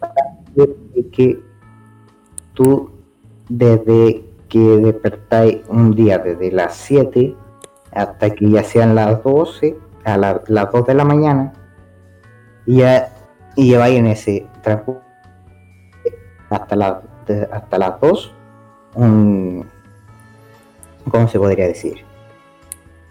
Es 0.57 0.69
que 1.13 1.41
tú 2.53 2.91
desde 3.49 4.25
que 4.49 4.59
despertáis 4.59 5.59
un 5.69 5.95
día 5.95 6.19
desde 6.19 6.53
las 6.53 6.75
7 6.77 7.35
hasta 7.93 8.29
que 8.31 8.51
ya 8.51 8.63
sean 8.63 8.95
las 8.95 9.23
12, 9.23 9.79
a 10.05 10.19
la- 10.19 10.43
las 10.49 10.71
2 10.71 10.87
de 10.87 10.95
la 10.95 11.05
mañana, 11.05 11.53
y 12.67 12.79
ya 12.79 13.09
y 13.57 13.71
lleváis 13.71 13.99
en 13.99 14.07
ese 14.07 14.47
transcurso 14.63 15.01
hasta, 16.51 16.77
la- 16.77 17.03
hasta 17.51 17.79
las 17.79 18.01
2 18.01 18.33
un, 18.95 19.67
¿cómo 21.11 21.29
se 21.29 21.39
podría 21.39 21.67
decir? 21.67 22.05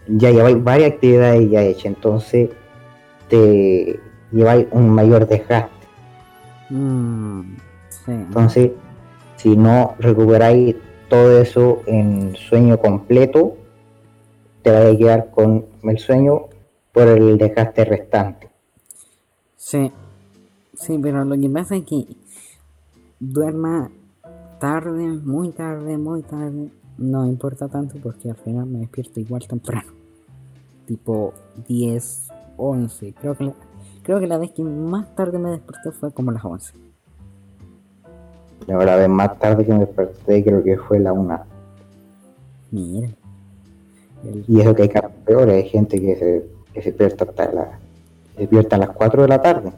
Ya 0.08 0.32
lleváis 0.32 0.64
varias 0.64 0.94
actividades 0.94 1.50
ya 1.50 1.62
hechas, 1.62 1.86
entonces 1.86 2.50
te 3.30 4.00
lleváis 4.32 4.68
un 4.72 4.90
mayor 4.90 5.28
desgaste. 5.28 5.88
Mm, 6.70 7.58
sí. 7.90 8.12
Entonces, 8.12 8.72
si 9.36 9.56
no 9.56 9.96
recuperáis 10.00 10.76
todo 11.10 11.42
eso 11.42 11.82
en 11.86 12.36
sueño 12.36 12.80
completo, 12.80 13.58
te 14.62 14.72
vas 14.72 14.94
a 14.94 14.98
quedar 14.98 15.32
con 15.32 15.66
el 15.84 15.98
sueño 16.00 16.48
por 16.92 17.08
el 17.08 17.38
desgaste 17.38 17.86
restante. 17.86 18.50
Sí. 19.56 19.92
Sí, 20.74 21.00
pero 21.02 21.26
lo 21.26 21.36
que 21.40 21.50
pasa 21.50 21.76
es 21.76 21.84
que 21.86 22.06
duerma 23.20 23.90
tarde, 24.60 25.08
muy 25.08 25.52
tarde, 25.52 25.98
muy 25.98 26.22
tarde. 26.22 26.70
No 26.98 27.26
importa 27.26 27.68
tanto 27.68 27.98
porque 28.02 28.30
al 28.30 28.36
final 28.38 28.66
me 28.66 28.80
despierto 28.80 29.20
igual 29.20 29.48
temprano. 29.48 29.92
Tipo 30.86 31.34
10, 31.68 32.28
11. 32.58 33.14
Creo 33.20 33.36
que 33.36 33.44
la, 33.46 33.54
creo 34.04 34.20
que 34.20 34.28
la 34.28 34.38
vez 34.38 34.52
que 34.52 34.64
más 34.64 35.14
tarde 35.16 35.38
me 35.38 35.52
desperté 35.52 35.92
fue 35.92 36.12
como 36.12 36.32
las 36.32 36.44
11. 36.44 36.74
La 38.68 38.96
vez 38.96 39.10
más 39.10 39.38
tarde 39.40 39.66
que 39.66 39.74
me 39.74 39.80
desperté 39.80 40.44
creo 40.44 40.64
que 40.64 40.78
fue 40.78 41.00
la 41.00 41.14
una. 41.14 41.46
Mira. 42.72 43.10
El... 44.24 44.44
Y 44.48 44.62
eso 44.62 44.74
que 44.74 44.84
hay 44.84 44.92
peor, 45.26 45.50
hay 45.50 45.70
gente 45.70 46.02
que 46.02 46.16
se, 46.16 46.46
que 46.74 46.82
se 46.82 46.90
despierta 46.90 47.26
hasta 47.26 47.52
la, 47.54 47.80
se 48.34 48.42
despierta 48.42 48.76
a 48.76 48.80
las 48.80 48.90
4 48.90 49.22
de 49.22 49.28
la 49.28 49.42
tarde. 49.42 49.72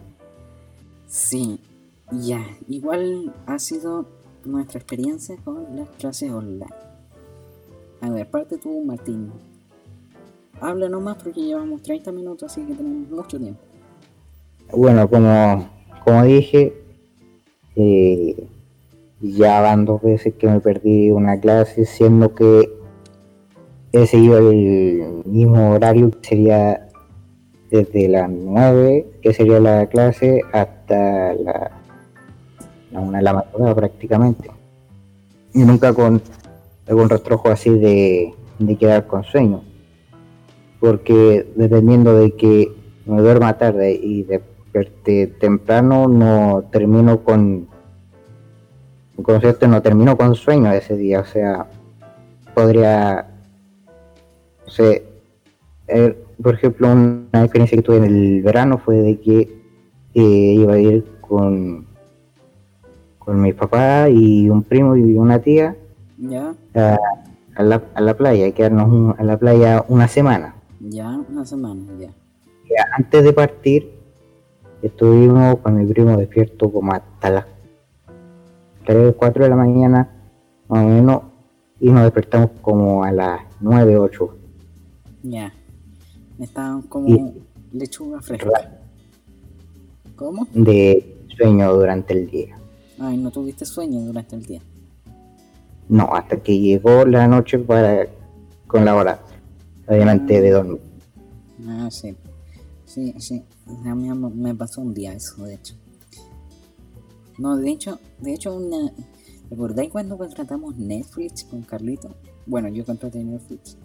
Sí, 1.08 1.60
ya, 2.12 2.46
igual 2.68 3.34
ha 3.46 3.60
sido 3.60 4.06
nuestra 4.46 4.80
experiencia 4.80 5.36
con 5.44 5.76
las 5.76 5.90
clases 5.90 6.32
online. 6.32 6.89
A 8.02 8.10
ver, 8.10 8.30
parte 8.30 8.58
tú, 8.58 8.82
Martín. 8.84 9.32
Habla 10.62 10.90
nomás 10.90 11.18
porque 11.22 11.42
llevamos 11.42 11.82
30 11.82 12.12
minutos, 12.12 12.52
así 12.52 12.66
que 12.66 12.74
tenemos 12.74 13.10
mucho 13.10 13.38
tiempo. 13.38 13.60
Bueno, 14.72 15.10
como, 15.10 15.70
como 16.06 16.24
dije, 16.24 16.74
eh, 17.76 18.48
ya 19.22 19.62
van 19.62 19.86
dos 19.86 20.02
veces 20.02 20.34
que 20.36 20.48
me 20.48 20.60
perdí 20.60 21.12
una 21.12 21.40
clase, 21.40 21.86
siendo 21.86 22.36
que 22.36 22.70
he 23.92 24.06
seguido 24.06 24.52
el 24.52 25.24
mismo 25.26 25.72
horario 25.72 26.12
que 26.12 26.28
sería 26.28 26.88
desde 27.70 28.08
las 28.08 28.30
9, 28.30 29.08
que 29.22 29.34
sería 29.34 29.60
la 29.60 29.88
clase, 29.88 30.42
hasta 30.52 31.34
la, 31.34 31.72
la 32.92 33.00
1 33.00 33.12
de 33.12 33.22
la 33.24 33.34
madrugada 33.34 33.76
prácticamente. 33.76 34.52
Y 35.54 35.60
nunca 35.60 35.94
con 35.94 36.22
algún 36.90 37.08
rastrojo 37.08 37.50
así 37.50 37.70
de, 37.70 38.34
de 38.58 38.76
quedar 38.76 39.06
con 39.08 39.24
sueño. 39.24 39.64
Porque 40.80 41.48
dependiendo 41.56 42.16
de 42.16 42.36
que 42.36 42.72
me 43.06 43.22
duerma 43.22 43.58
tarde 43.58 43.94
y 43.94 44.24
desperte 44.24 45.28
temprano, 45.28 46.08
no 46.08 46.64
termino 46.72 47.24
con, 47.24 47.68
con 49.22 49.40
cierto, 49.40 49.68
no 49.68 49.82
termino 49.82 50.18
con 50.18 50.36
sueño 50.36 50.72
ese 50.72 50.96
día. 50.96 51.20
O 51.20 51.26
sea, 51.26 51.68
podría, 52.54 53.28
o 54.66 54.84
er, 55.88 56.18
por 56.42 56.56
ejemplo, 56.56 56.92
una 56.92 57.44
experiencia 57.44 57.78
que 57.78 57.84
tuve 57.84 57.98
en 57.98 58.06
el 58.06 58.42
verano 58.42 58.78
fue 58.78 58.98
de 58.98 59.20
que 59.20 59.40
eh, 60.14 60.22
iba 60.22 60.74
a 60.74 60.80
ir 60.80 61.06
con, 61.22 61.86
con 63.20 63.42
mi 63.42 63.54
papá 63.54 64.10
y 64.10 64.50
un 64.50 64.64
primo 64.64 64.96
y 64.96 65.16
una 65.16 65.40
tía 65.40 65.76
¿Ya? 66.20 66.54
A, 67.56 67.64
la, 67.64 67.82
a 67.94 68.02
la 68.02 68.18
playa, 68.18 68.48
y 68.48 68.52
quedarnos 68.52 69.18
a 69.18 69.24
la 69.24 69.38
playa 69.38 69.86
una 69.88 70.08
semana. 70.08 70.56
Ya, 70.80 71.08
una 71.30 71.46
semana, 71.46 71.82
ya. 72.00 72.12
Antes 72.98 73.24
de 73.24 73.34
partir, 73.34 73.92
estuvimos 74.82 75.60
con 75.60 75.78
mi 75.78 75.86
primo 75.86 76.16
despierto 76.18 76.72
como 76.72 76.94
hasta 76.94 77.30
las 77.30 77.46
3, 78.86 79.16
4 79.18 79.44
de 79.44 79.50
la 79.50 79.56
mañana, 79.56 80.10
más 80.68 80.86
o 80.86 80.88
menos, 80.88 81.22
y 81.80 81.90
nos 81.90 82.04
despertamos 82.04 82.52
como 82.62 83.04
a 83.04 83.12
las 83.12 83.42
9, 83.62 83.98
8. 83.98 84.38
Ya. 85.24 85.54
Estaban 86.40 86.82
como 86.84 87.34
lechuga 87.72 88.22
fresca. 88.22 88.80
¿Cómo? 90.16 90.48
De 90.54 91.26
sueño 91.38 91.74
durante 91.74 92.14
el 92.14 92.30
día. 92.30 92.58
Ay, 93.00 93.18
¿no 93.18 93.32
tuviste 93.32 93.66
sueño 93.66 94.02
durante 94.02 94.36
el 94.36 94.46
día? 94.46 94.62
No, 95.90 96.14
hasta 96.14 96.38
que 96.38 96.60
llegó 96.60 97.04
la 97.06 97.28
noche 97.28 97.58
para 97.58 98.08
con 98.68 98.86
la 98.86 98.96
hora, 98.96 99.20
obviamente, 99.88 100.40
de 100.40 100.52
dormir. 100.52 100.80
Ah, 101.68 101.90
sí. 101.90 102.16
Sí, 102.86 103.16
sí. 103.18 103.44
A 103.86 103.96
mí 103.96 104.10
me 104.36 104.56
pasó 104.56 104.82
un 104.82 104.94
día 104.94 105.14
eso, 105.14 105.44
de 105.44 105.56
hecho. 105.56 105.74
No, 107.40 107.58
de 107.58 107.72
hecho, 107.72 108.00
de 108.20 108.34
hecho, 108.34 108.56
una... 108.56 108.92
¿recordáis 109.50 109.90
cuando 109.90 110.18
contratamos 110.18 110.78
Netflix 110.78 111.44
con 111.44 111.64
Carlito? 111.64 112.16
Bueno, 112.46 112.70
yo 112.70 112.86
contraté 112.86 113.24
Netflix. 113.24 113.78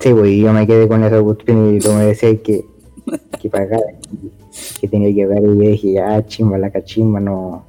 Sí, 0.00 0.12
güey, 0.12 0.40
yo 0.40 0.52
me 0.52 0.66
quedé 0.66 0.86
con 0.86 1.02
esa 1.02 1.22
cuestión 1.22 1.74
y 1.74 1.78
tú 1.78 1.92
me 1.92 2.04
decías 2.04 2.38
que, 2.44 2.64
que 3.40 3.48
pagar, 3.48 3.80
que 4.78 4.88
tenía 4.88 5.14
que 5.14 5.26
ver 5.26 5.42
y 5.42 5.56
dije, 5.56 6.00
ah, 6.00 6.22
chimba, 6.26 6.58
la 6.58 6.70
cachimba, 6.70 7.20
no, 7.20 7.64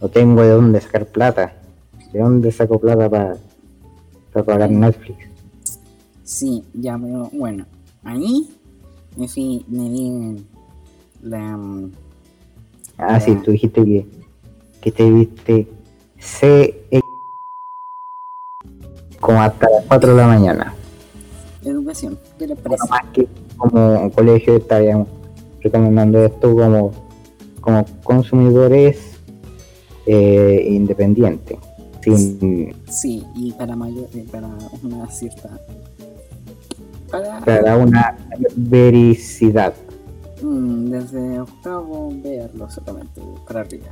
no 0.00 0.08
tengo 0.08 0.42
de 0.42 0.50
dónde 0.50 0.80
sacar 0.82 1.06
plata. 1.06 1.54
¿De 2.16 2.22
dónde 2.22 2.50
saco 2.50 2.80
plata 2.80 3.10
para, 3.10 3.36
pagar 4.42 4.70
Netflix? 4.70 5.18
Sí, 6.24 6.64
ya, 6.72 6.98
pero 6.98 7.28
bueno, 7.30 7.66
ahí 8.04 8.48
me 9.18 9.28
fui, 9.28 9.62
me 9.68 9.90
vi 9.90 10.46
la... 11.22 11.58
Ah, 12.96 13.20
sí, 13.20 13.36
tú 13.44 13.50
dijiste 13.50 13.84
que, 13.84 14.06
que 14.80 14.92
te 14.92 15.10
viste 15.10 15.68
C 16.18 16.88
como 19.20 19.42
hasta 19.42 19.68
las 19.68 19.84
4 19.84 20.10
de 20.12 20.16
la 20.16 20.26
mañana 20.26 20.74
educación 21.66 22.18
de 22.38 22.46
la 22.46 22.54
empresa. 22.54 22.86
más 22.88 23.04
que 23.12 23.28
como 23.58 24.00
un 24.00 24.08
colegio 24.08 24.56
estaríamos 24.56 25.08
recomendando 25.60 26.24
esto 26.24 26.54
como, 26.54 26.92
como 27.60 27.84
consumidores 28.04 29.18
eh, 30.06 30.66
independientes. 30.70 31.58
Sí, 32.88 33.24
y 33.34 33.52
para 33.52 33.74
mayor, 33.74 34.08
eh, 34.14 34.24
para 34.30 34.48
una 34.82 35.08
cierta 35.10 35.60
para, 37.10 37.76
una 37.76 38.16
vericidad. 38.56 39.74
Mm, 40.42 40.90
desde 40.90 41.40
octavo 41.40 42.12
verlo 42.22 42.70
solamente 42.70 43.20
para 43.46 43.60
arriba. 43.60 43.86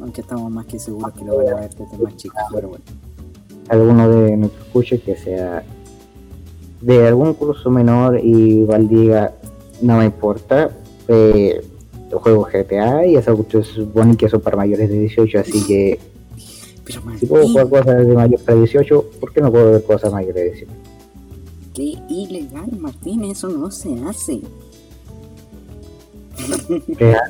Aunque 0.00 0.20
estamos 0.22 0.50
más 0.50 0.66
que 0.66 0.78
seguros 0.78 1.12
que 1.12 1.24
lo 1.24 1.36
van 1.36 1.48
a 1.48 1.60
ver 1.60 1.70
desde 1.74 1.98
más 1.98 2.16
chicos, 2.16 2.42
pero 2.52 2.68
bueno. 2.68 2.84
Alguno 3.68 4.08
de 4.08 4.36
nuestros 4.36 4.66
escuches 4.66 5.02
que 5.02 5.16
sea 5.16 5.64
de 6.80 7.06
algún 7.06 7.34
curso 7.34 7.70
menor 7.70 8.20
y 8.22 8.60
igual 8.60 8.88
diga, 8.88 9.32
no 9.82 9.98
me 9.98 10.04
importa, 10.04 10.70
eh, 11.08 11.60
juego 12.18 12.48
GTA 12.50 13.06
y 13.06 13.16
esa 13.16 13.34
se 13.34 13.62
supone 13.62 14.16
que 14.16 14.28
son 14.28 14.40
para 14.40 14.56
mayores 14.56 14.88
de 14.88 14.98
18, 15.00 15.40
así 15.40 15.64
que 15.66 15.98
si 17.18 17.26
puedo 17.26 17.48
jugar 17.48 17.68
cosas 17.68 18.06
de 18.06 18.14
mayores 18.14 18.42
para 18.42 18.58
18, 18.58 19.10
¿por 19.20 19.32
qué 19.32 19.40
no 19.40 19.50
puedo 19.50 19.72
ver 19.72 19.84
cosas 19.84 20.12
mayores 20.12 20.34
de 20.34 20.44
18? 20.44 20.72
Qué 21.74 21.94
ilegal, 22.08 22.70
Martín, 22.78 23.24
eso 23.24 23.48
no 23.48 23.70
se 23.70 23.94
hace. 24.04 24.40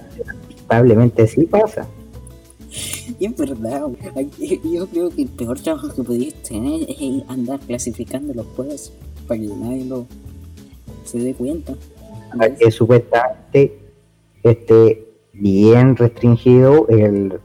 Probablemente 0.68 1.26
sí 1.26 1.46
pasa. 1.46 1.86
Y 3.18 3.26
es 3.26 3.36
verdad, 3.36 3.88
yo 4.64 4.86
creo 4.88 5.10
que 5.10 5.22
el 5.22 5.28
peor 5.28 5.58
trabajo 5.60 5.88
que 5.94 6.02
podéis 6.02 6.34
tener 6.42 6.82
es 6.88 7.22
andar 7.28 7.60
clasificando 7.60 8.34
los 8.34 8.46
juegos 8.54 8.92
para 9.26 9.40
que 9.40 9.46
nadie 9.46 9.84
lo 9.84 10.06
se 11.04 11.18
dé 11.18 11.34
cuenta. 11.34 11.74
Que 12.58 12.70
supuestamente 12.70 13.78
esté 14.42 15.08
bien 15.32 15.96
restringido 15.96 16.86
el 16.88 17.38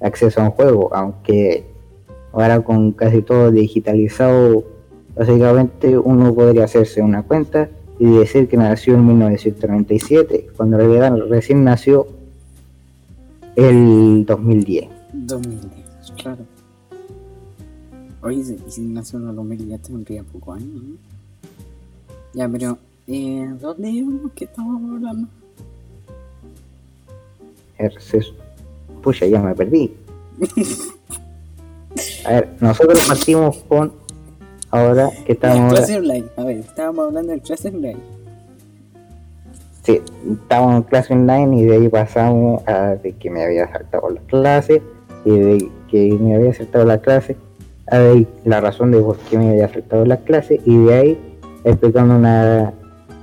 acceso 0.00 0.40
a 0.40 0.44
un 0.44 0.50
juego, 0.50 0.94
aunque 0.94 1.64
ahora 2.32 2.60
con 2.62 2.92
casi 2.92 3.22
todo 3.22 3.50
digitalizado, 3.50 4.64
básicamente 5.16 5.98
uno 5.98 6.34
podría 6.34 6.64
hacerse 6.64 7.02
una 7.02 7.22
cuenta 7.22 7.68
y 7.98 8.06
decir 8.06 8.48
que 8.48 8.56
nació 8.56 8.94
en 8.94 9.06
1997, 9.06 10.50
cuando 10.56 10.78
en 10.78 10.88
realidad 10.88 11.16
recién 11.28 11.64
nació 11.64 12.06
el 13.56 14.24
2010. 14.24 14.88
2010, 15.12 16.12
claro. 16.22 16.44
Oye, 18.22 18.44
si 18.68 18.82
nació 18.82 19.18
en 19.18 19.28
el 19.28 19.36
2010 19.36 19.82
tendría 19.82 20.22
poco 20.22 20.52
años, 20.52 20.82
¿no? 20.82 20.96
Ya, 22.34 22.48
pero, 22.48 22.78
eh, 23.06 23.52
¿dónde 23.60 23.90
íbamos? 23.90 24.32
¿Qué 24.32 24.44
estábamos 24.44 24.92
hablando? 24.92 25.28
Pucha, 29.02 29.26
ya 29.26 29.40
me 29.40 29.54
perdí. 29.54 29.94
A 32.24 32.32
ver, 32.32 32.48
nosotros 32.60 33.06
partimos 33.06 33.56
con. 33.68 33.92
Ahora 34.70 35.10
que 35.24 35.32
estamos. 35.32 35.72
Clase 35.72 35.96
online. 35.96 36.26
A 36.36 36.44
ver, 36.44 36.58
estábamos 36.58 37.06
hablando 37.06 37.32
del 37.32 37.40
clase 37.40 37.68
online. 37.68 37.98
Sí, 39.82 40.02
estábamos 40.30 40.76
en 40.76 40.82
clase 40.82 41.14
online 41.14 41.60
y 41.60 41.64
de 41.64 41.76
ahí 41.76 41.88
pasamos 41.88 42.62
a 42.68 42.96
de 42.96 43.12
que 43.12 43.30
me 43.30 43.42
había 43.42 43.66
saltado 43.72 44.10
la 44.10 44.20
clase 44.20 44.82
y 45.24 45.30
de 45.30 45.70
que 45.90 46.12
me 46.20 46.34
había 46.34 46.52
saltado 46.52 46.84
la 46.84 47.00
clase 47.00 47.36
a 47.90 47.98
de 47.98 48.10
ahí 48.10 48.28
la 48.44 48.60
razón 48.60 48.90
de 48.90 49.00
por 49.00 49.16
qué 49.16 49.38
me 49.38 49.50
había 49.50 49.68
saltado 49.72 50.04
la 50.04 50.18
clase 50.18 50.60
y 50.64 50.76
de 50.76 50.94
ahí 50.94 51.38
explicando 51.64 52.16
una, 52.16 52.74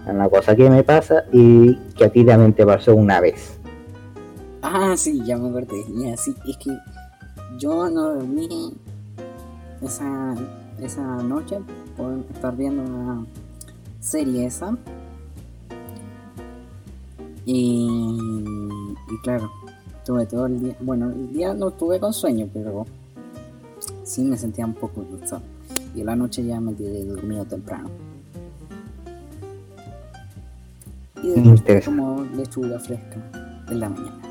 una 0.07 0.29
cosa 0.29 0.55
que 0.55 0.69
me 0.69 0.83
pasa 0.83 1.25
y 1.31 1.75
que 1.95 2.05
a 2.05 2.09
ti 2.09 2.25
también 2.25 2.53
te 2.53 2.65
pasó 2.65 2.95
una 2.95 3.19
vez. 3.19 3.59
Ah, 4.67 4.97
sí, 4.97 5.21
ya 5.23 5.37
me 5.37 5.49
acordé. 5.49 5.85
Ya, 5.95 6.17
sí, 6.17 6.33
es 6.47 6.57
que 6.57 6.75
yo 7.59 7.87
no 7.87 8.15
dormí 8.15 8.73
esa, 9.79 10.33
esa 10.81 11.03
noche 11.21 11.59
por 11.95 12.17
estar 12.33 12.57
viendo 12.57 12.81
una 12.81 13.27
serie 13.99 14.47
esa. 14.47 14.75
Y, 17.45 17.87
y 19.07 19.21
claro, 19.21 19.51
tuve 20.03 20.25
todo 20.25 20.47
el 20.47 20.59
día, 20.59 20.75
bueno, 20.79 21.11
el 21.11 21.31
día 21.31 21.53
no 21.53 21.67
estuve 21.67 21.99
con 21.99 22.11
sueño, 22.11 22.49
pero 22.51 22.87
sí 24.01 24.23
me 24.23 24.35
sentía 24.35 24.65
un 24.65 24.73
poco 24.73 25.03
cansado. 25.03 25.43
Y 25.93 25.99
en 25.99 26.07
la 26.07 26.15
noche 26.15 26.43
ya 26.43 26.59
me 26.59 26.73
quedé 26.73 27.05
dormido 27.05 27.45
temprano. 27.45 27.91
Y 31.21 31.39
después 31.39 31.85
como 31.85 32.23
lechuga 32.35 32.79
fresca 32.79 33.17
en 33.69 33.79
la 33.79 33.89
mañana. 33.89 34.24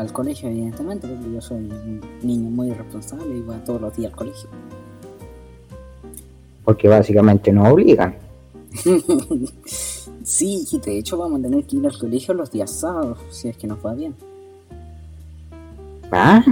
Al 0.00 0.12
colegio, 0.14 0.48
evidentemente, 0.48 1.06
porque 1.06 1.30
yo 1.30 1.42
soy 1.42 1.58
un 1.58 2.00
niño 2.22 2.48
muy 2.48 2.72
responsable 2.72 3.36
y 3.36 3.42
voy 3.42 3.58
todos 3.66 3.82
los 3.82 3.94
días 3.94 4.10
al 4.10 4.16
colegio. 4.16 4.48
Porque 6.64 6.88
básicamente 6.88 7.52
nos 7.52 7.70
obligan. 7.70 8.16
sí, 10.24 10.66
y 10.72 10.78
de 10.78 10.96
hecho 10.96 11.18
vamos 11.18 11.40
a 11.40 11.42
tener 11.42 11.66
que 11.66 11.76
ir 11.76 11.86
al 11.86 11.98
colegio 11.98 12.32
los 12.32 12.50
días 12.50 12.70
sábados, 12.70 13.18
si 13.28 13.48
es 13.48 13.58
que 13.58 13.66
nos 13.66 13.84
va 13.84 13.92
bien. 13.92 14.14
¿Ah? 16.10 16.42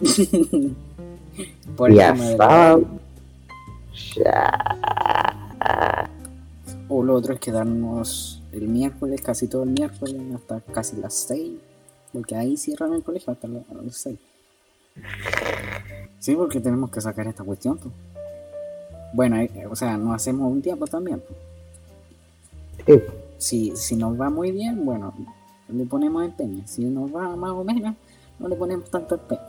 Por 1.76 1.90
el 1.90 1.96
Día 1.96 2.14
tema 2.14 2.24
del 2.28 2.36
sábado. 2.38 2.76
horario. 2.76 2.88
Ya. 4.14 4.74
O 6.88 7.02
lo 7.02 7.14
otro 7.14 7.34
es 7.34 7.40
quedarnos 7.40 8.40
el 8.52 8.68
miércoles, 8.68 9.20
casi 9.20 9.48
todo 9.48 9.64
el 9.64 9.70
miércoles, 9.72 10.16
hasta 10.34 10.60
casi 10.72 10.96
las 10.96 11.12
6. 11.12 11.65
Porque 12.12 12.34
ahí 12.34 12.56
cierran 12.56 12.92
el 12.94 13.02
colegio 13.02 13.32
hasta 13.32 13.48
la- 13.48 13.60
las 13.82 13.96
6. 13.96 14.18
Sí, 16.18 16.34
porque 16.34 16.60
tenemos 16.60 16.90
que 16.90 17.00
sacar 17.00 17.26
esta 17.26 17.44
cuestión. 17.44 17.78
pues. 17.78 17.92
Bueno, 19.12 19.36
eh, 19.36 19.66
o 19.70 19.76
sea, 19.76 19.96
nos 19.96 20.14
hacemos 20.14 20.50
un 20.50 20.62
tiempo 20.62 20.86
también. 20.86 21.20
pues. 21.20 21.38
Sí. 22.86 23.02
Si, 23.38 23.76
si 23.76 23.96
nos 23.96 24.18
va 24.18 24.30
muy 24.30 24.50
bien, 24.52 24.84
bueno, 24.84 25.12
le 25.68 25.84
ponemos 25.84 26.24
empeño. 26.24 26.62
Si 26.66 26.84
nos 26.84 27.14
va 27.14 27.34
más 27.36 27.50
o 27.50 27.62
menos, 27.64 27.94
no 28.38 28.48
le 28.48 28.56
ponemos 28.56 28.90
tanto 28.90 29.14
empeño. 29.16 29.40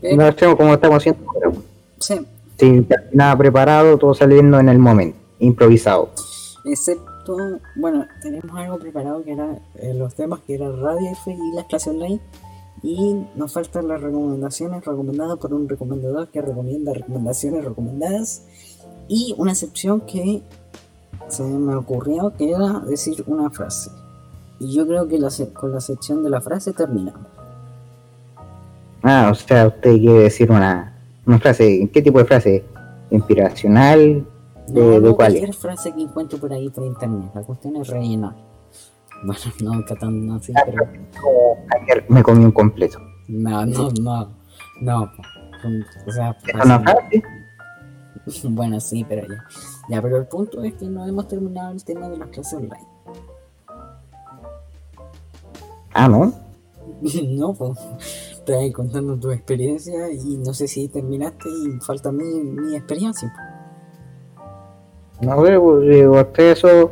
Pero, 0.00 0.16
No 0.16 0.24
hacemos 0.26 0.56
como 0.56 0.74
estamos 0.74 0.96
haciendo 0.98 1.24
sí, 1.98 2.14
Sin 2.58 2.88
nada 3.12 3.36
preparado, 3.36 3.96
todo 3.98 4.14
saliendo 4.14 4.58
en 4.60 4.68
el 4.68 4.78
momento. 4.78 5.16
Improvisado. 5.38 6.10
Excepto, 6.64 7.10
bueno, 7.76 8.06
tenemos 8.20 8.56
algo 8.56 8.78
preparado 8.78 9.22
que 9.24 9.32
era 9.32 9.58
eh, 9.76 9.94
los 9.94 10.14
temas 10.14 10.40
que 10.40 10.54
era 10.54 10.70
Radio 10.70 11.10
F 11.10 11.30
y 11.30 11.56
las 11.56 11.66
clases 11.66 11.88
online. 11.88 12.20
Y 12.82 13.14
nos 13.36 13.52
faltan 13.52 13.86
las 13.86 14.00
recomendaciones 14.00 14.84
recomendadas 14.84 15.38
por 15.38 15.54
un 15.54 15.68
recomendador 15.68 16.28
que 16.28 16.42
recomienda 16.42 16.92
recomendaciones 16.92 17.64
recomendadas. 17.64 18.42
Y 19.08 19.34
una 19.38 19.52
excepción 19.52 20.00
que 20.00 20.42
se 21.28 21.42
me 21.44 21.74
ocurrió 21.74 22.32
que 22.36 22.50
era 22.50 22.80
decir 22.80 23.22
una 23.26 23.50
frase. 23.50 23.90
Y 24.58 24.74
yo 24.74 24.86
creo 24.86 25.08
que 25.08 25.18
la 25.18 25.28
con 25.52 25.72
la 25.72 25.80
sección 25.80 26.22
de 26.22 26.30
la 26.30 26.40
frase 26.40 26.72
terminamos. 26.72 27.26
Ah, 29.02 29.28
o 29.32 29.34
sea, 29.34 29.68
usted 29.68 29.98
quiere 29.98 30.20
decir 30.20 30.50
una, 30.50 30.96
una 31.26 31.38
frase. 31.38 31.88
¿Qué 31.92 32.02
tipo 32.02 32.18
de 32.18 32.24
frase? 32.24 32.64
¿Inspiracional? 33.10 34.24
¿De, 34.68 34.80
No, 34.80 35.00
de 35.00 35.14
cualquier 35.14 35.54
frase 35.54 35.92
que 35.92 36.02
encuentro 36.02 36.38
por 36.38 36.52
ahí 36.52 36.70
por 36.70 36.84
internet. 36.84 37.30
La 37.34 37.42
cuestión 37.42 37.76
es 37.76 37.88
rellenar. 37.88 38.34
Bueno, 39.24 39.40
no 39.62 39.84
tan 39.84 40.30
así, 40.30 40.52
pero. 40.64 40.84
Ayer 41.80 42.04
me 42.08 42.22
comí 42.22 42.44
un 42.44 42.52
completo. 42.52 42.98
No, 43.28 43.64
no, 43.66 43.90
no, 44.00 44.28
no. 44.80 45.12
po. 45.16 45.22
O 46.06 46.12
sea, 46.12 46.36
¿Es 46.46 46.64
una 46.64 46.80
frase? 46.80 47.22
bueno, 48.44 48.80
sí, 48.80 49.04
pero 49.08 49.26
ya. 49.28 49.44
Ya, 49.88 50.02
pero 50.02 50.16
el 50.18 50.26
punto 50.26 50.62
es 50.62 50.74
que 50.74 50.86
no 50.86 51.06
hemos 51.06 51.28
terminado 51.28 51.72
el 51.72 51.84
tema 51.84 52.08
de 52.08 52.18
las 52.18 52.28
clases 52.28 52.54
online. 52.54 52.86
Ah, 55.92 56.08
¿no? 56.08 56.32
no, 57.28 57.54
pues. 57.54 57.78
Te 58.44 58.72
contando 58.72 59.16
tu 59.16 59.30
experiencia 59.30 60.10
y 60.10 60.36
no 60.38 60.52
sé 60.52 60.66
si 60.66 60.88
terminaste 60.88 61.48
y 61.48 61.78
falta 61.80 62.10
mi, 62.10 62.24
mi 62.24 62.74
experiencia. 62.74 63.32
No 65.22 65.46
sé, 65.46 65.58
pues 65.58 65.88
digo, 65.88 66.20
usted 66.20 66.50
eso. 66.50 66.90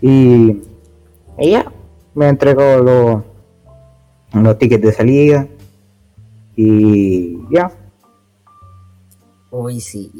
Y 0.00 0.62
ella 1.36 1.70
me 2.14 2.28
entregó 2.28 2.78
los, 2.78 3.22
los 4.32 4.58
tickets 4.58 4.82
de 4.82 4.92
salida. 4.92 5.48
Y 6.56 7.38
ya. 7.54 7.70
Hoy 9.50 9.80
sí. 9.80 10.10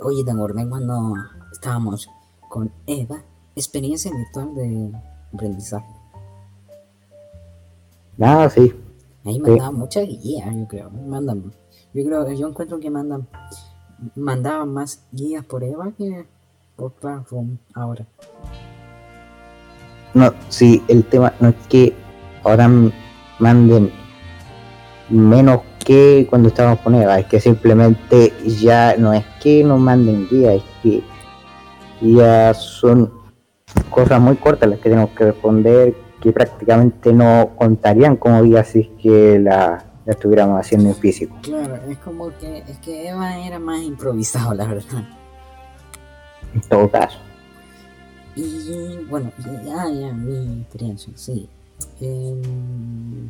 Oye, 0.00 0.24
¿te 0.24 0.30
acordás 0.30 0.66
cuando 0.66 1.14
estábamos 1.52 2.08
con 2.48 2.72
Eva? 2.86 3.22
Experiencia 3.54 4.10
virtual 4.10 4.54
de 4.54 4.92
aprendizaje. 5.34 5.86
Nada, 8.16 8.48
sí. 8.48 8.72
Ahí 9.24 9.38
mandaban 9.38 9.74
muchas 9.74 10.06
guías, 10.08 10.54
yo 10.56 10.66
creo. 10.66 10.90
Mandan, 10.90 11.52
yo 11.92 12.04
creo, 12.04 12.32
yo 12.32 12.48
encuentro 12.48 12.80
que 12.80 12.90
mandan, 12.90 13.28
mandaban 14.16 14.72
más 14.72 15.04
guías 15.12 15.44
por 15.44 15.64
Eva 15.64 15.92
que 15.96 16.26
por 16.76 16.92
Classroom 16.94 17.58
ahora. 17.74 18.06
No, 20.14 20.32
sí, 20.48 20.82
el 20.88 21.04
tema 21.04 21.32
no 21.40 21.48
es 21.48 21.54
que 21.68 21.94
ahora 22.42 22.68
manden 23.38 23.92
menos 25.08 25.60
que 25.78 26.26
cuando 26.28 26.48
estábamos 26.48 26.80
con 26.80 26.94
Eva, 26.94 27.18
es 27.18 27.26
que 27.26 27.40
simplemente 27.40 28.32
ya 28.60 28.96
no 28.96 29.12
es 29.12 29.24
que 29.42 29.62
nos 29.64 29.78
manden 29.78 30.28
guía, 30.28 30.54
es 30.54 30.62
que 30.82 31.02
ya 32.00 32.54
son 32.54 33.12
cosas 33.90 34.20
muy 34.20 34.36
cortas 34.36 34.68
las 34.68 34.78
que 34.78 34.90
tenemos 34.90 35.10
que 35.10 35.24
responder 35.24 35.94
que 36.20 36.32
prácticamente 36.32 37.12
no 37.12 37.50
contarían 37.56 38.16
como 38.16 38.42
guía 38.42 38.62
si 38.64 38.80
es 38.80 38.88
que 39.02 39.38
la, 39.38 39.89
la 40.10 40.14
estuviéramos 40.14 40.60
haciendo 40.60 40.88
en 40.88 40.96
físico. 40.96 41.36
Claro, 41.40 41.76
es 41.88 41.96
como 41.98 42.36
que, 42.38 42.58
es 42.66 42.78
que 42.78 43.08
Eva 43.08 43.38
era 43.38 43.60
más 43.60 43.80
improvisado, 43.80 44.52
la 44.54 44.66
verdad. 44.66 45.04
En 46.52 46.60
todo 46.62 46.90
caso. 46.90 47.18
Y 48.34 49.04
bueno, 49.08 49.30
ya, 49.64 49.88
ya, 49.88 50.12
mi 50.12 50.62
experiencia, 50.62 51.12
sí. 51.14 51.48
Em, 52.00 53.28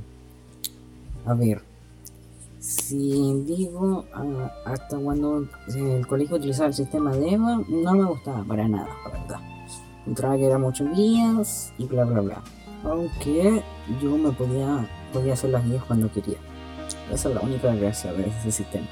a 1.27 1.35
ver, 1.35 1.61
si 2.59 3.43
digo 3.43 4.07
ah, 4.15 4.51
hasta 4.65 4.97
cuando 4.97 5.47
el 5.75 6.07
colegio 6.07 6.37
utilizaba 6.37 6.69
el 6.69 6.75
sistema 6.75 7.13
de 7.13 7.35
EVA, 7.35 7.61
no 7.69 7.93
me 7.93 8.05
gustaba 8.05 8.43
para 8.43 8.67
nada, 8.67 8.89
la 9.05 9.11
verdad. 9.21 9.41
Encontraba 10.01 10.37
que 10.39 10.47
era 10.47 10.59
muchos 10.59 10.91
guías 10.97 11.75
y 11.77 11.85
bla 11.85 12.05
bla 12.05 12.21
bla. 12.23 12.43
Aunque 12.85 13.63
yo 14.03 14.17
me 14.17 14.33
podía, 14.33 14.89
podía 15.13 15.35
hacer 15.35 15.51
las 15.51 15.63
guías 15.67 15.85
cuando 15.85 16.11
quería. 16.11 16.39
Esa 17.13 17.29
es 17.29 17.35
la 17.35 17.41
única 17.41 17.75
gracia 17.75 18.13
de 18.13 18.29
ese 18.29 18.53
sistema. 18.53 18.87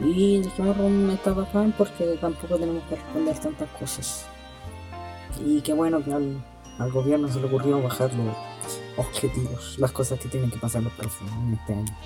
Y 0.00 0.36
el 0.36 0.48
Classroom 0.50 1.10
está 1.10 1.32
bacán 1.32 1.72
porque 1.76 2.18
tampoco 2.20 2.56
tenemos 2.56 2.82
que 2.84 2.96
responder 2.96 3.38
tantas 3.38 3.68
cosas. 3.70 4.26
Y 5.44 5.60
qué 5.62 5.72
bueno 5.72 6.02
que 6.04 6.12
al, 6.12 6.36
al 6.78 6.92
gobierno 6.92 7.28
se 7.28 7.40
le 7.40 7.46
ocurrió 7.46 7.82
bajar 7.82 8.10
los 8.14 8.36
objetivos, 8.98 9.76
las 9.78 9.92
cosas 9.92 10.18
que 10.18 10.28
tienen 10.28 10.50
que 10.50 10.58
pasar 10.58 10.82
los 10.82 10.92
profes 10.92 11.26
en 11.46 11.54
este 11.54 11.72
año. 11.74 11.96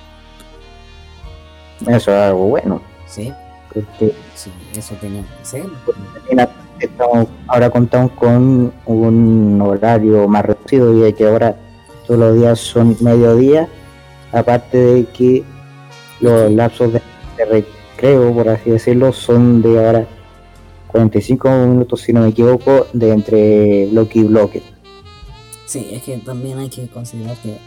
Eso 1.97 2.11
es 2.13 2.17
algo 2.19 2.47
bueno. 2.49 2.81
Sí, 3.07 3.33
Porque 3.73 4.15
sí, 4.35 4.51
eso 4.75 4.95
tenía 5.01 5.23
que 5.23 5.45
ser. 5.45 5.67
estamos, 6.79 7.27
ahora 7.49 7.71
contamos 7.71 8.13
con 8.13 8.73
un 8.87 9.61
horario 9.63 10.29
más 10.29 10.45
reducido 10.45 11.07
y 11.07 11.13
que 11.13 11.27
ahora 11.27 11.57
todos 12.07 12.21
los 12.21 12.37
días 12.37 12.59
son 12.61 12.97
mediodía, 13.01 13.69
aparte 14.33 14.79
de 14.79 15.05
que 15.07 15.45
los 16.21 16.51
lapsos 16.53 16.93
de, 16.93 17.03
de 17.37 17.45
recreo, 17.45 18.33
por 18.33 18.49
así 18.49 18.71
decirlo, 18.71 19.13
son 19.13 19.63
de 19.63 19.85
ahora 19.85 20.07
45 20.89 21.49
minutos, 21.67 22.01
si 22.01 22.13
no 22.13 22.23
me 22.23 22.29
equivoco, 22.29 22.87
de 22.93 23.13
entre 23.13 23.87
bloque 23.87 24.19
y 24.19 24.25
bloque. 24.25 24.63
Sí, 25.67 25.89
es 25.93 26.03
que 26.03 26.17
también 26.19 26.59
hay 26.59 26.69
que 26.69 26.89
considerar 26.89 27.37
que 27.37 27.59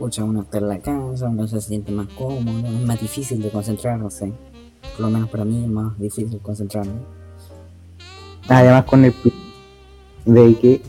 pucha, 0.00 0.24
uno 0.24 0.40
está 0.40 0.58
en 0.58 0.68
la 0.68 0.78
casa, 0.78 1.28
uno 1.28 1.46
se 1.46 1.60
siente 1.60 1.92
más 1.92 2.08
cómodo, 2.14 2.66
es 2.66 2.86
más 2.86 2.98
difícil 3.00 3.42
de 3.42 3.50
concentrarse. 3.50 4.32
Por 4.96 5.00
lo 5.00 5.10
menos 5.10 5.28
para 5.28 5.44
mí 5.44 5.62
es 5.62 5.68
más 5.68 5.98
difícil 5.98 6.40
concentrarme. 6.40 7.00
Además 8.48 8.84
con 8.84 9.04
el 9.04 9.14
de 10.24 10.54
que 10.54 10.82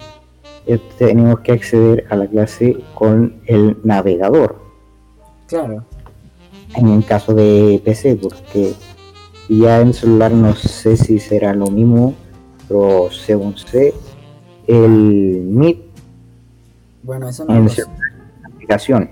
eh, 0.66 0.80
tenemos 0.98 1.42
que 1.42 1.52
acceder 1.52 2.08
a 2.10 2.16
la 2.16 2.28
clase 2.28 2.78
con 2.96 3.42
el 3.46 3.78
navegador. 3.84 4.62
Claro, 5.52 5.84
en 6.76 6.88
el 6.88 7.06
caso 7.06 7.34
de 7.34 7.82
PC, 7.84 8.16
porque 8.16 8.74
ya 9.50 9.82
en 9.82 9.94
celular 9.94 10.32
no 10.32 10.56
sé 10.56 10.96
si 10.96 11.20
será 11.20 11.54
lo 11.54 11.68
mismo, 11.68 12.16
pero 12.68 13.10
según 13.12 13.58
sé, 13.58 13.94
el 14.68 15.44
Meet 15.44 15.92
bueno, 17.04 17.28
eso 17.28 17.46
no 17.46 17.56
en 17.56 17.66
lo 17.66 17.72
una 17.72 18.48
aplicación 18.54 19.10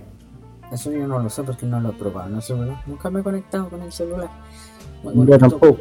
Eso 0.71 0.91
yo 0.91 1.07
no 1.07 1.19
lo 1.19 1.29
sé 1.29 1.43
porque 1.43 1.65
no 1.65 1.81
lo 1.81 1.89
he 1.89 1.93
probado, 1.93 2.29
no 2.29 2.39
sé. 2.39 2.53
Nunca 2.85 3.09
me 3.09 3.19
he 3.19 3.23
conectado 3.23 3.69
con 3.69 3.81
el 3.81 3.91
celular. 3.91 4.29
Yo 5.03 5.37
tampoco. 5.37 5.77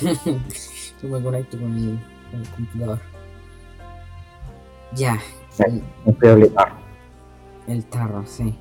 Yo 1.02 1.08
me 1.08 1.22
conecto 1.22 1.58
con 1.58 1.76
el, 1.76 1.98
con 2.30 2.40
el 2.40 2.48
computador. 2.48 2.98
Ya, 4.94 5.18
el, 5.58 5.82
obligar. 6.06 6.72
el 7.66 7.84
tarro, 7.84 8.24
sí. 8.26 8.54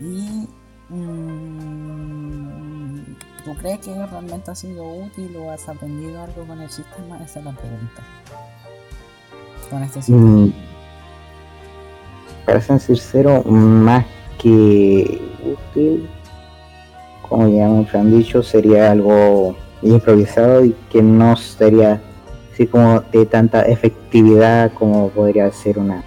Y. 0.00 0.48
mm, 0.88 1.84
¿Tú 3.44 3.54
crees 3.56 3.78
que 3.80 3.94
realmente 3.94 4.50
ha 4.50 4.54
sido 4.54 4.84
útil 4.84 5.36
o 5.36 5.50
has 5.50 5.68
aprendido 5.68 6.22
algo 6.22 6.46
con 6.46 6.62
el 6.62 6.70
sistema? 6.70 7.22
Esa 7.22 7.40
es 7.40 7.44
la 7.44 7.52
pregunta. 7.52 8.02
Con 9.68 9.82
este 9.82 10.00
sistema. 10.00 10.22
Mm, 10.22 10.52
para 12.46 12.60
ser 12.60 12.80
sincero, 12.80 13.42
más 13.44 14.06
que 14.38 15.20
útil, 15.44 16.08
como 17.28 17.48
ya 17.48 17.66
muchos 17.66 17.94
han 17.94 18.16
dicho, 18.16 18.42
sería 18.42 18.92
algo 18.92 19.54
improvisado 19.82 20.64
y 20.64 20.74
que 20.90 21.02
no 21.02 21.36
sería 21.36 22.00
así 22.52 22.66
como 22.66 23.00
de 23.12 23.26
tanta 23.26 23.62
efectividad 23.62 24.72
como 24.72 25.08
podría 25.10 25.50
ser 25.52 25.78
una, 25.78 26.02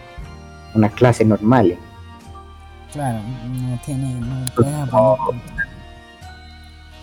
unas 0.73 0.93
clases 0.93 1.27
normales. 1.27 1.77
Claro, 2.97 3.19
no 3.21 3.79
tiene. 3.85 4.11
No 4.15 4.45
puedes. 4.55 4.73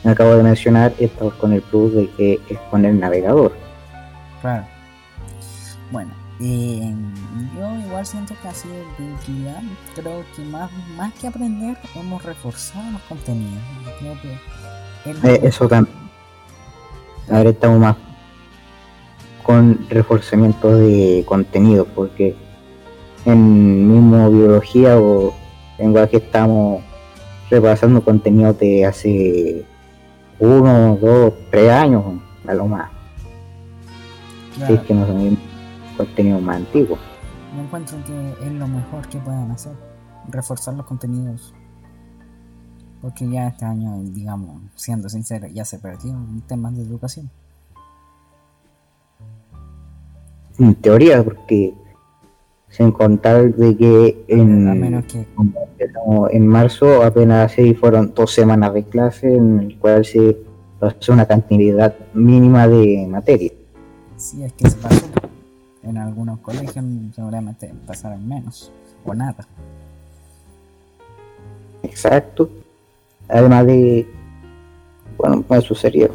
Me 0.02 0.10
acabo 0.10 0.34
de 0.34 0.42
mencionar 0.42 0.92
esto 0.98 1.32
con 1.38 1.52
el 1.52 1.62
plus 1.62 1.94
de 1.94 2.10
que 2.16 2.40
es 2.48 2.58
con 2.68 2.84
el 2.84 2.98
navegador. 2.98 3.52
Claro. 4.40 4.64
Bueno, 5.92 6.10
eh, 6.40 6.92
yo 7.56 7.76
igual 7.76 8.04
siento 8.04 8.34
que 8.42 8.48
ha 8.48 8.52
sido 8.52 8.74
de 8.74 9.12
utilidad. 9.14 9.62
Creo 9.94 10.24
que 10.34 10.42
más, 10.42 10.68
más 10.96 11.14
que 11.14 11.28
aprender, 11.28 11.78
hemos 11.94 12.20
reforzado 12.24 12.90
los 12.90 13.02
contenidos. 13.02 13.62
Creo 14.00 14.14
que 14.20 15.32
Eh, 15.32 15.40
eso 15.44 15.68
también. 15.68 15.96
Ahora 17.30 17.50
estamos 17.50 17.78
más 17.78 17.96
con 19.44 19.88
reforzamiento 19.88 20.76
de 20.76 21.22
contenido, 21.24 21.84
porque 21.84 22.34
en 23.26 23.88
mismo 23.92 24.28
biología 24.28 24.98
o 24.98 25.43
lenguaje 25.78 26.18
estamos 26.18 26.82
repasando 27.50 28.02
contenido 28.02 28.52
de 28.52 28.86
hace 28.86 29.64
uno, 30.38 30.96
dos, 31.00 31.34
tres 31.50 31.70
años, 31.70 32.04
a 32.46 32.54
lo 32.54 32.66
más. 32.66 32.90
Si 34.52 34.58
claro, 34.58 34.74
es 34.74 34.80
que 34.82 34.94
no 34.94 35.06
son 35.06 35.38
contenido 35.96 36.40
más 36.40 36.56
antiguo. 36.56 36.98
yo 37.54 37.62
encuentro 37.62 37.98
que 38.04 38.46
es 38.46 38.52
lo 38.52 38.66
mejor 38.66 39.08
que 39.08 39.18
pueden 39.18 39.50
hacer. 39.50 39.72
Reforzar 40.28 40.74
los 40.74 40.86
contenidos. 40.86 41.54
Porque 43.00 43.28
ya 43.28 43.48
este 43.48 43.64
año, 43.66 44.00
digamos, 44.02 44.62
siendo 44.74 45.08
sincero, 45.08 45.46
ya 45.48 45.64
se 45.64 45.78
perdió 45.78 46.12
en 46.12 46.40
temas 46.42 46.74
de 46.74 46.82
educación. 46.82 47.30
En 50.58 50.74
teoría, 50.76 51.22
porque 51.22 51.74
sin 52.76 52.90
contar 52.90 53.54
de 53.54 53.76
que 53.76 54.24
en, 54.26 55.04
que 55.04 55.24
en 56.32 56.46
marzo 56.46 57.04
apenas 57.04 57.52
así 57.52 57.72
fueron 57.72 58.12
dos 58.12 58.32
semanas 58.32 58.74
de 58.74 58.82
clase 58.82 59.32
en 59.32 59.60
el 59.60 59.78
cual 59.78 60.04
se 60.04 60.36
pasó 60.80 61.12
una 61.12 61.24
cantidad 61.24 61.94
mínima 62.14 62.66
de 62.66 63.06
materia. 63.08 63.52
si 64.16 64.42
es 64.42 64.52
que 64.54 64.68
se 64.68 64.76
pasó. 64.78 65.06
En 65.84 65.98
algunos 65.98 66.40
colegios 66.40 66.84
seguramente 67.14 67.72
pasaron 67.86 68.26
menos 68.26 68.72
o 69.04 69.14
nada. 69.14 69.46
Exacto. 71.84 72.50
Además 73.28 73.66
de, 73.66 74.08
bueno, 75.16 75.42
pues 75.42 75.64
eso 75.64 75.74
sería. 75.76 76.08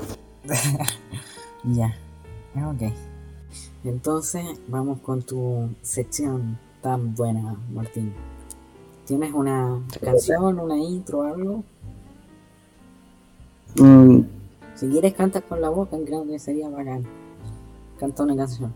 Ya, 1.65 1.93
ok. 2.55 3.08
Entonces 3.83 4.43
vamos 4.67 4.99
con 4.99 5.21
tu 5.21 5.69
sección 5.81 6.57
tan 6.81 7.15
buena, 7.15 7.55
Martín. 7.73 8.13
¿Tienes 9.05 9.33
una 9.33 9.81
canción, 10.03 10.59
una 10.59 10.77
intro, 10.77 11.23
algo? 11.23 11.63
Mm, 13.75 14.19
Si 14.75 14.87
quieres 14.89 15.13
cantas 15.13 15.43
con 15.43 15.61
la 15.61 15.69
boca, 15.69 15.97
creo 16.05 16.25
que 16.25 16.39
sería 16.39 16.69
bacán. 16.69 17.03
Canta 17.99 18.23
una 18.23 18.35
canción. 18.35 18.73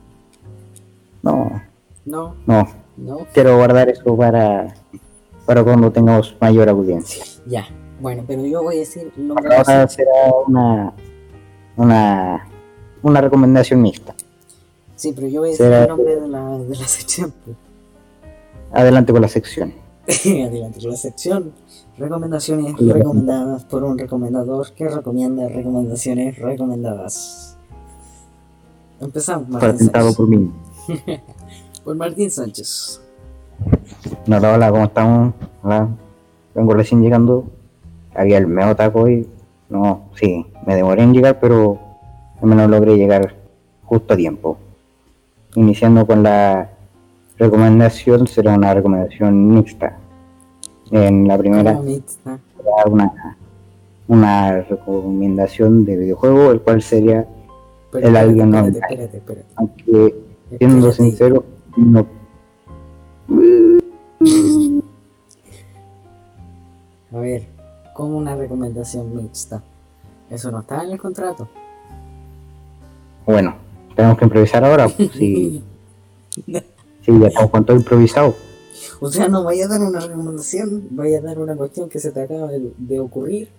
no, 1.21 1.61
No, 2.05 2.35
no. 2.45 2.67
no, 2.97 3.17
Quiero 3.33 3.55
guardar 3.57 3.89
eso 3.89 4.15
para, 4.17 4.73
para 5.45 5.63
cuando 5.63 5.91
tengamos 5.91 6.35
mayor 6.41 6.69
audiencia. 6.69 7.23
ya. 7.47 7.65
Bueno, 8.01 8.23
pero 8.27 8.45
yo 8.45 8.61
voy 8.63 8.75
a 8.75 8.79
decir 8.79 9.13
de 9.15 9.23
la 9.23 9.33
Ahora 9.59 9.87
será 9.87 10.11
una, 10.45 10.93
una, 11.77 12.47
una 13.01 13.21
recomendación 13.21 13.81
mixta. 13.81 14.13
Sí, 15.03 15.11
pero 15.11 15.27
yo 15.27 15.41
voy 15.41 15.49
a 15.49 15.51
decir 15.51 15.65
el 15.65 15.85
nombre 15.89 16.15
de 16.15 16.27
la, 16.29 16.57
de 16.59 16.75
la 16.77 16.87
sección. 16.87 17.33
Adelante 18.71 19.11
con 19.11 19.21
la 19.21 19.27
sección. 19.27 19.73
Adelante 20.07 20.79
con 20.79 20.91
la 20.91 20.95
sección. 20.95 21.51
Recomendaciones 21.97 22.77
recomendadas 22.79 23.65
por 23.65 23.83
un 23.83 23.97
recomendador 23.97 24.71
que 24.71 24.87
recomienda 24.87 25.49
recomendaciones 25.49 26.37
recomendadas. 26.37 27.57
Empezamos, 29.01 29.49
Martín 29.49 29.71
Presentado 29.71 30.05
Sánchez. 30.05 30.17
por 30.17 30.27
mí. 30.29 30.51
Por 31.83 31.95
Martín 31.97 32.31
Sánchez. 32.31 33.01
No, 34.25 34.37
hola, 34.37 34.53
hola, 34.53 34.71
¿cómo 34.71 34.85
estamos? 34.85 35.33
Hola. 35.63 35.89
Vengo 36.55 36.73
recién 36.75 37.01
llegando. 37.01 37.43
Había 38.15 38.37
el 38.37 38.47
meo 38.47 38.73
taco 38.73 39.01
hoy. 39.01 39.27
No, 39.67 40.11
sí, 40.15 40.45
me 40.65 40.77
demoré 40.77 41.03
en 41.03 41.11
llegar, 41.11 41.41
pero 41.41 41.77
al 42.41 42.47
menos 42.47 42.69
logré 42.69 42.95
llegar 42.95 43.35
justo 43.83 44.13
a 44.13 44.15
tiempo. 44.15 44.57
Iniciando 45.55 46.05
con 46.07 46.23
la 46.23 46.69
recomendación, 47.37 48.27
será 48.27 48.53
una 48.55 48.73
recomendación 48.73 49.53
mixta. 49.53 49.97
En 50.91 51.27
la 51.27 51.37
primera 51.37 51.73
¿Cómo 51.73 51.83
mixta? 51.83 52.39
será 52.57 52.85
una, 52.91 53.37
una 54.07 54.61
recomendación 54.61 55.85
de 55.85 55.97
videojuego, 55.97 56.51
el 56.51 56.61
cual 56.61 56.81
sería, 56.81 57.25
Pero 57.91 58.07
El 58.07 58.15
espérate, 58.15 59.17
espérate. 59.17 59.45
aunque 59.55 60.15
siendo 60.57 60.89
Espérate. 60.89 60.93
sincero, 60.93 61.45
no 61.77 62.05
A 67.11 67.19
ver, 67.19 67.47
como 67.93 68.17
una 68.17 68.35
recomendación 68.35 69.15
mixta. 69.15 69.61
Eso 70.29 70.49
no 70.51 70.61
está 70.61 70.83
en 70.83 70.91
el 70.91 70.99
contrato. 70.99 71.47
Bueno, 73.25 73.53
tenemos 73.95 74.17
que 74.17 74.25
improvisar 74.25 74.63
ahora. 74.63 74.87
pues, 74.89 75.11
sí, 75.11 75.63
sí, 76.45 77.19
ya 77.19 77.27
estamos 77.27 77.51
con 77.51 77.65
todo 77.65 77.77
improvisado. 77.77 78.35
O 78.99 79.11
sea, 79.11 79.27
no 79.27 79.43
vaya 79.43 79.65
a 79.65 79.67
dar 79.67 79.81
una 79.81 79.99
recomendación, 79.99 80.87
vaya 80.91 81.19
a 81.19 81.21
dar 81.21 81.39
una 81.39 81.55
cuestión 81.55 81.89
que 81.89 81.99
se 81.99 82.11
te 82.11 82.21
acaba 82.21 82.47
de, 82.47 82.71
de 82.77 82.99
ocurrir. 82.99 83.49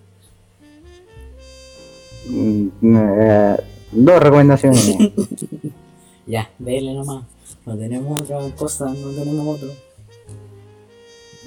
Mm, 2.27 2.67
eh, 2.81 3.57
dos 3.91 4.19
recomendaciones. 4.19 4.97
Ya, 6.27 6.49
dele 6.57 6.95
nomás. 6.95 7.23
No 7.67 7.77
tenemos 7.77 8.19
otra 8.19 8.39
cosa, 8.55 8.85
no 8.91 9.09
tenemos 9.09 9.47
otro. 9.57 9.69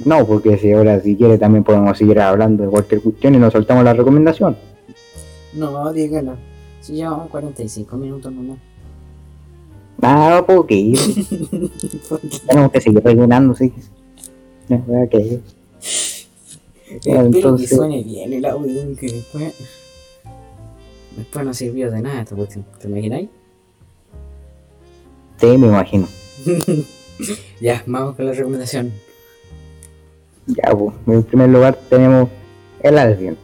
no, 0.05 0.25
porque 0.25 0.57
si 0.57 0.71
ahora 0.71 1.01
si 1.01 1.17
quiere 1.17 1.37
también 1.37 1.65
podemos 1.65 1.99
seguir 1.99 2.21
hablando 2.21 2.63
de 2.63 2.71
cualquier 2.71 3.03
cuestión 3.03 3.35
y 3.35 3.39
nos 3.39 3.53
soltamos 3.53 3.83
la 3.83 3.93
recomendación. 3.93 4.57
No, 5.55 5.93
dígala. 5.93 6.37
Si 6.81 6.93
llevamos 6.93 7.29
45 7.29 7.97
minutos 7.97 8.33
nomás. 8.33 8.59
Ah, 10.03 10.45
porque 10.47 10.95
tenemos 12.47 12.71
que 12.73 12.81
seguir 12.81 13.03
rellenando, 13.03 13.55
sí. 13.55 13.73
Ya, 14.69 14.83
ya, 14.87 15.07
que- 15.09 15.41
Espero 16.91 17.57
que 17.57 17.67
suene 17.67 18.03
bien 18.03 18.33
el 18.33 18.45
audio, 18.47 18.97
que 18.99 19.07
después. 19.13 19.55
Después 21.17 21.45
no 21.45 21.53
sirvió 21.53 21.91
de 21.91 22.01
nada 22.01 22.23
esta 22.23 22.37
cuestión. 22.37 22.65
¿Te 22.81 22.89
imagináis? 22.89 23.29
Sí, 25.39 25.47
me 25.59 25.67
imagino. 25.69 26.07
Ya, 27.61 27.83
vamos 27.85 28.15
con 28.15 28.27
la 28.27 28.33
recomendación. 28.33 28.93
Ya, 30.47 30.71
pues, 30.73 30.95
en 31.09 31.25
primer 31.25 31.49
lugar 31.49 31.77
tenemos 31.91 32.29
el 32.81 32.97
Albion. 32.97 33.37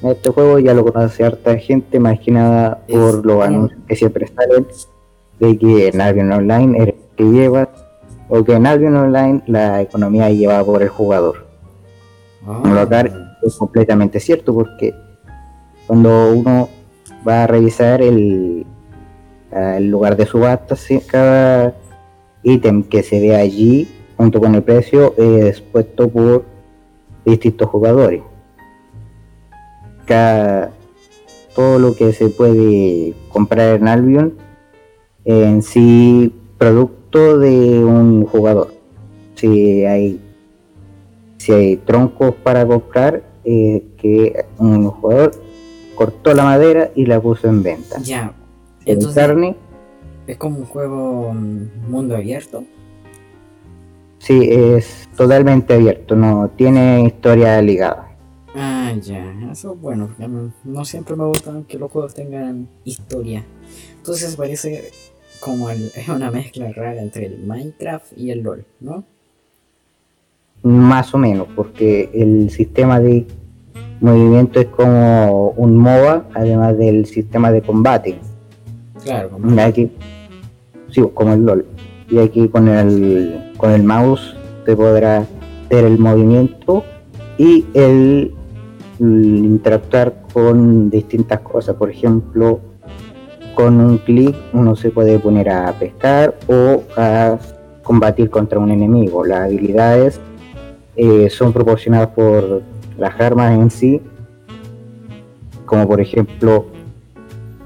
Este 0.00 0.30
juego 0.30 0.60
ya 0.60 0.72
lo 0.74 0.84
conoce 0.84 1.24
harta 1.24 1.56
gente, 1.58 1.98
más 1.98 2.20
que 2.20 2.30
nada 2.30 2.84
por 2.86 3.18
Es- 3.18 3.24
los 3.24 3.42
anuncios 3.44 3.80
que 3.88 3.96
siempre 3.96 4.28
salen 4.28 4.64
de 5.38 5.58
que 5.58 5.88
en 5.88 6.00
Albion 6.00 6.32
Online 6.32 6.82
eres 6.82 6.94
el 6.94 7.16
que 7.16 7.24
llevas, 7.24 7.68
o 8.28 8.42
que 8.44 8.54
en 8.54 8.66
Albion 8.66 8.96
Online 8.96 9.42
la 9.46 9.82
economía 9.82 10.30
es 10.30 10.38
llevada 10.38 10.64
por 10.64 10.82
el 10.82 10.88
jugador. 10.88 11.46
Como 12.44 12.74
lo 12.74 12.80
acá 12.80 13.04
es 13.42 13.54
completamente 13.56 14.20
cierto 14.20 14.54
porque 14.54 14.94
cuando 15.86 16.32
uno 16.32 16.68
va 17.26 17.44
a 17.44 17.46
revisar 17.46 18.02
el, 18.02 18.64
el 19.50 19.90
lugar 19.90 20.16
de 20.16 20.26
subasta, 20.26 20.76
cada 21.06 21.74
ítem 22.42 22.84
que 22.84 23.02
se 23.02 23.20
ve 23.20 23.34
allí 23.34 23.88
junto 24.16 24.40
con 24.40 24.54
el 24.54 24.62
precio 24.62 25.14
es 25.16 25.60
puesto 25.60 26.08
por 26.08 26.44
distintos 27.24 27.68
jugadores. 27.68 28.22
Cada, 30.04 30.70
todo 31.54 31.78
lo 31.80 31.96
que 31.96 32.12
se 32.12 32.28
puede 32.28 33.14
comprar 33.28 33.76
en 33.76 33.88
Albion 33.88 34.45
en 35.26 35.60
sí 35.62 36.32
producto 36.56 37.38
de 37.38 37.84
un 37.84 38.24
jugador. 38.24 38.72
Si 39.34 39.84
hay 39.84 40.20
si 41.38 41.52
hay 41.52 41.76
troncos 41.76 42.34
para 42.36 42.66
comprar, 42.66 43.22
eh, 43.44 43.84
que 43.98 44.44
un 44.58 44.90
jugador 44.90 45.32
cortó 45.94 46.32
la 46.34 46.44
madera 46.44 46.90
y 46.94 47.06
la 47.06 47.20
puso 47.20 47.46
en 47.48 47.62
venta. 47.62 47.98
Ya. 48.00 48.32
Entonces, 48.84 49.14
carne, 49.22 49.56
es 50.26 50.36
como 50.38 50.58
un 50.58 50.64
juego 50.64 51.32
mm, 51.34 51.90
mundo 51.90 52.16
abierto. 52.16 52.64
sí, 54.18 54.48
es 54.50 55.08
totalmente 55.16 55.74
abierto, 55.74 56.16
no 56.16 56.50
tiene 56.56 57.04
historia 57.04 57.60
ligada. 57.62 58.16
Ah, 58.54 58.92
ya. 59.00 59.34
Eso 59.52 59.74
es 59.74 59.80
bueno. 59.80 60.08
no- 60.18 60.52
no 60.64 60.84
siempre 60.84 61.14
me 61.14 61.26
gustan 61.26 61.64
que 61.64 61.78
los 61.78 61.90
juegos 61.92 62.14
tengan 62.14 62.68
historia. 62.84 63.44
Entonces 63.98 64.34
parece 64.36 64.90
como 65.40 65.70
el- 65.70 65.90
es 65.96 66.08
una 66.08 66.30
mezcla 66.30 66.70
rara 66.72 67.00
entre 67.00 67.26
el 67.26 67.38
Minecraft 67.46 68.12
y 68.16 68.30
el 68.30 68.42
LOL, 68.42 68.64
¿no? 68.80 69.04
Más 70.62 71.14
o 71.14 71.18
menos, 71.18 71.46
porque 71.54 72.10
el 72.12 72.50
sistema 72.50 72.98
de 72.98 73.26
movimiento 74.00 74.58
es 74.60 74.66
como 74.66 75.50
un 75.50 75.76
MOBA, 75.76 76.26
además 76.34 76.76
del 76.76 77.06
sistema 77.06 77.52
de 77.52 77.62
combate. 77.62 78.18
Claro, 79.04 79.30
como 79.30 79.60
Aquí, 79.62 79.90
sí, 80.90 81.02
como 81.14 81.32
el 81.34 81.44
LOL. 81.44 81.66
Y 82.08 82.18
aquí 82.18 82.48
con 82.48 82.68
el, 82.68 83.52
con 83.56 83.70
el 83.72 83.82
mouse 83.84 84.34
te 84.64 84.74
podrá 84.74 85.24
ver 85.70 85.84
el 85.84 85.98
movimiento 85.98 86.84
y 87.38 87.64
el, 87.74 88.32
el 88.98 89.24
interactuar 89.44 90.22
con 90.32 90.90
distintas 90.90 91.40
cosas. 91.40 91.76
Por 91.76 91.90
ejemplo, 91.90 92.60
con 93.56 93.80
un 93.80 93.96
clic 93.96 94.36
uno 94.52 94.76
se 94.76 94.90
puede 94.90 95.18
poner 95.18 95.48
a 95.48 95.72
pescar 95.72 96.36
o 96.46 96.82
a 96.94 97.38
combatir 97.82 98.28
contra 98.28 98.58
un 98.58 98.70
enemigo. 98.70 99.24
Las 99.24 99.46
habilidades 99.46 100.20
eh, 100.94 101.30
son 101.30 101.54
proporcionadas 101.54 102.08
por 102.08 102.62
las 102.98 103.18
armas 103.18 103.54
en 103.58 103.70
sí, 103.70 104.02
como 105.64 105.88
por 105.88 106.02
ejemplo 106.02 106.66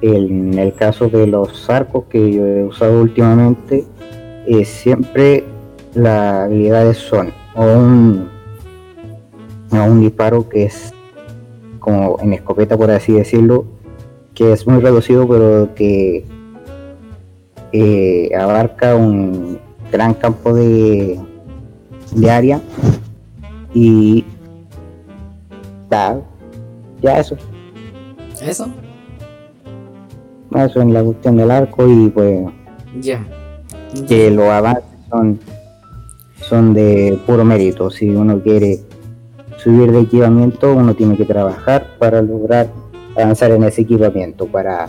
en 0.00 0.56
el 0.58 0.72
caso 0.74 1.08
de 1.08 1.26
los 1.26 1.68
arcos 1.68 2.04
que 2.08 2.32
yo 2.32 2.46
he 2.46 2.64
usado 2.64 3.02
últimamente, 3.02 3.84
eh, 4.46 4.64
siempre 4.64 5.44
las 5.94 6.44
habilidades 6.46 6.98
son 6.98 7.32
o 7.56 7.64
un, 7.64 8.28
o 9.72 9.84
un 9.84 10.00
disparo 10.00 10.48
que 10.48 10.66
es 10.66 10.94
como 11.80 12.16
en 12.20 12.32
escopeta 12.32 12.76
por 12.76 12.92
así 12.92 13.12
decirlo, 13.12 13.79
que 14.40 14.52
es 14.54 14.66
muy 14.66 14.80
reducido 14.80 15.28
pero 15.28 15.68
que 15.74 16.24
eh, 17.72 18.30
abarca 18.34 18.96
un 18.96 19.58
gran 19.92 20.14
campo 20.14 20.54
de, 20.54 21.20
de 22.12 22.30
área 22.30 22.58
y 23.74 24.24
da, 25.90 26.18
ya 27.02 27.18
eso, 27.18 27.36
¿Eso? 28.40 28.66
eso 30.56 30.80
en 30.80 30.94
la 30.94 31.02
cuestión 31.04 31.36
del 31.36 31.50
arco 31.50 31.86
y 31.86 32.08
pues 32.08 32.40
Ya. 32.98 33.22
que 34.08 34.30
los 34.30 34.46
avances 34.46 34.84
son, 35.10 35.38
son 36.48 36.72
de 36.72 37.18
puro 37.26 37.44
mérito. 37.44 37.90
Si 37.90 38.08
uno 38.08 38.40
quiere 38.40 38.80
subir 39.58 39.92
de 39.92 40.00
equipamiento, 40.00 40.74
uno 40.74 40.94
tiene 40.94 41.14
que 41.18 41.26
trabajar 41.26 41.86
para 41.98 42.22
lograr 42.22 42.68
avanzar 43.16 43.50
en 43.52 43.64
ese 43.64 43.82
equipamiento. 43.82 44.46
Para 44.46 44.88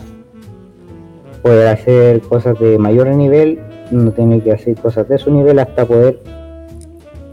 poder 1.42 1.68
hacer 1.68 2.22
cosas 2.22 2.60
de 2.60 2.78
mayor 2.78 3.08
nivel, 3.08 3.60
uno 3.92 4.12
tiene 4.12 4.42
que 4.42 4.52
hacer 4.52 4.76
cosas 4.76 5.08
de 5.08 5.18
su 5.18 5.32
nivel 5.32 5.60
hasta 5.60 5.86
poder 5.86 6.20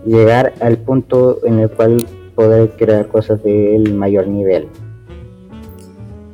llegar 0.04 0.54
al 0.60 0.78
punto 0.78 1.38
en 1.44 1.58
el 1.58 1.70
cual 1.70 2.04
poder 2.34 2.70
crear 2.70 3.08
cosas 3.08 3.42
del 3.42 3.94
mayor 3.94 4.26
nivel. 4.28 4.68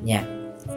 Ya. 0.05 0.27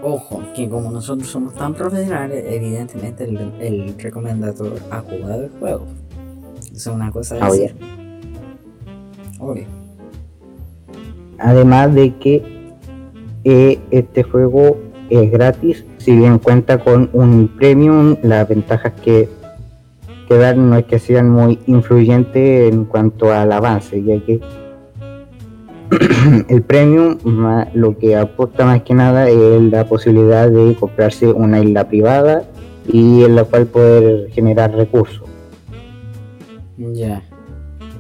Ojo, 0.02 0.42
que 0.56 0.70
como 0.70 0.92
nosotros 0.92 1.28
somos 1.28 1.54
tan 1.56 1.74
profesionales, 1.74 2.46
evidentemente 2.48 3.26
el, 3.26 3.52
el 3.60 4.00
recomendador 4.00 4.74
ha 4.90 5.00
jugado 5.02 5.44
el 5.44 5.50
juego. 5.60 5.86
Eso 6.62 6.92
es 6.92 6.96
una 6.96 7.12
cosa 7.12 7.36
de 7.36 7.42
decir. 7.44 7.76
Obvio. 9.40 9.66
Además 11.40 11.94
de 11.94 12.16
que 12.18 12.57
eh, 13.50 13.80
este 13.92 14.24
juego 14.24 14.78
es 15.10 15.32
gratis, 15.32 15.86
si 16.00 16.18
bien 16.18 16.38
cuenta 16.38 16.80
con 16.80 17.10
un 17.14 17.48
premium, 17.48 18.18
las 18.22 18.46
ventajas 18.46 18.92
que, 19.02 19.30
que 20.28 20.38
dan 20.38 20.70
no 20.70 20.76
es 20.76 20.84
que 20.84 21.00
sean 21.00 21.30
muy 21.30 21.58
influyentes 21.66 22.74
en 22.74 22.84
cuanto 22.84 23.32
al 23.32 23.54
avance, 23.54 24.04
ya 24.04 24.20
que 24.20 24.42
el 26.50 26.62
premium 26.62 27.18
lo 27.74 27.98
que 27.98 28.18
aporta 28.18 28.66
más 28.66 28.82
que 28.82 28.94
nada 28.94 29.30
es 29.30 29.62
la 29.62 29.86
posibilidad 29.86 30.52
de 30.52 30.76
comprarse 30.76 31.28
una 31.28 31.62
isla 31.62 31.88
privada 31.88 32.44
y 32.86 33.24
en 33.24 33.36
la 33.36 33.46
cual 33.46 33.68
poder 33.68 34.30
generar 34.32 34.74
recursos. 34.74 35.24
Ya. 36.78 37.24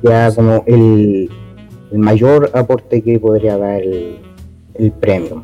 Ya 0.03 0.29
como 0.35 0.65
el, 0.67 1.29
el 1.93 1.99
mayor 1.99 2.51
aporte 2.53 3.01
que 3.01 3.17
podría 3.17 3.57
dar 3.57 3.81
el, 3.81 4.26
el 4.80 4.91
premium. 4.91 5.43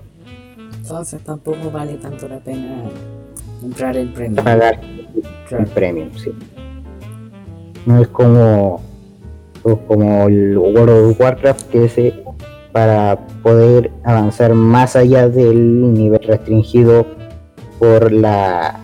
Entonces 0.77 1.21
tampoco 1.23 1.71
vale 1.71 1.93
tanto 1.95 2.27
la 2.27 2.39
pena 2.39 2.83
comprar 3.61 3.95
el 3.97 4.11
premio. 4.11 4.43
pagar 4.43 4.79
Claro. 5.47 5.63
el 5.63 5.69
premium, 5.69 6.09
sí. 6.15 6.31
No 7.85 8.01
es 8.01 8.07
como, 8.09 8.81
como 9.87 10.27
el 10.27 10.57
World 10.57 11.11
of 11.11 11.19
Warcraft 11.19 11.69
que 11.69 11.85
ese 11.85 12.23
para 12.71 13.19
poder 13.43 13.91
avanzar 14.03 14.53
más 14.53 14.95
allá 14.95 15.29
del 15.29 15.93
nivel 15.93 16.21
restringido 16.23 17.05
por 17.79 18.11
la 18.11 18.79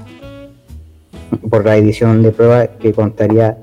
por 1.49 1.65
la 1.65 1.77
edición 1.77 2.21
de 2.21 2.31
prueba 2.31 2.67
que 2.67 2.93
contaría 2.93 3.57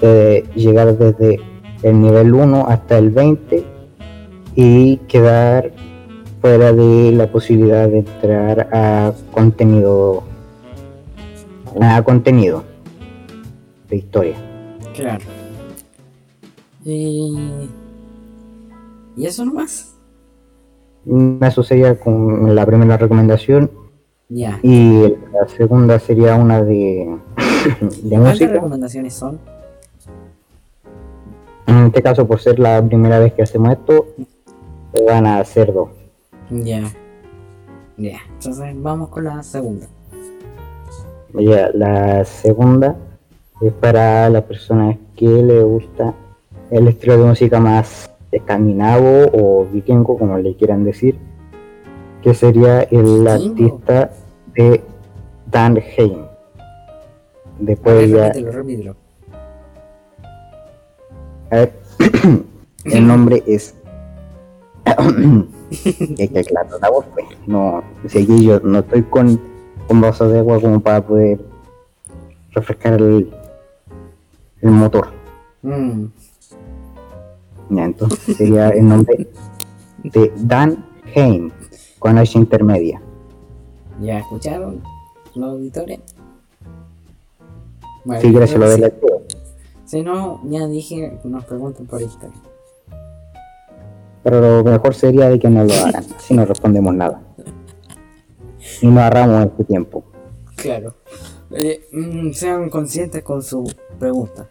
de 0.00 0.44
llegar 0.54 0.96
desde 0.96 1.40
el 1.82 2.00
nivel 2.00 2.34
1 2.34 2.66
hasta 2.68 2.98
el 2.98 3.10
20 3.10 3.64
y 4.54 4.96
quedar 5.08 5.72
fuera 6.40 6.72
de 6.72 7.12
la 7.12 7.30
posibilidad 7.30 7.88
de 7.88 7.98
entrar 7.98 8.68
a 8.72 9.12
contenido 9.32 10.22
a 11.80 12.02
contenido 12.02 12.64
de 13.88 13.96
historia. 13.96 14.36
Claro. 14.94 15.24
Y. 16.84 17.68
¿Y 19.16 19.26
eso 19.26 19.44
nomás? 19.44 19.94
Eso 21.42 21.62
sería 21.62 21.98
con 21.98 22.54
la 22.54 22.64
primera 22.66 22.96
recomendación 22.96 23.70
Ya. 24.28 24.58
y 24.62 25.14
la 25.32 25.48
segunda 25.48 25.98
sería 25.98 26.34
una 26.36 26.62
de, 26.62 27.16
de 28.02 28.08
¿Cuántas 28.10 28.32
música. 28.34 28.52
recomendaciones 28.52 29.14
son? 29.14 29.38
En 31.66 31.86
este 31.86 32.02
caso, 32.02 32.26
por 32.26 32.40
ser 32.40 32.58
la 32.58 32.82
primera 32.84 33.18
vez 33.18 33.32
que 33.32 33.42
hacemos 33.42 33.72
esto, 33.72 34.06
van 35.06 35.26
a 35.26 35.38
hacer 35.38 35.72
dos. 35.72 35.90
Ya. 36.50 36.82
Ya. 37.96 38.18
Entonces 38.34 38.74
vamos 38.82 39.08
con 39.08 39.24
la 39.24 39.42
segunda. 39.42 39.86
Ya, 41.34 41.70
la 41.72 42.24
segunda 42.24 42.96
es 43.60 43.72
para 43.74 44.28
las 44.30 44.42
personas 44.44 44.96
que 45.16 45.28
le 45.28 45.62
gusta 45.62 46.14
el 46.70 46.88
estilo 46.88 47.18
de 47.18 47.24
música 47.24 47.60
más 47.60 48.10
escandinavo 48.32 49.26
o 49.32 49.66
vikingo, 49.66 50.18
como 50.18 50.38
le 50.38 50.56
quieran 50.56 50.84
decir, 50.84 51.18
que 52.22 52.34
sería 52.34 52.82
el 52.82 53.24
Vikingo. 53.24 53.30
artista 53.30 54.10
de 54.54 54.82
Dan 55.46 55.78
Heim. 55.96 56.26
Después 57.58 58.10
ver, 58.10 58.34
ya, 58.34 58.50
repítelo. 58.50 58.96
a 61.50 61.56
ver, 61.56 61.72
el 62.84 63.06
nombre 63.06 63.42
es. 63.46 63.74
es 66.18 66.30
que 66.30 66.44
claro, 66.44 66.78
la 66.80 66.90
voz, 66.90 67.06
pues, 67.14 67.26
no, 67.46 67.82
si 68.08 68.22
aquí 68.22 68.44
yo 68.44 68.60
no 68.60 68.80
estoy 68.80 69.02
con, 69.04 69.40
con 69.86 70.00
vasos 70.00 70.32
de 70.32 70.40
agua 70.40 70.60
como 70.60 70.80
para 70.80 71.06
poder 71.06 71.40
refrescar 72.52 72.94
el, 72.94 73.30
el 74.60 74.70
motor. 74.70 75.08
Mm, 75.62 76.06
Ya, 77.70 77.84
entonces 77.84 78.36
sería 78.36 78.70
el 78.70 78.88
nombre 78.88 79.28
de 80.02 80.32
Dan 80.36 80.84
Heim, 81.14 81.50
con 81.98 82.18
H 82.18 82.36
intermedia. 82.36 83.00
¿Ya 84.00 84.18
escucharon 84.18 84.82
los 85.34 85.50
auditores? 85.50 86.00
Bueno, 88.04 88.20
quieres 88.20 88.50
se 88.50 88.58
lo 88.58 88.70
sí. 88.70 88.82
Si 89.84 90.02
no, 90.02 90.40
ya 90.44 90.66
dije 90.66 91.18
nos 91.24 91.44
pregunten 91.44 91.86
por 91.86 92.00
Instagram. 92.00 92.49
Pero 94.22 94.62
lo 94.62 94.70
mejor 94.70 94.94
sería 94.94 95.28
de 95.28 95.38
que 95.38 95.48
no 95.48 95.64
lo 95.64 95.72
hagan, 95.72 96.04
si 96.18 96.34
no 96.34 96.44
respondemos 96.44 96.94
nada. 96.94 97.20
Y 98.82 98.86
no 98.86 99.02
ahorramos 99.02 99.46
este 99.46 99.64
tiempo. 99.64 100.04
Claro. 100.56 100.94
Eh, 101.52 101.88
mm, 101.92 102.32
sean 102.32 102.70
conscientes 102.70 103.22
con 103.22 103.42
su 103.42 103.70
pregunta. 103.98 104.48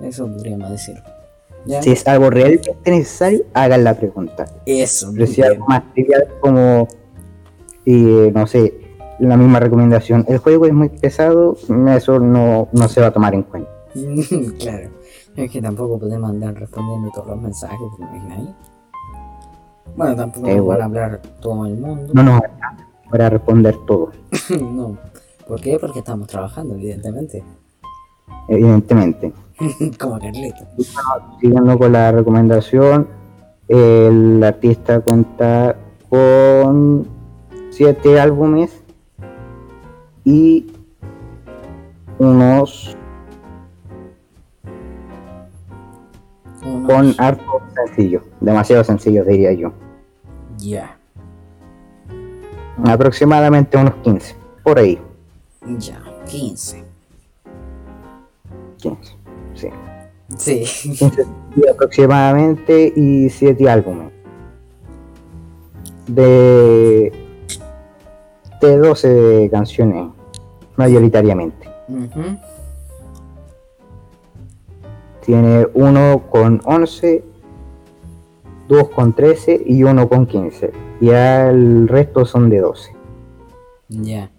Eso 0.00 0.26
podríamos 0.26 0.70
decir. 0.70 0.96
¿Ya? 1.66 1.82
Si 1.82 1.90
es 1.90 2.06
algo 2.06 2.30
realmente 2.30 2.74
necesario, 2.86 3.44
hagan 3.52 3.84
la 3.84 3.94
pregunta. 3.94 4.46
Eso. 4.64 5.10
Pero 5.12 5.26
si 5.26 5.42
algo 5.42 5.66
más 5.66 5.82
trivial 5.92 6.28
como, 6.40 6.88
eh, 7.84 8.30
no 8.32 8.46
sé, 8.46 8.72
la 9.18 9.36
misma 9.36 9.60
recomendación, 9.60 10.24
el 10.28 10.38
juego 10.38 10.66
es 10.66 10.72
muy 10.72 10.88
pesado, 10.88 11.56
eso 11.88 12.20
no, 12.20 12.68
no 12.72 12.88
se 12.88 13.00
va 13.00 13.08
a 13.08 13.12
tomar 13.12 13.34
en 13.34 13.42
cuenta. 13.42 13.70
claro. 14.58 14.90
Es 15.36 15.50
que 15.50 15.62
tampoco 15.62 15.98
podemos 15.98 16.30
andar 16.30 16.54
respondiendo 16.54 17.10
todos 17.14 17.28
los 17.28 17.40
mensajes, 17.40 17.78
¿te 17.96 18.02
imaginas? 18.02 18.56
Bueno, 19.96 20.16
tampoco 20.16 20.46
Eh, 20.48 20.60
van 20.60 20.80
a 20.80 20.84
hablar 20.84 21.22
todo 21.40 21.66
el 21.66 21.76
mundo. 21.76 22.12
No 22.14 22.22
nos 22.22 22.42
alcanza 22.42 22.86
para 23.10 23.30
responder 23.30 23.74
todo, 23.86 24.10
no. 24.60 24.96
¿Por 25.46 25.60
qué? 25.60 25.78
Porque 25.78 26.00
estamos 26.00 26.26
trabajando, 26.28 26.74
evidentemente. 26.74 27.42
evidentemente. 28.48 29.32
Como 29.98 30.18
Carlito. 30.18 30.64
Siguiendo 31.40 31.78
con 31.78 31.92
la 31.92 32.12
recomendación, 32.12 33.08
el 33.66 34.42
artista 34.44 35.00
cuenta 35.00 35.76
con 36.08 37.06
siete 37.70 38.20
álbumes 38.20 38.82
y 40.24 40.66
unos 42.18 42.96
Unos- 46.68 46.92
con 46.92 47.14
harto 47.18 47.42
sencillo, 47.74 48.22
demasiado 48.40 48.84
sencillo 48.84 49.24
diría 49.24 49.52
yo. 49.52 49.72
Ya. 50.58 50.96
Aproximadamente 52.84 53.76
unos 53.76 53.94
15, 54.02 54.34
por 54.62 54.78
ahí, 54.78 54.98
Ya. 55.78 56.00
15. 56.28 56.84
15, 58.78 59.16
sí. 59.54 59.68
Sí. 60.36 60.64
15 60.98 61.26
aproximadamente 61.72 62.92
y 62.94 63.28
7 63.30 63.68
álbumes. 63.68 64.12
De, 66.06 67.12
de 68.60 68.76
12 68.78 69.48
canciones, 69.50 70.06
mayoritariamente. 70.76 71.68
Ujú. 71.88 72.38
Tiene 75.28 75.66
uno 75.74 76.22
con 76.30 76.62
11, 76.64 77.22
dos 78.66 78.88
con 78.88 79.12
13 79.12 79.62
y 79.66 79.82
uno 79.82 80.08
con 80.08 80.24
15. 80.24 80.72
Y 81.02 81.10
el 81.10 81.86
resto 81.86 82.24
son 82.24 82.48
de 82.48 82.60
12. 82.60 82.96
Ya. 83.90 84.30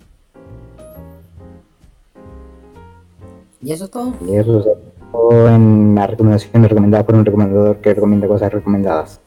¿Y 3.62 3.72
eso 3.72 3.86
es 3.86 3.92
todo? 3.92 4.16
Y 4.28 4.36
eso 4.36 4.64
se 4.64 4.72
todo 5.12 5.48
en 5.48 5.94
la 5.94 6.08
recomendación 6.08 6.64
recomendada 6.64 7.06
por 7.06 7.14
un 7.14 7.24
recomendador 7.24 7.78
que 7.82 7.94
recomienda 7.94 8.28
cosas 8.28 8.52
recomendadas. 8.52 9.22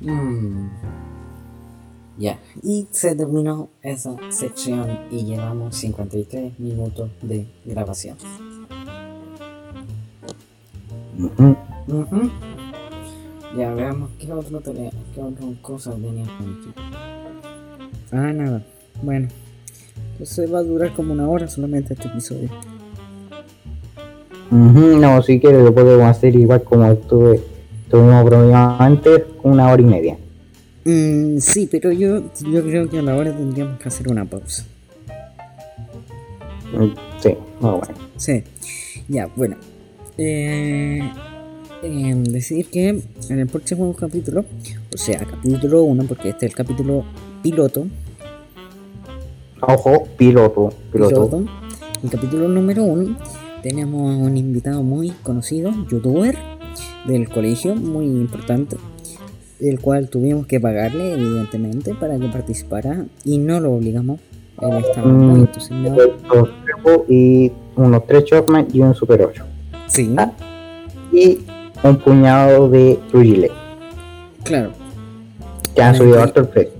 Mm. 0.00 0.68
Ya. 2.16 2.38
Y 2.62 2.88
se 2.90 3.14
terminó 3.14 3.68
esa 3.82 4.16
sección 4.30 4.98
y 5.10 5.26
llevamos 5.26 5.76
53 5.76 6.58
minutos 6.58 7.10
de 7.20 7.46
grabación. 7.66 8.16
Ujú. 11.18 12.30
Ya 13.56 13.72
veamos 13.72 14.10
qué 14.18 14.32
otro 14.32 14.60
tele, 14.60 14.90
qué 15.14 15.20
otra 15.20 15.46
cosa 15.62 15.92
tenía 15.92 16.24
aquí. 16.24 16.74
Ah, 18.12 18.32
nada. 18.32 18.62
Bueno. 19.02 19.28
Entonces 20.12 20.52
va 20.52 20.58
a 20.58 20.62
durar 20.62 20.92
como 20.92 21.12
una 21.12 21.28
hora 21.28 21.46
solamente 21.48 21.94
este 21.94 22.08
episodio. 22.08 22.48
Ujú, 24.50 24.98
No, 24.98 25.22
si 25.22 25.40
quieres 25.40 25.62
lo 25.62 25.74
podemos 25.74 26.04
hacer 26.06 26.34
igual 26.36 26.62
como 26.62 26.84
estuve, 26.90 27.40
estuvimos 27.84 28.24
bromeando 28.24 28.76
antes, 28.82 29.22
una 29.42 29.68
hora 29.72 29.82
y 29.82 29.84
media. 29.84 30.16
Mm, 30.84 31.38
sí, 31.38 31.68
pero 31.70 31.92
yo, 31.92 32.22
yo 32.50 32.62
creo 32.62 32.88
que 32.88 32.98
a 32.98 33.02
la 33.02 33.14
hora 33.16 33.32
tendríamos 33.32 33.78
que 33.78 33.88
hacer 33.88 34.08
una 34.08 34.24
pausa. 34.24 34.64
Mm, 36.76 36.92
Sí, 37.20 37.36
muy 37.60 37.70
bueno. 37.70 37.94
Sí. 38.16 38.42
Ya, 39.08 39.28
bueno. 39.34 39.56
Eh, 40.16 41.02
decir 42.28 42.66
que 42.70 42.88
en 43.28 43.38
el 43.38 43.46
próximo 43.46 43.92
capítulo, 43.94 44.44
o 44.94 44.96
sea, 44.98 45.18
capítulo 45.24 45.82
1, 45.82 46.04
porque 46.04 46.30
este 46.30 46.46
es 46.46 46.52
el 46.52 46.56
capítulo 46.56 47.04
piloto, 47.42 47.86
Ojo, 49.60 50.04
piloto, 50.16 50.72
piloto. 50.92 51.28
piloto, 51.28 51.44
el 52.02 52.10
capítulo 52.10 52.48
número 52.48 52.84
1, 52.84 53.16
tenemos 53.62 54.16
un 54.16 54.36
invitado 54.36 54.82
muy 54.82 55.10
conocido, 55.22 55.72
youtuber 55.90 56.36
del 57.06 57.28
colegio, 57.30 57.74
muy 57.74 58.04
importante, 58.06 58.76
el 59.60 59.80
cual 59.80 60.10
tuvimos 60.10 60.46
que 60.46 60.60
pagarle, 60.60 61.14
evidentemente, 61.14 61.94
para 61.94 62.18
que 62.18 62.28
participara 62.28 63.06
y 63.24 63.38
no 63.38 63.60
lo 63.60 63.72
obligamos. 63.72 64.20
Él 64.60 64.84
estaba 64.86 65.06
muy 65.08 65.40
Mm, 65.40 65.44
entusiasmado. 65.44 65.96
Dos 65.96 66.48
Trevo 66.64 67.04
y 67.08 67.50
unos 67.76 68.06
tres 68.06 68.24
Chopman 68.24 68.68
y 68.72 68.80
un 68.80 68.94
Super 68.94 69.22
8. 69.22 69.44
Sí. 69.94 70.14
Y 71.12 71.38
un 71.82 71.96
puñado 71.98 72.68
de 72.68 72.98
Rugile, 73.12 73.50
claro. 74.42 74.70
que 75.74 75.82
han 75.82 75.94
subido 75.94 76.24
el 76.24 76.30
precio. 76.32 76.72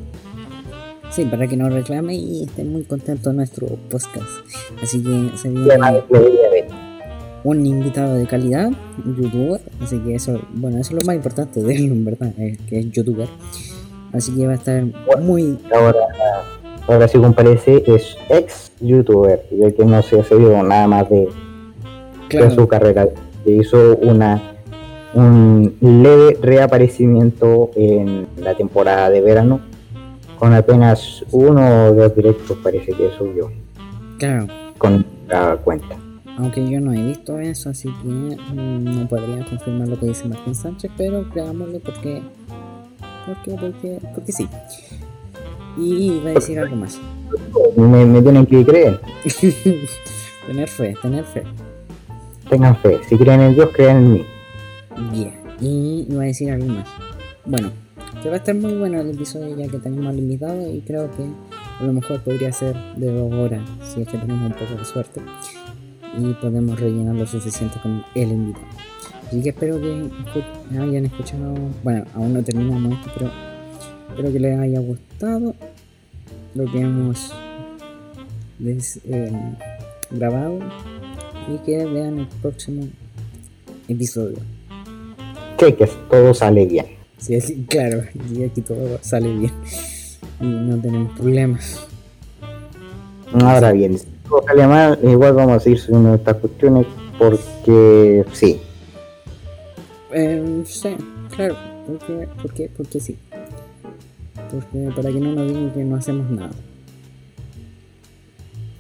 Sí, 1.11 1.25
para 1.27 1.47
que 1.47 1.57
nos 1.57 1.73
reclame 1.73 2.15
y 2.17 2.43
esté 2.45 2.65
muy 2.65 2.83
contento 2.83 3.33
nuestro 3.33 3.69
podcast. 3.89 4.27
Así 4.83 5.01
que 5.03 5.31
se 5.39 5.49
Y 5.53 5.57
además 5.71 5.93
viene 5.93 6.05
lo 6.11 6.19
debería 6.19 6.51
ver. 6.51 6.65
un 7.45 7.65
invitado 7.65 8.17
de 8.17 8.27
calidad, 8.27 8.71
un 9.05 9.17
youtuber. 9.23 9.61
Así 9.81 9.99
que 10.01 10.17
eso, 10.17 10.41
bueno, 10.55 10.79
eso 10.79 10.97
es 10.97 11.01
lo 11.01 11.07
más 11.07 11.15
importante 11.15 11.63
de 11.63 11.73
él, 11.77 11.85
en 11.93 12.05
verdad, 12.05 12.33
eh, 12.39 12.57
que 12.69 12.81
es 12.81 12.91
youtuber. 12.91 13.29
Así 14.13 14.35
que 14.35 14.47
va 14.47 14.53
a 14.55 14.57
estar 14.57 14.83
muy. 15.21 15.57
Ahora, 15.73 15.99
ahora 16.89 17.07
sí 17.07 17.19
comparece, 17.19 17.85
es 17.87 18.17
ex 18.29 18.73
youtuber, 18.81 19.41
ya 19.53 19.71
que 19.71 19.85
no 19.85 20.03
se 20.03 20.19
ha 20.21 20.25
seguido 20.25 20.61
nada 20.65 20.89
más 20.89 21.09
de, 21.11 21.29
de 22.31 22.51
su 22.51 22.55
Claro, 22.55 22.69
carrera. 22.69 23.09
Hizo 23.47 23.97
una 23.99 24.55
un 25.15 25.77
leve 25.81 26.37
reaparecimiento 26.43 27.71
en 27.77 28.27
la 28.37 28.55
temporada 28.55 29.11
de 29.11 29.21
verano, 29.21 29.61
con 30.39 30.53
apenas 30.53 31.25
uno 31.31 31.87
o 31.87 31.93
dos 31.95 32.15
directos 32.17 32.59
parece 32.63 32.93
que 32.93 33.11
subió 33.17 33.51
claro. 34.19 34.49
con 34.77 35.07
la 35.29 35.57
cuenta. 35.57 35.97
Aunque 36.37 36.69
yo 36.69 36.81
no 36.81 36.93
he 36.93 37.01
visto 37.01 37.39
eso, 37.39 37.71
así 37.71 37.89
que 38.03 38.09
no 38.09 39.09
podría 39.09 39.45
confirmar 39.45 39.87
lo 39.87 39.99
que 40.01 40.07
dice 40.07 40.27
Martín 40.29 40.55
Sánchez, 40.55 40.91
pero 40.97 41.29
creámosle 41.31 41.79
porque. 41.79 42.23
Porque, 43.25 43.53
porque, 43.53 43.99
porque 44.15 44.33
sí. 44.33 44.49
Y 45.79 46.17
iba 46.17 46.31
a 46.31 46.35
decir 46.35 46.59
algo 46.59 46.75
más. 46.77 47.01
Me, 47.77 48.05
me 48.05 48.21
tienen 48.21 48.47
que 48.47 48.65
creer, 48.65 49.01
tener 50.47 50.69
fe, 50.69 50.95
tener 51.01 51.25
fe. 51.25 51.45
Tengan 52.55 52.77
fe, 52.77 53.01
si 53.09 53.17
creen 53.17 53.41
en 53.41 53.55
Dios, 53.55 53.71
crean 53.75 53.97
en 53.97 54.13
mí. 54.13 54.25
Bien, 55.11 55.35
y 55.61 56.07
iba 56.09 56.23
a 56.23 56.27
decir 56.27 56.53
algo 56.53 56.67
más. 56.67 56.87
Bueno, 57.45 57.73
que 58.23 58.29
va 58.29 58.37
a 58.37 58.39
estar 58.39 58.55
muy 58.55 58.75
bueno 58.75 59.01
el 59.01 59.11
episodio 59.11 59.57
ya 59.57 59.67
que 59.67 59.79
tenemos 59.79 60.07
al 60.07 60.19
invitado 60.19 60.73
y 60.73 60.81
creo 60.83 61.11
que 61.11 61.25
a 61.81 61.85
lo 61.85 61.93
mejor 61.93 62.21
podría 62.21 62.53
ser 62.53 62.77
de 62.95 63.13
dos 63.13 63.33
horas 63.33 63.61
si 63.83 64.03
es 64.03 64.09
que 64.09 64.19
tenemos 64.19 64.53
un 64.53 64.57
poco 64.57 64.79
de 64.79 64.85
suerte 64.85 65.21
y 66.17 66.33
podemos 66.35 66.79
rellenar 66.79 67.17
lo 67.17 67.27
suficiente 67.27 67.77
con 67.83 68.05
el 68.15 68.31
invitado. 68.31 68.67
Así 69.27 69.43
que 69.43 69.49
espero 69.49 69.81
que 69.81 70.11
hayan 70.79 71.07
escuchado, 71.07 71.55
bueno, 71.83 72.05
aún 72.15 72.35
no 72.35 72.43
terminamos 72.45 72.93
esto, 72.93 73.11
pero 73.15 73.31
espero 74.11 74.33
que 74.33 74.39
les 74.39 74.59
haya 74.61 74.79
gustado 74.79 75.57
lo 76.55 76.65
que 76.71 76.81
hemos 76.81 77.33
eh, 78.65 79.33
grabado 80.13 80.61
y 81.49 81.59
que 81.59 81.85
vean 81.87 82.21
el 82.21 82.27
próximo 82.43 82.87
episodio. 83.89 84.39
Sé 85.59 85.75
que 85.75 85.87
todo 86.11 86.35
sale 86.35 86.67
bien. 86.67 86.87
Sí, 87.19 87.37
así, 87.37 87.65
claro, 87.69 88.03
y 88.33 88.45
aquí 88.45 88.61
todo 88.61 88.99
sale 89.01 89.33
bien 89.33 89.53
y 90.41 90.45
no 90.47 90.79
tenemos 90.79 91.17
problemas. 91.19 91.87
Ahora 93.33 93.73
bien, 93.73 93.99
si 93.99 94.07
todo 94.29 94.43
sale 94.47 94.67
mal, 94.67 94.99
igual 95.03 95.35
vamos 95.35 95.57
a 95.57 95.61
seguir 95.61 95.79
subiendo 95.79 96.15
estas 96.15 96.37
cuestiones 96.37 96.87
porque 97.19 98.25
sí. 98.33 98.61
Eh, 100.13 100.63
sí, 100.67 100.97
claro, 101.35 101.57
porque, 101.87 102.29
porque, 102.41 102.71
porque 102.77 103.01
sí. 103.01 103.19
Porque 104.51 104.91
para 104.95 105.11
que 105.11 105.21
no 105.21 105.33
nos 105.33 105.49
digan 105.49 105.71
que 105.71 105.85
no 105.85 105.97
hacemos 105.97 106.31
nada. 106.31 106.53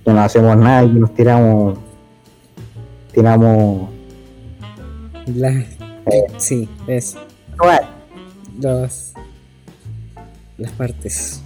que 0.04 0.12
no 0.12 0.20
hacemos 0.20 0.56
nada 0.56 0.84
y 0.84 0.92
que 0.92 0.98
nos 0.98 1.14
tiramos 1.14 1.78
tiramos 3.14 3.88
La- 5.26 5.64
sí, 6.38 6.68
eso. 6.86 7.18
Bueno, 7.58 7.86
las, 8.60 9.14
las 10.58 10.72
partes. 10.72 11.40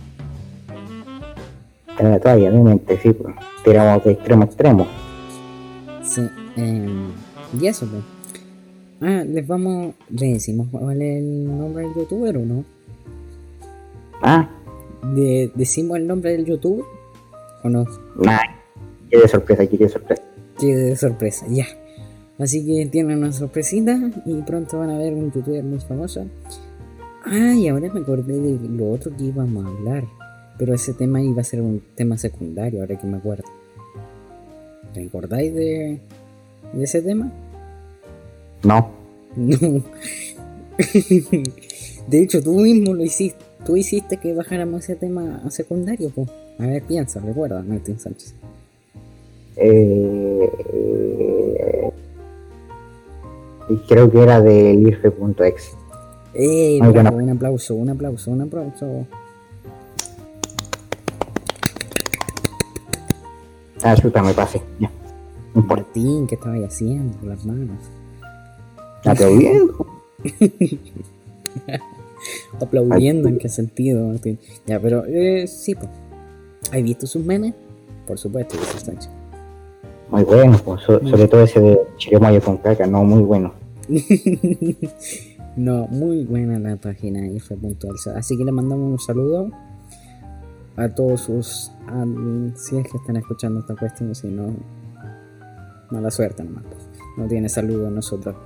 Eh, 2.00 2.18
todavía, 2.22 2.50
obviamente, 2.50 2.96
sí, 3.02 3.12
pues, 3.12 3.34
tiramos 3.64 4.04
de 4.04 4.12
extremo 4.12 4.42
a 4.42 4.46
extremo. 4.46 4.86
Sí, 6.02 6.22
em, 6.56 7.08
y 7.60 7.66
eso, 7.66 7.86
pues. 7.86 8.02
Ah, 9.00 9.22
les 9.24 9.46
vamos, 9.46 9.94
le 10.10 10.32
decimos 10.34 10.66
cuál 10.72 11.00
es 11.02 11.18
el 11.18 11.56
nombre 11.58 11.84
del 11.84 11.94
youtuber 11.94 12.36
o 12.36 12.40
no? 12.40 12.64
Ah, 14.22 14.48
De- 15.14 15.52
¿Decimos 15.54 15.98
el 15.98 16.06
nombre 16.08 16.32
del 16.32 16.44
youtuber 16.44 16.84
o 17.62 17.68
no? 17.68 17.84
nah, 18.16 18.38
qué 19.08 19.18
de 19.18 19.28
sorpresa, 19.28 19.64
qué 19.66 19.76
de 19.76 19.88
sorpresa. 19.88 20.22
De 20.60 20.96
sorpresa, 20.96 21.46
ya. 21.48 21.66
Así 22.38 22.64
que 22.64 22.86
tienen 22.86 23.18
una 23.18 23.32
sorpresita 23.32 23.98
y 24.24 24.42
pronto 24.42 24.78
van 24.78 24.90
a 24.90 24.98
ver 24.98 25.12
un 25.14 25.32
youtuber 25.32 25.62
muy 25.64 25.80
famoso. 25.80 26.26
Ah, 27.24 27.54
y 27.54 27.68
ahora 27.68 27.92
me 27.92 28.00
acordé 28.00 28.40
de 28.40 28.68
lo 28.68 28.90
otro 28.90 29.14
que 29.16 29.24
íbamos 29.24 29.64
a 29.64 29.68
hablar. 29.68 30.04
Pero 30.58 30.74
ese 30.74 30.94
tema 30.94 31.22
iba 31.22 31.40
a 31.40 31.44
ser 31.44 31.60
un 31.60 31.82
tema 31.94 32.16
secundario, 32.18 32.80
ahora 32.80 32.98
que 32.98 33.06
me 33.06 33.18
acuerdo. 33.18 33.44
¿Recordáis 34.94 35.54
de, 35.54 36.00
de 36.72 36.84
ese 36.84 37.02
tema? 37.02 37.30
No, 38.64 38.90
No. 39.36 39.56
De 42.08 42.22
hecho, 42.22 42.42
tú 42.42 42.52
mismo 42.52 42.94
lo 42.94 43.04
hiciste. 43.04 43.44
Tú 43.66 43.76
hiciste 43.76 44.16
que 44.16 44.32
bajáramos 44.32 44.84
ese 44.84 44.96
tema 44.96 45.42
a 45.44 45.50
secundario, 45.50 46.10
pues. 46.10 46.28
A 46.58 46.66
ver, 46.66 46.82
piensa, 46.82 47.20
recuerda, 47.20 47.62
Martín 47.62 47.98
Sánchez. 47.98 48.34
Eh, 49.60 50.50
y 53.68 53.76
creo 53.88 54.10
que 54.10 54.22
era 54.22 54.40
del 54.40 54.86
IRFE.exe. 54.88 55.72
¡Eh! 56.34 56.78
Buena. 56.80 57.10
un 57.10 57.30
aplauso, 57.30 57.74
un 57.74 57.90
aplauso, 57.90 58.30
un 58.30 58.42
aplauso. 58.42 59.06
Ah, 63.82 63.96
chuta, 63.96 64.22
me 64.22 64.32
pasé. 64.34 64.62
Ya. 64.78 64.90
No 65.54 65.60
importa. 65.62 65.84
Martín, 65.84 66.26
¿qué 66.26 66.34
estabas 66.36 66.60
haciendo 66.62 67.18
con 67.18 67.28
las 67.28 67.44
manos? 67.44 67.78
Aplaudiendo. 69.04 69.86
Aplaudiendo, 72.60 73.28
¿en 73.28 73.38
qué 73.38 73.48
sentido, 73.48 74.06
Martín? 74.08 74.38
Ya, 74.66 74.80
pero 74.80 75.04
eh, 75.06 75.46
sí, 75.46 75.74
pues. 75.74 75.88
¿Has 76.72 76.82
visto 76.82 77.06
sus 77.06 77.24
memes? 77.24 77.54
Por 78.06 78.18
supuesto, 78.18 78.56
dice 78.56 78.78
Sánchez. 78.80 79.17
Muy 80.10 80.24
bueno, 80.24 80.58
pues, 80.64 80.82
so- 80.82 81.00
sobre 81.06 81.28
todo 81.28 81.42
ese 81.42 81.60
de 81.60 81.78
Chirimoyo 81.98 82.40
con 82.42 82.56
caca, 82.58 82.86
no, 82.86 83.04
muy 83.04 83.22
bueno. 83.22 83.52
No, 85.56 85.88
muy 85.88 86.22
buena 86.24 86.56
la 86.60 86.76
página 86.76 87.26
IFE.alza. 87.26 88.16
Así 88.16 88.36
que 88.38 88.44
le 88.44 88.52
mandamos 88.52 88.92
un 88.92 88.98
saludo 89.00 89.50
a 90.76 90.88
todos 90.90 91.22
sus 91.22 91.72
admins, 91.88 92.60
si 92.64 92.76
es 92.78 92.86
que 92.88 92.96
están 92.96 93.16
escuchando 93.16 93.58
esta 93.58 93.74
cuestión, 93.74 94.14
si 94.14 94.28
no, 94.28 94.54
mala 95.90 96.12
suerte 96.12 96.44
nomás. 96.44 96.62
pues. 96.64 96.78
No 97.16 97.26
tiene 97.26 97.48
saludo 97.48 97.90
nosotros. 97.90 98.36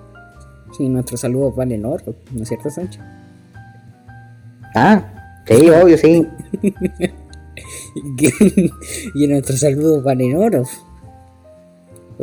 Sí, 0.75 0.89
nuestros 0.89 1.21
saludos 1.21 1.55
valen 1.55 1.85
oro, 1.85 2.15
¿no 2.31 2.43
es 2.45 2.49
cierto, 2.49 2.71
Sánchez? 2.71 3.03
Ah, 4.75 5.43
sí, 5.47 5.69
obvio, 5.69 5.99
sí. 5.99 6.27
y 9.15 9.27
nuestros 9.27 9.61
saludos 9.61 10.03
valen 10.03 10.35
oro. 10.37 10.63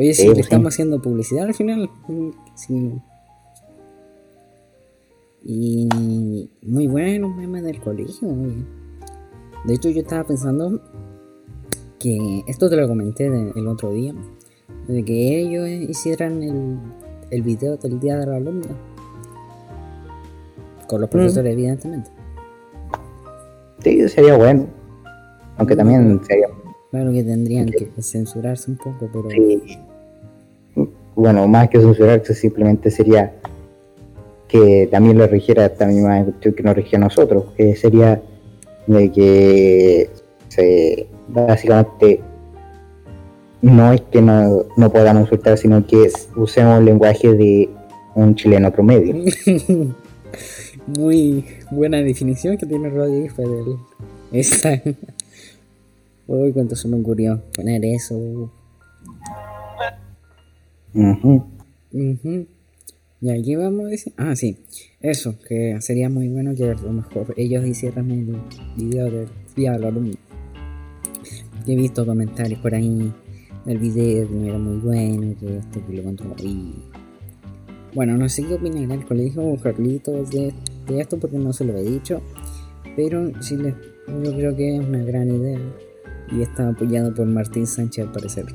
Oye, 0.00 0.14
si 0.14 0.22
Sí, 0.22 0.28
le 0.28 0.34
sí. 0.36 0.40
estamos 0.40 0.72
haciendo 0.72 1.02
publicidad 1.02 1.44
al 1.44 1.52
final. 1.52 1.90
mm, 2.08 2.30
Sí. 2.54 2.92
Y 5.44 5.88
muy 6.62 6.86
buenos 6.86 7.36
memes 7.36 7.62
del 7.64 7.80
colegio. 7.80 8.28
oye. 8.28 8.64
De 9.66 9.74
hecho, 9.74 9.90
yo 9.90 10.00
estaba 10.00 10.24
pensando 10.24 10.80
que 11.98 12.42
esto 12.46 12.70
te 12.70 12.76
lo 12.76 12.88
comenté 12.88 13.28
de- 13.28 13.52
el 13.54 13.68
otro 13.68 13.92
día, 13.92 14.14
de 14.88 15.04
que 15.04 15.38
ellos 15.40 15.68
hicieran 15.68 16.42
el, 16.42 16.78
el 17.30 17.42
video 17.42 17.76
del 17.76 18.00
día 18.00 18.16
de 18.16 18.26
la 18.26 18.36
alumna. 18.36 18.68
Con 20.88 21.02
los 21.02 21.10
profesores, 21.10 21.52
evidentemente. 21.52 22.10
Sí, 23.84 24.08
sería 24.08 24.34
bueno. 24.36 24.66
Aunque 25.58 25.76
también 25.76 26.20
sería. 26.24 26.48
Claro 26.90 27.12
que 27.12 27.22
tendrían 27.22 27.66
que 27.66 27.90
censurarse 28.00 28.70
un 28.70 28.76
poco, 28.78 29.08
pero 29.12 29.30
sí. 29.30 29.62
Bueno, 31.14 31.46
más 31.48 31.68
que 31.68 31.80
censurarse, 31.80 32.34
simplemente 32.34 32.90
sería 32.90 33.32
que 34.48 34.88
también 34.90 35.18
lo 35.18 35.26
rigiera 35.26 35.66
esta 35.66 35.86
misma 35.86 36.24
cuestión 36.24 36.54
que 36.54 36.62
nos 36.62 36.74
rigió 36.74 36.98
a 36.98 37.02
nosotros, 37.02 37.44
que 37.56 37.76
sería 37.76 38.20
de 38.86 39.12
que 39.12 40.10
básicamente 41.28 42.20
no 43.62 43.92
es 43.92 44.00
que 44.02 44.20
no, 44.20 44.64
no 44.76 44.90
podamos 44.90 45.22
insultar, 45.22 45.56
sino 45.58 45.86
que 45.86 46.10
usemos 46.34 46.78
el 46.78 46.86
lenguaje 46.86 47.32
de 47.32 47.68
un 48.14 48.34
chileno 48.34 48.72
promedio. 48.72 49.14
muy 50.98 51.44
buena 51.70 51.98
definición 51.98 52.56
que 52.56 52.66
tiene 52.66 52.90
Radio 52.90 53.24
IFE 53.24 53.42
del 53.42 53.76
esa. 54.32 54.82
Uy, 56.26 56.52
cuánto 56.52 56.76
se 56.76 56.88
me 56.88 56.96
ocurrió 56.96 57.42
poner 57.54 57.84
eso. 57.84 58.50
Ujú. 60.94 61.44
Ujú. 61.92 62.46
Y 63.20 63.30
aquí 63.30 63.54
vamos 63.56 63.86
a 63.86 63.88
decir. 63.88 64.12
Ah, 64.16 64.34
sí. 64.34 64.56
Eso, 65.00 65.38
que 65.46 65.76
sería 65.80 66.08
muy 66.08 66.28
bueno 66.28 66.54
que 66.54 66.70
a 66.70 66.74
lo 66.74 66.92
mejor 66.92 67.34
ellos 67.36 67.66
hicieran 67.66 68.10
el 68.10 68.36
video 68.76 69.10
del 69.56 69.84
alumno. 69.84 70.14
He 71.66 71.76
visto 71.76 72.06
comentarios 72.06 72.60
por 72.60 72.74
ahí 72.74 73.12
del 73.66 73.78
video 73.78 74.26
que 74.26 74.34
no 74.34 74.46
era 74.46 74.58
muy 74.58 74.78
bueno, 74.78 75.36
que 75.38 75.58
esto 75.58 75.86
que 75.86 75.92
lo 75.92 76.02
controló 76.02 76.34
ahí. 76.38 76.74
Bueno, 77.94 78.16
no 78.16 78.28
sé 78.28 78.44
qué 78.44 78.54
opinará 78.54 78.94
el 78.94 79.04
colegio 79.04 79.56
Carlitos 79.62 80.30
de, 80.30 80.54
de 80.86 81.00
esto 81.00 81.18
porque 81.18 81.38
no 81.38 81.52
se 81.52 81.64
lo 81.64 81.76
he 81.76 81.82
dicho. 81.82 82.22
Pero 82.96 83.30
sí 83.42 83.56
les, 83.56 83.74
yo 84.24 84.32
creo 84.34 84.56
que 84.56 84.76
es 84.76 84.84
una 84.84 85.02
gran 85.04 85.28
idea. 85.28 85.60
Y 86.32 86.42
está 86.42 86.68
apoyado 86.68 87.12
por 87.14 87.26
Martín 87.26 87.66
Sánchez 87.66 88.06
al 88.06 88.12
parecer. 88.12 88.46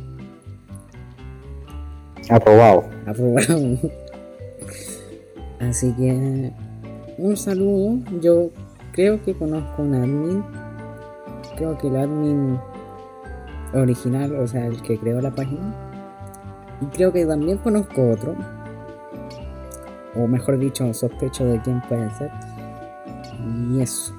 Aprobado. 2.30 2.86
aprobado. 3.06 3.78
Así 5.60 5.94
que 5.94 6.52
un 7.18 7.38
saludo. 7.38 8.00
Yo 8.22 8.50
creo 8.94 9.22
que 9.24 9.34
conozco 9.34 9.82
un 9.82 9.96
admin. 9.96 10.44
Creo 11.58 11.78
que 11.78 11.88
el 11.88 11.96
admin 11.98 12.60
original, 13.74 14.36
o 14.36 14.48
sea, 14.48 14.66
el 14.66 14.82
que 14.82 14.98
creó 14.98 15.22
la 15.22 15.32
página. 15.32 15.74
Y 16.82 16.86
creo 16.88 17.12
que 17.14 17.26
también 17.26 17.58
conozco 17.60 18.10
otro. 18.12 18.36
O 20.16 20.28
mejor 20.28 20.58
dicho, 20.58 20.94
sospecho 20.94 21.46
de 21.46 21.62
quién 21.62 21.82
puede 21.88 22.10
ser. 22.18 22.32
Y 23.72 23.82
eso. 23.82 24.14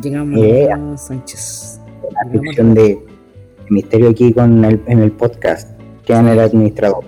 Llegamos 0.00 0.40
Yeah. 0.40 0.74
a 0.76 0.96
Sánchez. 0.96 1.80
La 2.12 2.22
Llegamos 2.24 2.42
ficción 2.42 2.74
de 2.74 3.04
misterio 3.68 4.10
aquí 4.10 4.32
con 4.32 4.64
el, 4.64 4.80
en 4.86 5.00
el 5.00 5.12
podcast. 5.12 5.68
¿Quién 6.04 6.26
era 6.26 6.32
el 6.32 6.40
administrador? 6.50 7.04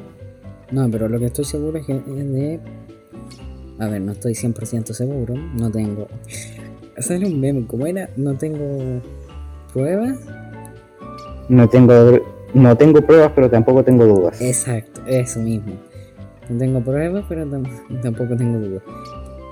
No, 0.73 0.91
pero 0.91 1.09
lo 1.09 1.19
que 1.19 1.27
estoy 1.27 1.45
seguro 1.45 1.79
es 1.79 1.87
que 1.87 1.93
es 1.97 2.05
de. 2.07 2.61
A 3.79 3.89
ver, 3.89 4.01
no 4.01 4.13
estoy 4.13 4.33
100% 4.35 4.93
seguro. 4.93 5.35
No 5.37 5.71
tengo. 5.71 6.09
Sale 6.99 7.27
un 7.27 7.41
meme, 7.41 7.67
como 7.67 7.87
era? 7.87 8.09
No 8.17 8.35
tengo 8.35 9.01
pruebas. 9.73 10.19
No 11.49 11.69
tengo, 11.69 12.21
no 12.55 12.77
tengo 12.77 13.01
pruebas, 13.03 13.33
pero 13.35 13.51
tampoco 13.51 13.83
tengo 13.85 14.07
dudas. 14.07 14.41
Exacto, 14.41 15.03
eso 15.07 15.41
mismo. 15.41 15.75
No 16.49 16.59
tengo 16.59 16.81
pruebas, 16.81 17.25
pero 17.29 17.45
tam- 17.47 18.01
tampoco 18.03 18.37
tengo 18.37 18.59
dudas. 18.59 18.83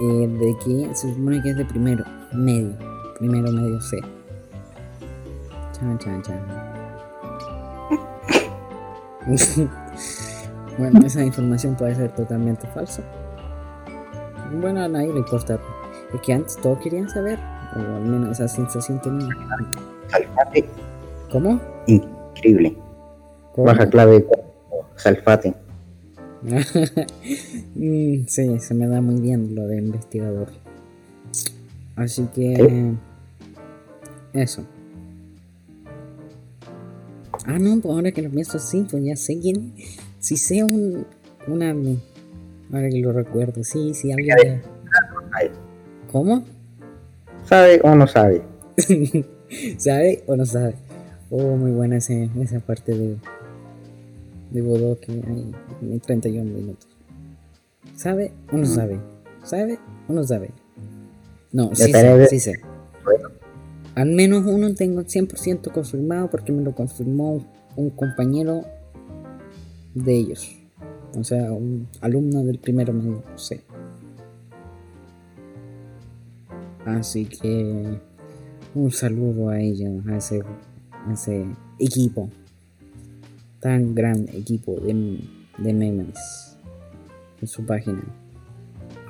Eh, 0.03 0.27
de 0.29 0.57
que 0.65 0.95
se 0.95 1.13
supone 1.15 1.43
que 1.43 1.51
es 1.51 1.57
de 1.57 1.65
primero, 1.65 2.05
medio. 2.33 2.73
Primero, 3.19 3.51
medio 3.53 3.81
C. 3.81 3.99
Chan, 5.73 5.99
chan, 5.99 6.23
chan. 6.23 6.41
bueno, 10.79 11.01
esa 11.07 11.25
información 11.25 11.75
puede 11.77 11.95
ser 11.95 12.15
totalmente 12.15 12.67
falsa. 12.69 13.03
Bueno, 14.61 14.83
a 14.83 14.89
nadie 14.89 15.13
le 15.13 15.19
importa. 15.21 15.59
Es 16.15 16.21
que 16.23 16.33
antes 16.33 16.57
todos 16.57 16.79
querían 16.79 17.09
saber, 17.09 17.39
o 17.77 17.79
al 17.79 18.05
menos 18.05 18.39
esa 18.41 18.49
sensación 18.49 19.01
tenía. 19.01 19.29
Salfate, 20.09 20.65
¿Cómo? 21.31 21.61
increíble. 21.87 22.77
¿Cómo? 23.55 23.67
Baja 23.67 23.89
clave, 23.89 24.27
Salfate. 24.97 25.55
Mm, 27.75 28.25
sí, 28.27 28.59
se 28.61 28.75
me 28.75 28.87
da 28.89 29.01
muy 29.01 29.21
bien 29.21 29.55
lo 29.55 29.67
de 29.67 29.79
investigador. 29.79 30.49
Así 31.97 32.27
que. 32.35 32.95
Eso. 34.33 34.65
Ah, 37.47 37.59
no, 37.59 37.81
pues 37.81 37.95
ahora 37.95 38.13
que 38.13 38.23
lo 38.23 38.31
pienso 38.31 38.57
así, 38.59 38.87
pues 38.91 39.05
ya 39.05 39.17
sé 39.17 39.39
quién. 39.39 39.75
Si 40.21 40.37
sé 40.37 40.63
un. 40.63 41.07
Un 41.49 41.63
admin. 41.63 42.01
Ahora 42.73 42.89
que 42.89 42.99
lo 43.01 43.13
recuerdo, 43.13 43.65
sí, 43.65 43.95
sí, 43.95 44.13
alguien. 44.13 44.63
¿Cómo? 46.13 46.45
¿Sabe 47.47 47.81
o 47.83 47.95
no 47.95 48.07
sabe? 48.07 48.43
¿Sabe 49.79 50.23
o 50.27 50.37
no 50.37 50.45
sabe? 50.45 50.75
Oh, 51.31 51.57
muy 51.57 51.71
buena 51.73 51.97
ese, 51.97 52.29
esa 52.41 52.61
parte 52.61 52.93
de, 52.93 53.17
de 54.51 54.61
Godot 54.61 55.01
que 55.01 55.13
hay 55.13 55.53
en 55.83 56.01
31 56.01 56.45
minutos. 56.45 56.89
¿Sabe 57.97 58.33
o 58.53 58.57
no 58.57 58.67
sabe? 58.67 58.99
¿Sabe 59.43 59.79
o 60.09 60.13
no 60.13 60.25
sabe? 60.25 60.51
No, 61.53 61.75
sí 61.75 61.93
sé, 61.93 62.27
sí 62.29 62.41
sé. 62.41 62.61
Al 63.95 64.11
menos 64.11 64.45
uno 64.47 64.75
tengo 64.75 65.03
100% 65.03 65.73
confirmado 65.73 66.31
porque 66.31 66.53
me 66.53 66.63
lo 66.63 66.75
confirmó 66.75 67.45
un 67.77 67.91
compañero 67.91 68.65
de 69.95 70.15
ellos. 70.15 70.57
O 71.19 71.25
sea, 71.25 71.53
un 71.53 71.89
alumno 72.01 72.45
del 72.45 72.59
primero 72.59 72.93
medio, 72.93 73.23
sí. 73.37 73.61
Así 76.87 77.27
que 77.27 77.99
un 78.75 78.91
saludo 78.91 79.51
a 79.51 79.61
ellos, 79.61 80.07
a 80.07 80.17
ese, 80.17 80.43
a 80.93 81.13
ese 81.13 81.45
equipo. 81.79 82.31
Tan 83.61 83.95
gran 83.95 84.27
equipo 84.33 84.77
de, 84.81 85.19
de 85.59 85.75
memes 85.75 86.57
en 87.41 87.49
su 87.49 87.65
página. 87.67 88.03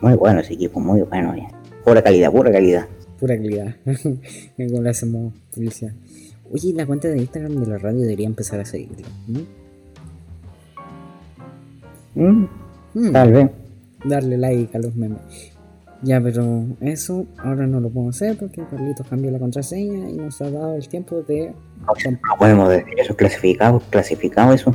Muy 0.01 0.15
bueno 0.15 0.41
ese 0.41 0.55
equipo, 0.55 0.81
muy 0.81 1.03
bueno. 1.03 1.37
ya. 1.37 1.49
Pura 1.85 2.03
calidad, 2.03 2.33
pura 2.33 2.51
calidad. 2.51 2.89
Pura 3.19 3.37
calidad. 3.37 3.77
Como 4.57 4.83
le 4.83 4.91
hacemos 4.91 5.35
publicidad. 5.55 5.93
Oye, 6.51 6.73
la 6.73 6.87
cuenta 6.87 7.09
de 7.09 7.19
Instagram 7.19 7.55
de 7.57 7.67
la 7.67 7.79
radio 7.79 8.01
debería 8.01 8.27
empezar 8.27 8.59
a 8.61 8.65
seguirlo. 8.65 9.07
¿no? 9.29 9.60
Mm, 12.15 12.47
Mm, 12.95 13.13
tal 13.13 13.33
vez. 13.33 13.51
darle 14.05 14.37
like 14.39 14.77
a 14.77 14.81
los 14.81 14.95
memes. 14.97 15.21
Ya, 16.03 16.21
pero 16.21 16.65
eso 16.81 17.27
ahora 17.39 17.67
no 17.67 17.79
lo 17.79 17.91
puedo 17.91 18.09
hacer 18.09 18.37
porque 18.39 18.63
Carlitos 18.71 19.07
cambió 19.07 19.31
la 19.31 19.39
contraseña 19.39 20.09
y 20.09 20.15
nos 20.15 20.41
ha 20.41 20.51
dado 20.51 20.75
el 20.77 20.89
tiempo 20.89 21.23
de. 21.23 21.53
No 21.87 22.37
podemos 22.39 22.69
decir 22.71 22.95
eso 22.99 23.15
clasificado, 23.15 23.81
clasificado 23.91 24.55
eso. 24.55 24.75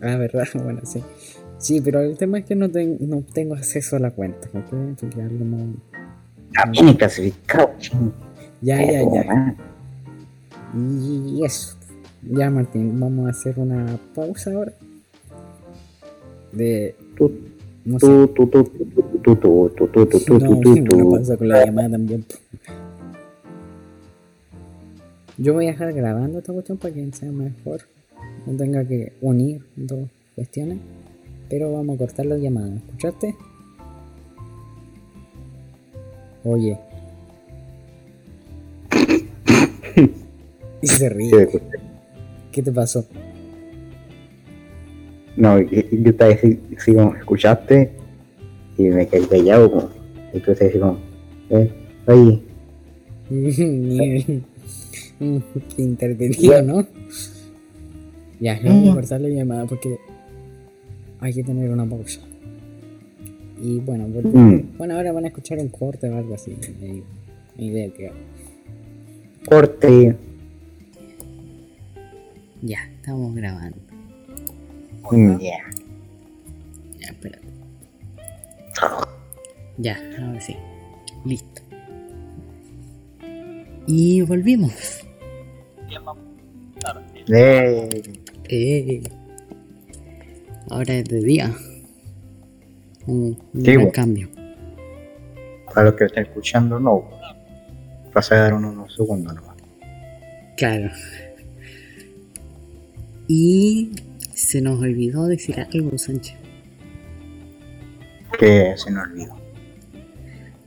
Ah, 0.00 0.16
verdad, 0.16 0.44
bueno, 0.62 0.80
sí. 0.84 1.02
Sí, 1.58 1.80
pero 1.80 2.00
el 2.00 2.16
tema 2.16 2.38
es 2.38 2.44
que 2.44 2.54
no, 2.54 2.70
ten- 2.70 2.98
no 3.00 3.20
tengo 3.22 3.54
acceso 3.56 3.96
a 3.96 3.98
la 3.98 4.12
cuenta, 4.12 4.48
¿ok? 4.54 4.96
Porque 5.00 5.20
algo 5.22 5.44
no. 5.44 5.74
También 6.54 6.94
clasificado. 6.94 7.70
ching. 7.78 8.12
Ya, 8.62 8.80
ya, 8.80 9.02
ya. 9.02 9.24
Ah, 9.28 9.54
Y 10.76 11.44
eso. 11.44 11.76
Ya, 12.22 12.48
Martín, 12.50 12.98
vamos 13.00 13.26
a 13.26 13.30
hacer 13.30 13.58
una 13.58 13.98
pausa 14.14 14.52
ahora. 14.52 14.72
De. 16.58 16.94
Tú, 17.16 17.30
No 17.84 17.98
sé. 18.00 18.06
tú, 18.06 18.26
tú, 18.34 18.46
tú, 18.48 18.64
tú, 18.64 18.92
tú, 19.22 19.36
tú, 19.36 19.36
tú, 19.36 19.86
tú, 19.86 20.06
tú, 20.06 20.20
tú, 20.20 20.38
No, 20.40 20.60
tú, 20.60 20.74
tú. 20.84 21.10
pausa 21.12 21.36
con 21.36 21.48
la 21.48 21.64
llamada 21.64 21.90
también. 21.90 22.24
Yo 25.36 25.54
voy 25.54 25.66
a 25.66 25.70
dejar 25.70 25.92
grabando 25.92 26.38
esta 26.40 26.52
cuestión 26.52 26.78
para 26.78 26.92
que 26.92 27.12
sea 27.12 27.30
mejor. 27.30 27.82
No 28.44 28.56
tenga 28.56 28.84
que 28.84 29.12
unir 29.20 29.62
dos 29.76 30.08
cuestiones. 30.34 30.78
Pero 31.48 31.72
vamos 31.72 31.94
a 31.94 31.98
cortar 31.98 32.26
la 32.26 32.36
llamada. 32.36 32.74
¿Escuchaste? 32.74 33.36
Oye. 36.44 36.76
y 40.82 40.86
se 40.88 41.08
ríe. 41.08 41.48
¿Qué 42.50 42.62
te 42.62 42.72
pasó? 42.72 43.04
No, 45.38 45.60
yo 45.60 46.10
estaba 46.10 46.32
así, 46.32 46.58
así 46.76 46.94
como, 46.94 47.14
escuchaste 47.14 47.92
y 48.76 48.82
me 48.82 49.06
quedé 49.06 49.26
callado 49.28 49.70
como, 49.70 49.88
y 50.34 50.40
tú 50.40 50.50
estás 50.50 50.68
así 50.68 50.78
como, 50.78 50.98
eh, 51.50 51.70
oye, 52.06 52.42
Qué 53.28 54.42
intervenido, 55.82 56.62
¿no? 56.62 56.86
Ya, 58.40 58.60
yo 58.60 58.72
voy 58.72 58.88
a 58.88 58.94
cortar 58.94 59.20
la 59.20 59.28
llamada 59.28 59.66
porque 59.66 59.98
hay 61.20 61.32
que 61.32 61.42
tener 61.42 61.70
una 61.70 61.86
pausa. 61.88 62.20
Y 63.60 63.80
bueno, 63.80 64.06
volvemos. 64.08 64.34
mm, 64.34 64.78
bueno, 64.78 64.94
ahora 64.94 65.12
van 65.12 65.24
a 65.24 65.28
escuchar 65.28 65.58
un 65.58 65.68
corte 65.68 66.08
o 66.08 66.16
algo 66.16 66.34
así. 66.34 66.56
Ni 67.56 67.66
idea 67.66 67.90
que 67.90 68.12
corte, 69.48 70.16
Ya, 72.62 72.78
estamos 72.96 73.34
grabando. 73.34 73.87
Mm, 75.16 75.38
ya. 75.40 75.58
Ya, 76.98 77.06
espérate. 77.08 77.48
Ya, 79.78 79.96
ahora 80.20 80.40
sí. 80.40 80.56
Listo. 81.24 81.62
Y 83.86 84.20
volvimos. 84.22 84.72
Eh, 87.28 87.88
Eh, 88.50 89.02
ahora 90.70 90.94
es 90.94 91.04
de 91.04 91.20
día. 91.20 91.54
Un, 93.06 93.38
un 93.52 93.64
Sí, 93.64 93.72
gran 93.72 93.84
bo. 93.86 93.92
cambio. 93.92 94.28
para 95.74 95.90
los 95.90 95.94
que 95.94 96.04
están 96.06 96.24
escuchando, 96.24 96.80
no, 96.80 97.04
pasa 98.12 98.34
a 98.36 98.38
dar 98.38 98.54
unos, 98.54 98.72
unos 98.74 98.94
segundos 98.94 99.34
nomás. 99.34 99.56
Claro. 100.56 100.90
Y 103.28 103.92
se 104.38 104.60
nos 104.60 104.80
olvidó 104.80 105.26
decir 105.26 105.56
algo, 105.72 105.96
Sánchez. 105.98 106.36
Que 108.38 108.74
se 108.76 108.90
nos 108.90 109.06
olvidó. 109.08 109.36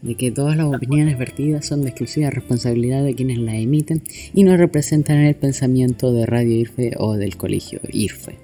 De 0.01 0.15
que 0.15 0.31
todas 0.31 0.57
las 0.57 0.65
opiniones 0.65 1.17
vertidas 1.19 1.65
son 1.67 1.83
de 1.83 1.89
exclusiva 1.89 2.29
responsabilidad 2.31 3.03
de 3.03 3.13
quienes 3.13 3.37
las 3.37 3.55
emiten 3.55 4.01
y 4.33 4.43
no 4.43 4.57
representan 4.57 5.17
el 5.19 5.35
pensamiento 5.35 6.11
de 6.11 6.25
Radio 6.25 6.57
IRFE 6.57 6.93
o 6.97 7.13
del 7.17 7.37
colegio 7.37 7.79
IRFE. 7.91 8.37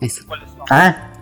Eso. 0.00 0.24
Ah, 0.68 1.12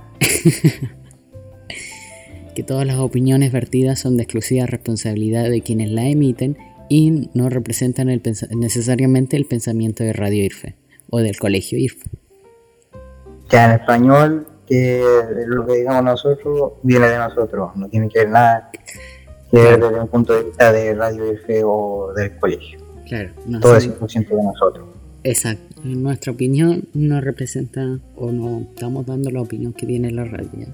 Que 2.55 2.63
todas 2.63 2.87
las 2.87 2.97
opiniones 2.99 3.53
vertidas 3.53 4.01
son 4.01 4.17
de 4.17 4.25
exclusiva 4.25 4.67
responsabilidad 4.67 5.49
de 5.49 5.61
quienes 5.61 5.91
la 5.91 6.09
emiten 6.09 6.57
y 6.89 7.29
no 7.35 7.49
representan 7.49 8.09
el 8.09 8.21
pensa- 8.23 8.49
necesariamente 8.57 9.37
el 9.37 9.45
pensamiento 9.45 10.03
de 10.05 10.13
Radio 10.13 10.43
IRFE 10.45 10.75
o 11.11 11.21
del 11.21 11.37
colegio 11.39 11.79
IRFE. 11.79 12.09
Ya 13.51 13.65
en 13.67 13.81
español, 13.81 14.47
que 14.67 15.03
lo 15.47 15.67
que 15.67 15.77
digamos 15.79 16.05
nosotros 16.05 16.73
viene 16.83 17.09
de 17.09 17.19
nosotros, 17.19 17.75
no 17.77 17.89
tiene 17.89 18.09
que 18.09 18.21
ver 18.21 18.31
nada 18.31 18.71
que 19.51 19.57
ver 19.61 19.81
desde 19.81 20.01
un 20.01 20.07
punto 20.09 20.33
de 20.33 20.45
vista 20.45 20.73
de 20.73 20.95
Radio 20.95 21.25
F 21.33 21.63
o 21.65 22.13
del 22.15 22.39
colegio. 22.39 22.79
Claro, 23.09 23.31
no 23.47 23.59
Todo 23.61 23.77
es 23.77 23.85
son- 23.85 23.95
100% 24.09 24.37
de 24.37 24.43
nosotros. 24.45 24.89
Exacto. 25.25 25.81
En 25.85 26.03
nuestra 26.03 26.33
opinión 26.33 26.85
no 26.95 27.21
representa 27.21 27.99
o 28.17 28.31
no 28.31 28.61
estamos 28.61 29.05
dando 29.07 29.31
la 29.31 29.41
opinión 29.41 29.73
que 29.73 29.87
tiene 29.87 30.11
la 30.13 30.25
radio. 30.25 30.67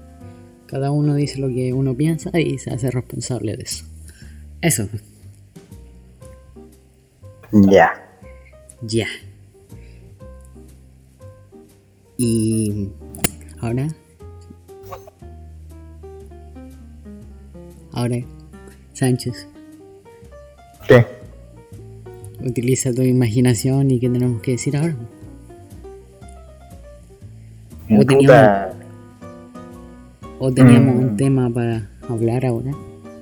Cada 0.67 0.91
uno 0.91 1.15
dice 1.15 1.39
lo 1.39 1.47
que 1.47 1.73
uno 1.73 1.95
piensa 1.95 2.29
y 2.39 2.59
se 2.59 2.69
hace 2.71 2.91
responsable 2.91 3.57
de 3.57 3.63
eso. 3.63 3.85
Eso, 4.61 4.87
Ya. 7.51 7.91
ya. 8.81 9.07
Y 12.17 12.89
ahora... 13.61 13.87
Ahora, 17.91 18.17
Sánchez, 18.93 19.47
¿Qué? 20.87 21.03
utiliza 22.45 22.93
tu 22.93 23.01
imaginación 23.01 23.89
y 23.89 23.99
qué 23.99 24.07
tenemos 24.07 24.39
que 24.43 24.51
decir 24.51 24.77
ahora. 24.77 24.95
O 27.89 28.05
Puta, 28.05 28.73
O 30.39 30.51
teníamos 30.51 30.95
Mm. 30.95 30.99
un 30.99 31.17
tema 31.17 31.49
para 31.49 31.89
hablar 32.07 32.45
ahora, 32.45 32.71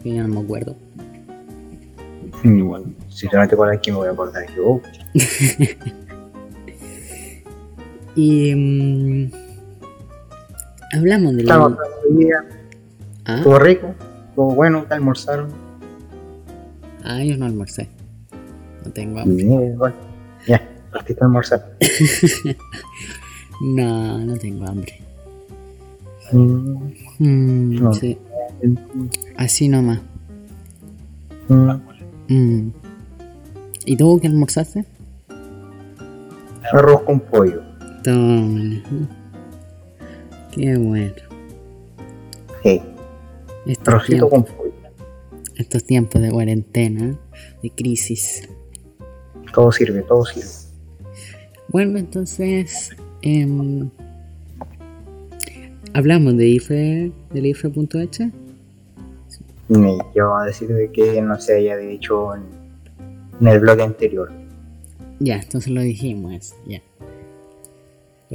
que 0.03 0.13
ya 0.13 0.23
no 0.23 0.27
me 0.27 0.41
acuerdo. 0.41 0.75
Igual, 2.43 2.83
si 3.09 3.29
te 3.29 3.37
no 3.37 3.47
te 3.47 3.53
acuerdas 3.55 3.79
que 3.81 3.91
me 3.91 3.97
voy 3.97 4.07
a 4.09 4.11
acordar 4.11 4.43
yo. 4.57 4.81
Y 8.15 8.55
mm, 8.55 9.31
hablamos 10.93 11.35
de 11.35 11.43
la... 11.43 11.77
día, 12.11 12.45
¿Ah? 13.25 13.37
estuvo 13.37 13.59
rico, 13.59 13.93
estuvo 14.29 14.55
bueno, 14.55 14.83
te 14.87 14.93
almorzaron. 14.93 15.49
ah, 17.03 17.23
yo 17.23 17.37
no 17.37 17.45
almorcé. 17.45 17.89
No 18.85 18.91
tengo 18.91 19.19
hambre. 19.19 19.43
Bien, 19.45 19.77
bueno. 19.77 19.95
Ya, 20.47 20.61
partiste 20.91 21.23
a 21.23 21.25
almorzar. 21.27 21.77
No, 23.61 24.17
no 24.19 24.35
tengo 24.37 24.65
hambre. 24.67 24.99
Mm, 26.33 26.75
Mm, 27.19 27.75
No. 27.81 27.93
sí, 27.93 28.17
así 29.37 29.69
nomás. 29.69 30.01
Mm. 31.47 32.67
¿Y 33.85 33.95
tú 33.95 34.19
qué 34.19 34.27
almorzaste? 34.27 34.83
Arroz 36.73 37.03
con 37.03 37.21
pollo. 37.21 37.61
Qué 40.51 40.77
bueno. 40.77 41.15
Sí, 42.61 42.81
Estos 43.65 44.05
tiempos, 44.05 44.29
con 44.29 44.45
estos 45.55 45.83
tiempos 45.83 46.21
de 46.21 46.29
cuarentena, 46.29 47.17
de 47.63 47.69
crisis. 47.71 48.47
Todo 49.53 49.71
sirve, 49.71 50.03
todo 50.03 50.23
sirve. 50.25 50.47
Bueno, 51.69 51.97
entonces 51.97 52.95
em, 53.23 53.89
hablamos 55.93 56.37
de 56.37 56.47
IFE, 56.47 57.11
del 57.33 57.45
IFE.h. 57.47 58.31
Ni 59.67 59.97
yo 60.15 60.35
a 60.35 60.45
decir 60.45 60.67
de 60.67 60.91
que 60.91 61.21
no 61.23 61.39
se 61.39 61.55
haya 61.57 61.75
dicho 61.77 62.35
en, 62.35 62.43
en 63.41 63.47
el 63.47 63.59
blog 63.59 63.81
anterior. 63.81 64.31
Ya, 65.19 65.37
entonces 65.37 65.73
lo 65.73 65.81
dijimos 65.81 66.53
ya. 66.67 66.81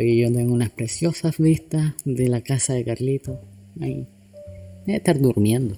Oye, 0.01 0.17
yo 0.17 0.33
tengo 0.33 0.55
unas 0.55 0.71
preciosas 0.71 1.37
vistas 1.37 1.93
de 2.07 2.31
la 2.31 2.41
casa 2.41 2.73
de 2.73 2.87
Carlito. 2.87 3.39
Ahí. 3.83 4.07
Debe 4.87 4.97
estar 4.97 5.21
durmiendo. 5.21 5.77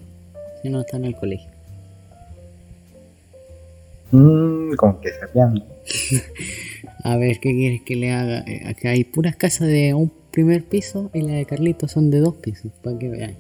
Si 0.63 0.69
no 0.69 0.81
está 0.81 0.97
en 0.97 1.07
el 1.07 1.17
colegio. 1.17 1.51
Mmm, 4.13 4.75
como 4.77 5.01
que 5.01 5.11
sapeando. 5.13 5.67
A 7.03 7.17
ver, 7.17 7.41
¿qué 7.41 7.51
quieres 7.51 7.83
que 7.83 7.97
le 7.97 8.13
haga? 8.13 8.45
Eh, 8.47 8.63
Acá 8.69 8.91
hay 8.91 9.03
puras 9.03 9.35
casas 9.35 9.67
de 9.67 9.93
un 9.93 10.13
primer 10.31 10.63
piso 10.63 11.11
y 11.13 11.23
la 11.23 11.33
de 11.33 11.45
Carlito 11.45 11.89
son 11.89 12.13
de 12.13 12.21
dos 12.21 12.37
pisos, 12.37 12.71
para 12.81 12.97
que 12.97 13.09
vean. 13.09 13.35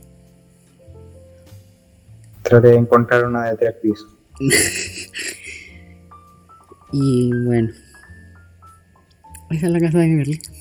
Traté 2.42 2.68
de 2.68 2.76
encontrar 2.78 3.24
una 3.24 3.52
de 3.52 3.56
tres 3.56 3.74
pisos. 3.80 4.08
Y 6.94 7.30
bueno. 7.46 7.70
Esa 9.48 9.66
es 9.66 9.72
la 9.72 9.80
casa 9.80 9.98
de 10.00 10.18
Carlito. 10.18 10.51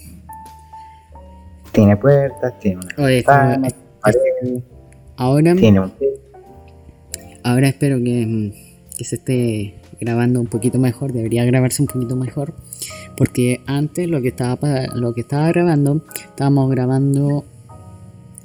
Tiene 1.71 1.97
puertas, 1.97 2.59
tiene 2.59 2.77
una 2.77 3.05
Oye, 3.05 3.19
es 3.19 3.25
como- 3.25 3.37
ventana, 3.39 3.67
es- 3.67 3.75
pared, 4.01 4.19
Ahora, 5.17 5.55
tiene 5.55 5.79
un 5.79 5.91
ahora 7.43 7.67
espero 7.67 7.97
que, 8.03 8.25
mm, 8.25 8.51
que 8.97 9.03
se 9.05 9.15
esté 9.15 9.75
grabando 9.99 10.39
un 10.41 10.47
poquito 10.47 10.79
mejor. 10.79 11.13
Debería 11.13 11.45
grabarse 11.45 11.81
un 11.81 11.87
poquito 11.87 12.15
mejor. 12.15 12.53
Porque 13.17 13.61
antes 13.67 14.07
lo 14.09 14.21
que 14.21 14.29
estaba, 14.29 14.57
lo 14.95 15.13
que 15.13 15.21
estaba 15.21 15.47
grabando, 15.49 16.03
estábamos 16.29 16.69
grabando 16.71 17.45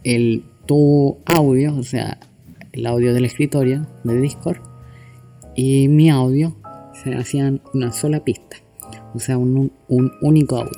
el 0.04 0.44
tu 0.66 1.18
audio, 1.24 1.76
o 1.76 1.82
sea, 1.82 2.18
el 2.72 2.86
audio 2.86 3.14
del 3.14 3.24
escritorio 3.24 3.86
de 4.04 4.20
Discord 4.20 4.58
y 5.54 5.88
mi 5.88 6.10
audio 6.10 6.56
se 7.02 7.14
hacían 7.14 7.60
una 7.72 7.92
sola 7.92 8.20
pista, 8.24 8.56
o 9.14 9.18
sea, 9.18 9.38
un, 9.38 9.72
un 9.88 10.12
único 10.20 10.56
audio. 10.56 10.76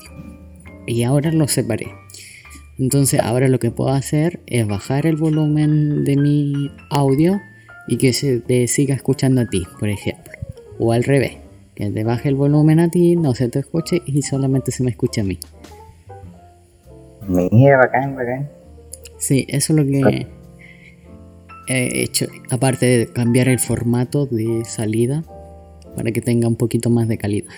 Y 0.86 1.02
ahora 1.02 1.32
lo 1.32 1.48
separé. 1.48 1.86
Entonces 2.78 3.20
ahora 3.20 3.48
lo 3.48 3.58
que 3.58 3.70
puedo 3.70 3.90
hacer 3.90 4.40
es 4.46 4.66
bajar 4.66 5.06
el 5.06 5.16
volumen 5.16 6.04
de 6.04 6.16
mi 6.16 6.70
audio 6.90 7.40
y 7.88 7.96
que 7.96 8.12
se 8.12 8.38
te 8.40 8.68
siga 8.68 8.94
escuchando 8.94 9.40
a 9.40 9.46
ti, 9.46 9.64
por 9.80 9.88
ejemplo. 9.88 10.32
O 10.78 10.92
al 10.92 11.02
revés, 11.02 11.38
que 11.74 11.90
te 11.90 12.04
baje 12.04 12.28
el 12.28 12.36
volumen 12.36 12.78
a 12.78 12.88
ti, 12.88 13.16
no 13.16 13.34
se 13.34 13.48
te 13.48 13.58
escuche 13.58 14.02
y 14.06 14.22
solamente 14.22 14.70
se 14.70 14.84
me 14.84 14.90
escucha 14.90 15.22
a 15.22 15.24
mí. 15.24 15.38
Mira, 17.50 17.78
bacán, 17.78 18.14
bacán. 18.14 18.48
Sí, 19.18 19.44
eso 19.48 19.72
es 19.72 19.78
lo 19.78 19.84
que 19.84 20.26
he 21.68 22.02
hecho. 22.02 22.26
Aparte 22.50 22.86
de 22.86 23.06
cambiar 23.12 23.48
el 23.48 23.58
formato 23.58 24.26
de 24.26 24.64
salida 24.64 25.24
para 25.96 26.12
que 26.12 26.20
tenga 26.20 26.46
un 26.46 26.56
poquito 26.56 26.90
más 26.90 27.08
de 27.08 27.18
calidad. 27.18 27.52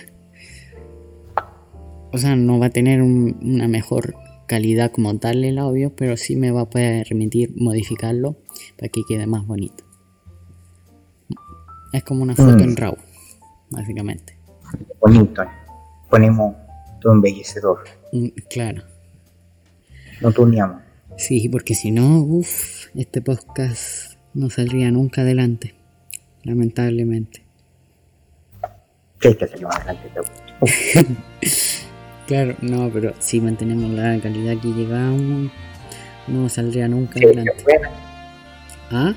O 2.11 2.17
sea, 2.17 2.35
no 2.35 2.57
va 2.59 2.65
a 2.65 2.69
tener 2.71 3.01
un- 3.01 3.37
una 3.41 3.67
mejor 3.67 4.15
calidad 4.55 4.91
como 4.91 5.17
tal 5.17 5.45
el 5.45 5.57
audio, 5.59 5.95
pero 5.95 6.17
sí 6.17 6.35
me 6.35 6.51
va 6.51 6.61
a 6.63 6.69
permitir 6.69 7.53
modificarlo 7.55 8.35
para 8.77 8.89
que 8.89 9.01
quede 9.07 9.25
más 9.25 9.47
bonito. 9.47 9.85
Es 11.93 12.03
como 12.03 12.23
una 12.23 12.35
foto 12.35 12.57
Mm. 12.57 12.61
en 12.63 12.75
RAW, 12.75 12.97
básicamente. 13.69 14.37
Bonito. 14.99 15.43
Ponemos 16.09 16.53
tu 16.99 17.09
embellecedor. 17.11 17.79
Mm, 18.11 18.27
Claro. 18.49 18.83
No 20.19 20.33
tuneamos. 20.33 20.81
Sí, 21.17 21.47
porque 21.47 21.73
si 21.75 21.91
no, 21.91 22.19
uff, 22.21 22.87
este 22.93 23.21
podcast 23.21 24.15
no 24.33 24.49
saldría 24.49 24.91
nunca 24.91 25.21
adelante. 25.21 25.75
Lamentablemente. 26.43 27.43
Que 29.19 29.29
hay 29.29 29.35
que 29.35 29.47
salir 29.47 29.65
más 29.65 29.77
adelante. 29.77 30.09
Claro, 32.31 32.55
no, 32.61 32.89
pero 32.89 33.13
si 33.19 33.41
mantenemos 33.41 33.91
la 33.91 34.17
calidad 34.21 34.55
que 34.61 34.69
llegamos, 34.69 35.51
no 36.29 36.47
saldría 36.47 36.87
nunca 36.87 37.19
Si 37.19 37.25
es 37.25 37.31
que 37.33 37.39
adelante. 37.39 37.57
es 37.57 37.63
buena. 37.65 37.89
¿Ah? 38.89 39.13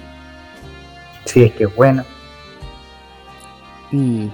Si 1.25 1.43
es 1.45 1.53
que 1.53 1.63
es 1.63 1.77
buena. 1.77 2.05
Mm. 3.93 4.27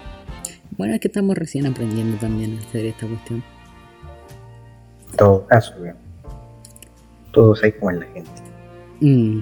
Bueno, 0.78 0.94
es 0.94 1.00
que 1.00 1.08
estamos 1.08 1.36
recién 1.36 1.66
aprendiendo 1.66 2.16
también 2.16 2.56
a 2.56 2.60
hacer 2.62 2.86
esta 2.86 3.06
cuestión. 3.06 3.44
En 5.10 5.16
todo 5.18 5.46
caso, 5.46 5.74
weón. 5.78 5.96
Todos 7.32 7.62
hay 7.62 7.72
como 7.72 7.90
en 7.90 8.00
la 8.00 8.06
gente. 8.06 8.30
Mm. 9.00 9.40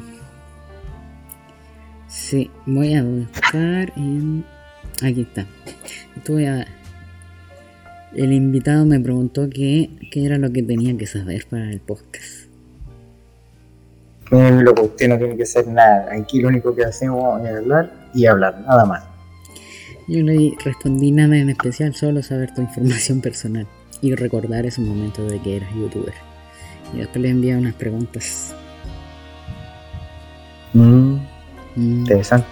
Sí, 2.08 2.50
voy 2.66 2.92
a 2.94 3.04
buscar 3.04 3.92
en... 3.94 4.44
Aquí 5.00 5.20
está. 5.20 5.42
A... 5.42 6.66
El 8.14 8.32
invitado 8.32 8.84
me 8.84 8.98
preguntó 9.00 9.48
qué, 9.50 9.90
qué 10.10 10.24
era 10.24 10.38
lo 10.38 10.50
que 10.50 10.62
tenía 10.62 10.96
que 10.96 11.06
saber 11.06 11.46
para 11.48 11.70
el 11.70 11.80
podcast. 11.80 12.48
Eh, 14.30 14.60
loco, 14.62 14.82
usted 14.82 15.08
no 15.08 15.18
tiene 15.18 15.36
que 15.36 15.42
hacer 15.42 15.66
nada. 15.68 16.08
Aquí 16.12 16.40
lo 16.40 16.48
único 16.48 16.74
que 16.74 16.84
hacemos 16.84 17.42
es 17.44 17.56
hablar 17.56 17.92
y 18.14 18.26
hablar, 18.26 18.60
nada 18.66 18.84
más. 18.84 19.04
Yo 20.06 20.22
le 20.22 20.54
respondí 20.64 21.12
nada 21.12 21.36
en 21.36 21.50
especial, 21.50 21.94
solo 21.94 22.22
saber 22.22 22.54
tu 22.54 22.62
información 22.62 23.20
personal 23.20 23.66
y 24.00 24.14
recordar 24.14 24.64
esos 24.66 24.84
momentos 24.84 25.30
de 25.30 25.40
que 25.40 25.56
eras 25.56 25.70
youtuber. 25.74 26.14
Y 26.94 26.98
después 26.98 27.22
le 27.22 27.30
envié 27.30 27.56
unas 27.56 27.74
preguntas. 27.74 28.54
Mm, 30.72 31.16
Mm, 31.78 32.00
interesante. 32.00 32.46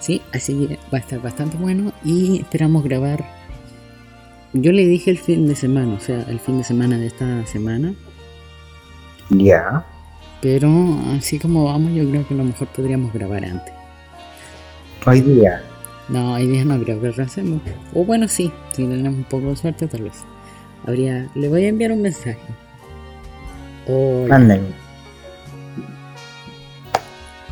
Sí, 0.00 0.20
así 0.32 0.66
que 0.66 0.76
va 0.92 0.98
a 0.98 1.00
estar 1.00 1.22
bastante 1.22 1.56
bueno 1.56 1.92
y 2.04 2.40
esperamos 2.40 2.82
grabar. 2.82 3.24
Yo 4.52 4.72
le 4.72 4.84
dije 4.86 5.10
el 5.10 5.18
fin 5.18 5.46
de 5.46 5.56
semana, 5.56 5.94
o 5.94 6.00
sea, 6.00 6.22
el 6.28 6.38
fin 6.38 6.58
de 6.58 6.64
semana 6.64 6.98
de 6.98 7.06
esta 7.06 7.46
semana. 7.46 7.94
Ya. 9.30 9.84
Pero 10.42 10.68
así 11.16 11.38
como 11.38 11.64
vamos, 11.64 11.92
yo 11.92 12.08
creo 12.08 12.26
que 12.26 12.34
a 12.34 12.36
lo 12.36 12.44
mejor 12.44 12.68
podríamos 12.68 13.12
grabar 13.12 13.44
antes. 13.44 13.72
Hoy 15.06 15.20
día. 15.20 15.62
No, 16.08 16.34
hoy 16.34 16.46
día 16.48 16.64
no 16.64 16.78
creo 16.82 17.00
que 17.00 17.12
lo 17.16 17.22
hacemos. 17.22 17.62
O 17.94 18.04
bueno, 18.04 18.28
sí, 18.28 18.52
si 18.72 18.84
tenemos 18.86 19.14
un 19.14 19.24
poco 19.24 19.50
de 19.50 19.56
suerte, 19.56 19.86
tal 19.86 20.02
vez. 20.02 20.24
Habría. 20.86 21.28
Le 21.34 21.48
voy 21.48 21.64
a 21.64 21.68
enviar 21.68 21.92
un 21.92 22.02
mensaje. 22.02 22.38
Hola, 23.86 24.38
Mándenme. 24.38 24.68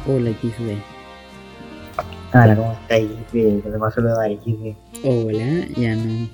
hola 0.07 0.31
XD. 0.31 0.79
Hola, 2.35 2.57
¿cómo 2.57 2.73
estáis? 2.73 3.09
Sí, 3.33 3.63
lo 3.65 3.71
demás 3.71 3.95
solo 3.95 4.15
dar 4.17 4.31
XD. 4.31 4.77
Hola, 5.05 5.67
ya 5.77 5.95
no. 5.97 6.29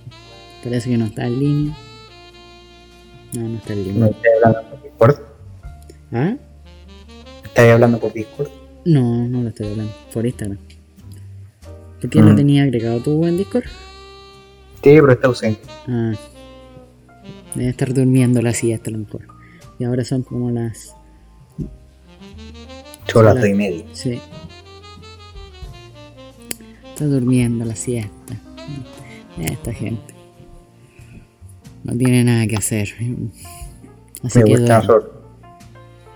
Parece 0.65 0.91
que 0.91 0.97
no 0.99 1.07
está 1.07 1.27
en 1.27 1.39
línea. 1.39 1.77
No, 3.35 3.49
no 3.49 3.57
está 3.59 3.73
en 3.73 3.79
¿No 3.79 3.93
línea. 3.93 4.07
estáis 4.09 4.35
hablando 4.45 4.71
por 4.71 4.83
Discord? 4.83 5.17
¿Ah? 6.13 6.37
¿Estáis 7.45 7.73
hablando 7.73 7.99
por 8.01 8.13
Discord? 8.13 8.49
No, 8.85 9.29
no 9.29 9.43
lo 9.43 9.49
estoy 9.49 9.69
hablando. 9.71 9.93
Por 10.13 10.27
Instagram. 10.27 10.59
¿Por 12.01 12.11
qué 12.11 12.19
lo 12.21 12.33
Mm. 12.33 12.37
tenía 12.37 12.63
agregado 12.63 13.01
tú 13.01 13.25
en 13.27 13.37
Discord? 13.39 13.65
Sí, 13.65 13.71
pero 15.01 15.13
está 15.13 15.27
ausente. 15.29 15.61
Ah. 15.89 16.13
Debe 17.55 17.71
estar 17.71 17.93
durmiendo 17.95 18.43
la 18.43 18.53
siesta 18.53 18.91
a 18.91 18.93
lo 18.93 18.99
mejor. 18.99 19.23
Y 19.79 19.85
ahora 19.85 20.05
son 20.05 20.23
como 20.23 20.51
las. 20.51 20.95
Son 23.13 23.25
las 23.25 23.35
dos 23.37 23.47
y 23.47 23.55
media. 23.55 23.85
Sí. 23.93 24.21
Está 26.93 27.07
durmiendo 27.07 27.65
la 27.65 27.75
siesta. 27.77 28.35
Esta 29.39 29.73
gente. 29.73 30.15
No 31.87 31.97
tiene 31.97 32.25
nada 32.25 32.47
que 32.49 32.57
hacer. 32.57 32.89
Así 34.25 34.41
Igual 34.41 34.65
que 34.65 34.87
que. 34.87 34.95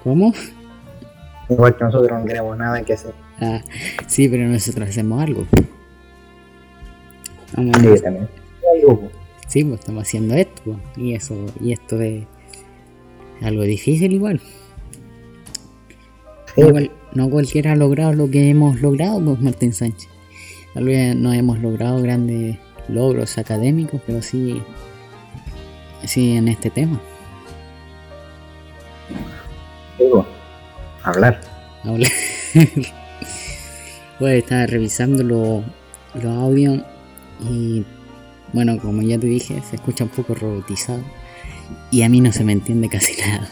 ¿Cómo? 0.02 0.32
Igual 1.48 1.76
que 1.76 1.84
nosotros 1.84 2.18
no 2.20 2.24
tenemos 2.26 2.58
nada 2.58 2.82
que 2.82 2.94
hacer. 2.94 3.14
Ah, 3.40 3.62
sí, 4.08 4.28
pero 4.28 4.48
nosotros 4.48 4.88
hacemos 4.88 5.22
algo. 5.22 5.46
Vamos 7.56 7.76
a- 7.76 7.80
Sí, 7.80 8.02
también. 8.02 8.28
Algo, 8.74 9.00
po. 9.00 9.10
Sí, 9.46 9.62
pues 9.64 9.78
estamos 9.80 10.02
haciendo 10.02 10.34
esto. 10.34 10.60
pues, 10.64 10.76
Y 10.96 11.14
eso, 11.14 11.46
y 11.60 11.72
esto 11.72 12.00
es 12.00 12.24
algo 13.42 13.62
difícil 13.62 14.12
igual. 14.12 14.40
Sí, 16.56 16.62
No, 16.62 16.80
no 17.14 17.30
cualquiera 17.30 17.72
ha 17.72 17.76
logrado 17.76 18.12
lo 18.12 18.28
que 18.28 18.50
hemos 18.50 18.80
logrado, 18.80 19.24
pues 19.24 19.40
Martín 19.40 19.72
Sánchez. 19.72 20.08
Tal 20.74 20.84
vez 20.84 21.14
no 21.14 21.32
hemos 21.32 21.60
logrado 21.60 22.02
grandes 22.02 22.56
logros 22.88 23.38
académicos, 23.38 24.00
pero 24.04 24.20
sí, 24.20 24.60
sí 26.04 26.36
en 26.36 26.48
este 26.48 26.70
tema. 26.70 27.00
po. 29.98 30.26
Hablar. 31.02 31.40
Habla- 31.84 32.08
Pues 34.18 34.38
estaba 34.42 34.66
revisando 34.66 35.22
los 35.22 35.62
los 36.14 36.36
audios 36.36 36.80
y 37.40 37.84
bueno, 38.52 38.76
como 38.78 39.00
ya 39.02 39.16
te 39.18 39.26
dije, 39.28 39.62
se 39.68 39.76
escucha 39.76 40.02
un 40.04 40.10
poco 40.10 40.34
robotizado 40.34 41.00
y 41.92 42.02
a 42.02 42.08
mí 42.08 42.20
no 42.20 42.32
se 42.32 42.42
me 42.44 42.52
entiende 42.52 42.88
casi 42.88 43.14
nada. 43.26 43.48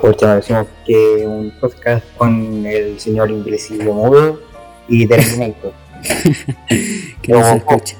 Porque 0.00 0.26
decimos 0.26 0.66
que 0.86 1.24
un 1.26 1.50
podcast 1.60 2.04
con 2.16 2.64
el 2.66 2.98
señor 3.00 3.30
Invisible 3.30 3.84
Mudo 3.92 4.40
y 4.88 5.06
Terminator. 5.06 5.72
que 7.22 7.32
no 7.32 7.42
se 7.44 7.56
escucha. 7.56 7.96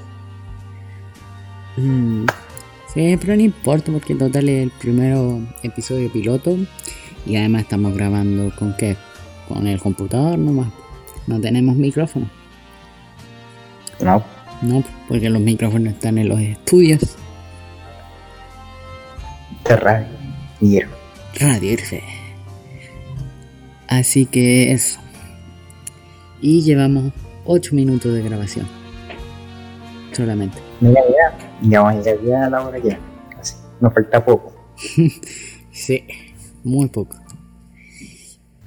Mm, 1.81 2.27
sí, 2.93 3.17
pero 3.21 3.37
no 3.37 3.43
importa 3.43 3.93
porque 3.93 4.15
total 4.15 4.49
es 4.49 4.65
el 4.65 4.71
primero 4.71 5.41
episodio 5.63 6.13
piloto 6.13 6.57
y 7.27 7.37
además 7.37 7.63
estamos 7.63 7.95
grabando 7.95 8.55
con 8.57 8.77
qué? 8.77 8.97
Con 9.49 9.67
el 9.67 9.81
computador 9.81 10.39
nomás. 10.39 10.69
No 11.27 11.41
tenemos 11.41 11.77
micrófono. 11.77 12.29
No. 14.01 14.23
No, 14.63 14.85
porque 15.09 15.31
los 15.31 15.41
micrófonos 15.41 15.95
están 15.95 16.19
en 16.19 16.29
los 16.29 16.41
estudios. 16.41 17.17
De 19.65 19.77
radio. 19.77 20.07
Irfe. 20.61 22.03
Así 23.89 24.27
que 24.27 24.73
eso. 24.73 25.01
Y 26.43 26.63
llevamos 26.63 27.13
8 27.45 27.75
minutos 27.75 28.13
de 28.13 28.23
grabación. 28.23 28.67
Solamente. 30.13 30.70
Mira, 30.81 31.01
ya. 31.09 31.69
Ya 31.69 31.83
vamos 31.83 32.07
a 32.07 32.15
llegar 32.15 32.45
a 32.45 32.51
la 32.51 32.67
hora 32.67 32.79
ya. 32.79 32.99
Casi. 33.37 33.57
Nos 33.81 33.93
falta 33.93 34.25
poco. 34.25 34.53
sí, 35.71 36.05
muy 36.65 36.89
poco. 36.89 37.17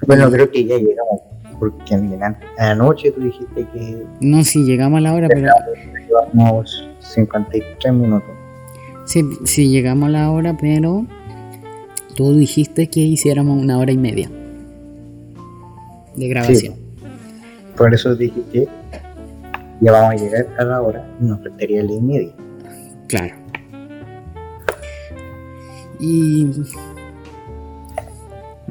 Bueno, 0.06 0.30
creo 0.30 0.52
que 0.52 0.66
ya 0.66 0.78
llegamos 0.78 1.22
porque 1.60 1.96
anoche 2.58 3.12
tú 3.12 3.22
dijiste 3.22 3.66
que... 3.74 4.04
No, 4.20 4.44
sí, 4.44 4.64
llegamos 4.64 4.98
a 4.98 5.02
la 5.02 5.14
hora, 5.14 5.28
pero... 5.30 5.48
Llevamos 6.08 6.88
53 7.00 7.94
minutos. 7.94 8.30
Sí, 9.06 9.24
sí, 9.46 9.70
llegamos 9.70 10.10
a 10.10 10.12
la 10.12 10.32
hora, 10.32 10.58
pero 10.60 11.06
tú 12.16 12.36
dijiste 12.36 12.88
que 12.88 13.00
hiciéramos 13.00 13.62
una 13.62 13.78
hora 13.78 13.92
y 13.92 13.98
media 13.98 14.30
de 16.16 16.28
grabación. 16.28 16.76
Por 17.78 17.94
eso 17.94 18.16
dije 18.16 18.42
que 18.52 18.68
ya 19.84 19.92
vamos 19.92 20.12
a 20.12 20.16
llegar 20.16 20.48
a 20.58 20.64
la 20.64 20.82
hora 20.82 21.06
y 21.22 21.26
nos 21.26 21.42
faltaría 21.42 21.84
la 21.84 21.94
y 21.94 22.02
media. 22.02 22.34
Claro. 23.08 23.36
Y... 26.00 26.48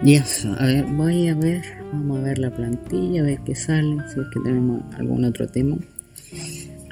Y 0.05 0.17
eso, 0.17 0.49
a 0.59 0.67
ver, 0.67 0.85
voy 0.87 1.29
a 1.29 1.35
ver 1.37 1.83
Vamos 1.93 2.21
a 2.21 2.23
ver 2.23 2.39
la 2.39 2.51
plantilla, 2.51 3.21
a 3.21 3.25
ver 3.25 3.41
qué 3.41 3.55
sale, 3.55 3.99
si 4.09 4.19
es 4.19 4.27
que 4.33 4.41
tenemos 4.43 4.83
algún 4.95 5.27
otro 5.27 5.47
tema. 5.47 5.77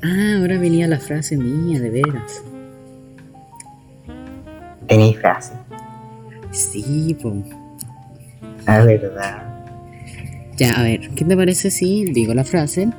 Ah, 0.02 0.36
ahora 0.38 0.58
venía 0.58 0.86
la 0.86 0.98
frase 0.98 1.38
mía, 1.38 1.80
de 1.80 1.88
veras. 1.88 2.42
¿Tenéis 4.86 5.18
frase? 5.18 5.54
Sí, 6.50 7.16
pues. 7.20 7.34
La 8.66 8.84
verdad. 8.84 9.64
Ya, 10.58 10.74
a 10.74 10.82
ver, 10.82 11.08
¿qué 11.16 11.24
te 11.24 11.34
parece 11.34 11.70
si 11.70 12.04
digo 12.04 12.34
la 12.34 12.44
frase 12.44 12.90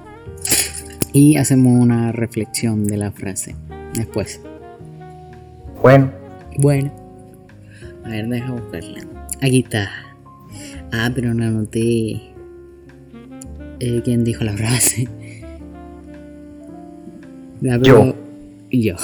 y 1.13 1.37
hacemos 1.37 1.79
una 1.79 2.11
reflexión 2.11 2.85
de 2.85 2.97
la 2.97 3.11
frase 3.11 3.55
después? 3.93 4.41
Bueno. 5.81 6.11
Bueno. 6.57 6.91
A 8.03 8.09
ver, 8.09 8.27
deja 8.27 8.51
buscarla. 8.51 9.01
Aquí 9.41 9.59
está. 9.59 9.89
Ah, 10.91 11.11
pero 11.13 11.33
no 11.33 11.43
anoté 11.43 12.21
eh, 13.79 14.01
quién 14.03 14.23
dijo 14.23 14.43
la 14.43 14.53
frase. 14.53 15.07
Yo. 17.61 18.15
Yo. 18.71 18.95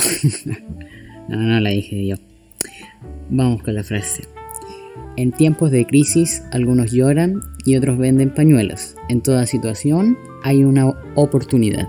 no, 1.28 1.38
no 1.38 1.60
la 1.60 1.70
dije 1.70 2.08
yo. 2.08 2.16
Vamos 3.30 3.64
con 3.64 3.76
la 3.76 3.84
frase. 3.84 4.24
En 5.16 5.32
tiempos 5.32 5.72
de 5.72 5.86
crisis, 5.86 6.43
algunos 6.51 6.91
lloran 6.91 7.41
y 7.66 7.76
otros 7.76 7.97
venden 7.97 8.30
pañuelos. 8.30 8.95
En 9.10 9.22
toda 9.22 9.47
situación 9.47 10.18
hay 10.43 10.64
una 10.64 10.93
oportunidad. 11.16 11.88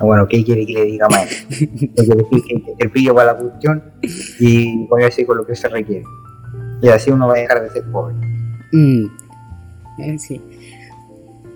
Bueno, 0.00 0.26
¿qué 0.28 0.44
quiere 0.44 0.66
que 0.66 0.72
le 0.72 0.84
diga 0.84 1.08
más? 1.08 1.26
Hay 1.50 1.66
que 1.68 2.14
decir 2.14 2.42
que 2.44 2.74
el 2.78 2.90
pillo 2.90 3.14
para 3.14 3.32
la 3.32 3.38
cuestión 3.38 3.82
y 4.38 4.86
voy 4.86 5.02
a 5.02 5.06
decir 5.06 5.26
con 5.26 5.38
lo 5.38 5.46
que 5.46 5.54
se 5.54 5.68
requiere. 5.68 6.04
Y 6.82 6.88
así 6.88 7.10
uno 7.10 7.28
va 7.28 7.34
a 7.34 7.38
dejar 7.38 7.62
de 7.62 7.70
ser 7.70 7.84
pobre. 7.90 8.14
Mm. 8.72 9.06
Eh, 9.98 10.18
sí. 10.18 10.40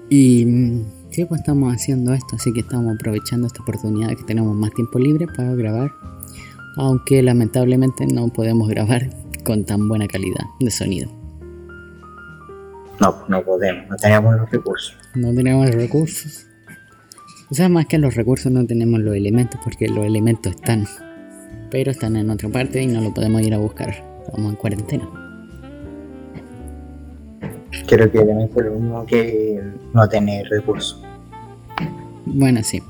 Y 0.09 0.47
mm, 0.47 0.85
sí, 1.11 1.25
pues 1.27 1.41
estamos 1.41 1.75
haciendo 1.75 2.15
esto, 2.15 2.37
así 2.37 2.53
que 2.53 2.61
estamos 2.61 2.95
aprovechando 2.95 3.47
esta 3.47 3.63
oportunidad 3.63 4.09
que 4.17 4.25
tenemos 4.25 4.55
más 4.57 4.73
tiempo 4.73 4.99
libre 4.99 5.27
para 5.27 5.55
grabar. 5.55 5.93
Aunque 6.77 7.23
lamentablemente 7.23 8.07
no 8.07 8.29
podemos 8.29 8.69
grabar 8.69 9.11
con 9.45 9.65
tan 9.65 9.89
buena 9.89 10.07
calidad 10.07 10.45
de 10.61 10.71
sonido. 10.71 11.11
No, 13.01 13.17
pues 13.17 13.29
no 13.29 13.43
podemos, 13.43 13.89
no 13.89 13.97
tenemos 13.97 14.37
los 14.37 14.51
recursos. 14.51 14.97
No 15.15 15.35
tenemos 15.35 15.67
los 15.67 15.75
recursos. 15.75 16.47
O 17.51 17.55
sea, 17.55 17.69
más 17.69 17.87
que 17.87 17.99
los 17.99 18.15
recursos 18.15 18.53
no 18.53 18.65
tenemos 18.65 19.01
los 19.01 19.17
elementos 19.17 19.61
porque 19.65 19.89
los 19.89 20.07
elementos 20.07 20.55
están, 20.55 20.87
pero 21.69 21.91
están 21.91 22.15
en 22.15 22.31
otra 22.31 22.49
parte 22.49 22.81
y 22.81 22.87
no 22.87 23.01
lo 23.01 23.13
podemos 23.13 23.43
ir 23.43 23.55
a 23.55 23.59
buscar. 23.59 23.91
Estamos 24.25 24.51
en 24.51 24.57
cuarentena. 24.57 25.09
Creo 27.89 28.11
que 28.13 28.19
elementos 28.19 28.57
es 28.57 28.65
lo 28.65 28.79
mismo 28.79 29.05
que 29.05 29.61
no 29.93 30.09
tener 30.09 30.47
recursos. 30.49 31.03
Bueno, 32.25 32.63
sí. 32.63 32.81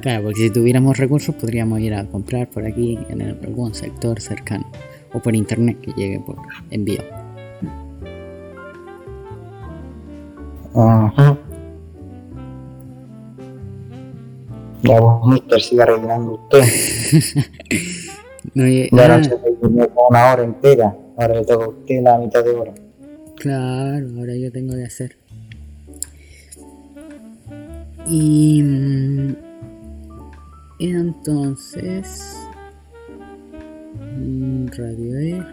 Claro, 0.00 0.24
porque 0.24 0.40
si 0.40 0.50
tuviéramos 0.50 0.96
recursos 0.96 1.34
podríamos 1.34 1.78
ir 1.80 1.92
a 1.92 2.06
comprar 2.06 2.48
por 2.48 2.64
aquí 2.64 2.98
en 3.10 3.20
algún 3.20 3.74
sector 3.74 4.18
cercano 4.18 4.66
o 5.12 5.20
por 5.20 5.36
internet 5.36 5.78
que 5.82 5.92
llegue 5.92 6.20
por 6.20 6.38
envío. 6.70 7.02
Ajá. 10.74 11.36
Ya 14.82 15.00
vos, 15.00 15.26
mister, 15.26 15.60
siga 15.60 15.84
rellenando 15.86 16.34
usted. 16.34 16.64
no, 18.54 18.66
ya 18.66 18.88
ah. 18.92 19.18
noche 19.18 19.36
una 20.08 20.32
hora 20.32 20.42
entera. 20.42 20.96
Ahora 21.16 21.34
le 21.34 21.44
toca 21.44 21.64
a 21.64 21.68
usted 21.68 22.02
la 22.02 22.18
mitad 22.18 22.44
de 22.44 22.50
hora. 22.50 22.72
Claro, 23.36 24.06
ahora 24.18 24.34
yo 24.36 24.50
tengo 24.50 24.74
que 24.74 24.84
hacer. 24.84 25.16
Y, 28.06 28.62
mm, 28.62 29.36
entonces 30.78 32.36
mm, 34.16 34.66
Radio. 34.68 35.44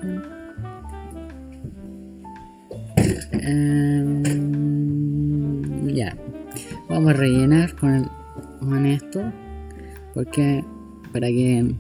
Em, 3.32 4.24
ya, 5.94 6.16
vamos 6.90 7.10
a 7.12 7.14
rellenar 7.14 7.76
con 7.76 7.96
el 7.96 8.06
con 8.60 8.86
esto 8.86 9.32
porque 10.14 10.64
para 11.14 11.28
que 11.28 11.76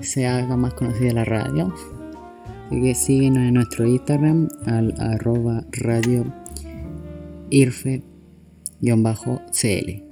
se 0.00 0.26
haga 0.26 0.56
más 0.56 0.74
conocida 0.74 1.12
la 1.12 1.24
radio 1.24 1.72
así 2.66 2.80
que 2.80 2.94
síguenos 2.94 3.42
en 3.44 3.54
nuestro 3.54 3.86
instagram 3.86 4.48
al 4.66 4.94
arroba 4.98 5.64
radio 5.72 6.24
irfe 7.50 8.02
cl. 8.80 10.02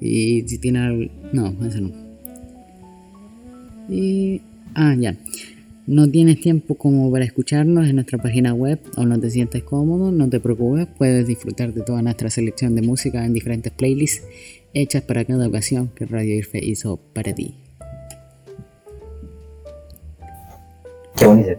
Y 0.00 0.48
si 0.48 0.58
tiene 0.58 1.10
no 1.32 1.48
eso 1.66 1.80
no. 1.80 1.92
Y 3.88 4.40
ah 4.74 4.94
ya 4.98 5.16
no 5.86 6.10
tienes 6.10 6.40
tiempo 6.40 6.76
como 6.76 7.10
para 7.12 7.24
escucharnos 7.24 7.86
en 7.88 7.96
nuestra 7.96 8.18
página 8.18 8.54
web 8.54 8.80
o 8.96 9.04
no 9.04 9.20
te 9.20 9.30
sientes 9.30 9.62
cómodo, 9.64 10.10
no 10.10 10.28
te 10.30 10.40
preocupes, 10.40 10.86
puedes 10.96 11.26
disfrutar 11.26 11.74
de 11.74 11.82
toda 11.82 12.00
nuestra 12.00 12.30
selección 12.30 12.74
de 12.74 12.82
música 12.82 13.24
en 13.24 13.34
diferentes 13.34 13.72
playlists 13.72 14.26
hechas 14.72 15.02
para 15.02 15.24
cada 15.24 15.46
ocasión 15.46 15.90
que 15.94 16.06
Radio 16.06 16.34
Irfe 16.34 16.58
hizo 16.64 16.96
para 17.12 17.34
ti. 17.34 17.54
Qué 21.16 21.26
bonito, 21.26 21.58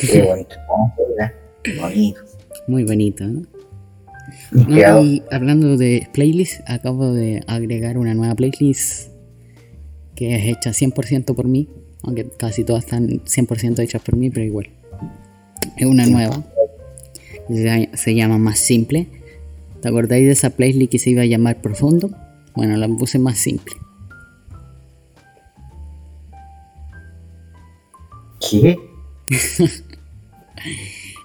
qué 0.00 0.22
bonito, 0.22 0.56
bonito. 1.80 2.20
Muy 2.66 2.84
bonito, 2.84 3.24
¿no? 3.24 3.42
y 5.02 5.22
hablando 5.30 5.76
de 5.76 6.08
playlists, 6.12 6.62
acabo 6.66 7.12
de 7.12 7.42
agregar 7.46 7.98
una 7.98 8.14
nueva 8.14 8.34
playlist 8.34 9.10
que 10.14 10.34
es 10.34 10.56
hecha 10.56 10.70
100% 10.70 11.34
por 11.34 11.46
mí 11.46 11.68
aunque 12.06 12.28
casi 12.36 12.64
todas 12.64 12.84
están 12.84 13.06
100% 13.24 13.78
hechas 13.80 14.00
por 14.02 14.16
mí, 14.16 14.30
pero 14.30 14.46
igual. 14.46 14.70
Es 15.76 15.86
una 15.86 16.06
nueva. 16.06 16.42
Se 17.94 18.14
llama 18.14 18.38
Más 18.38 18.58
Simple. 18.58 19.06
¿Te 19.82 19.88
acordáis 19.88 20.24
de 20.26 20.32
esa 20.32 20.50
playlist 20.50 20.90
que 20.92 20.98
se 20.98 21.10
iba 21.10 21.22
a 21.22 21.26
llamar 21.26 21.60
Profundo? 21.60 22.10
Bueno, 22.54 22.76
la 22.76 22.88
puse 22.88 23.18
más 23.18 23.38
simple. 23.38 23.74
¿Qué? 28.40 28.78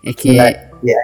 Es 0.03 0.15
que. 0.15 0.33
La- 0.33 0.71
ya, 0.81 0.95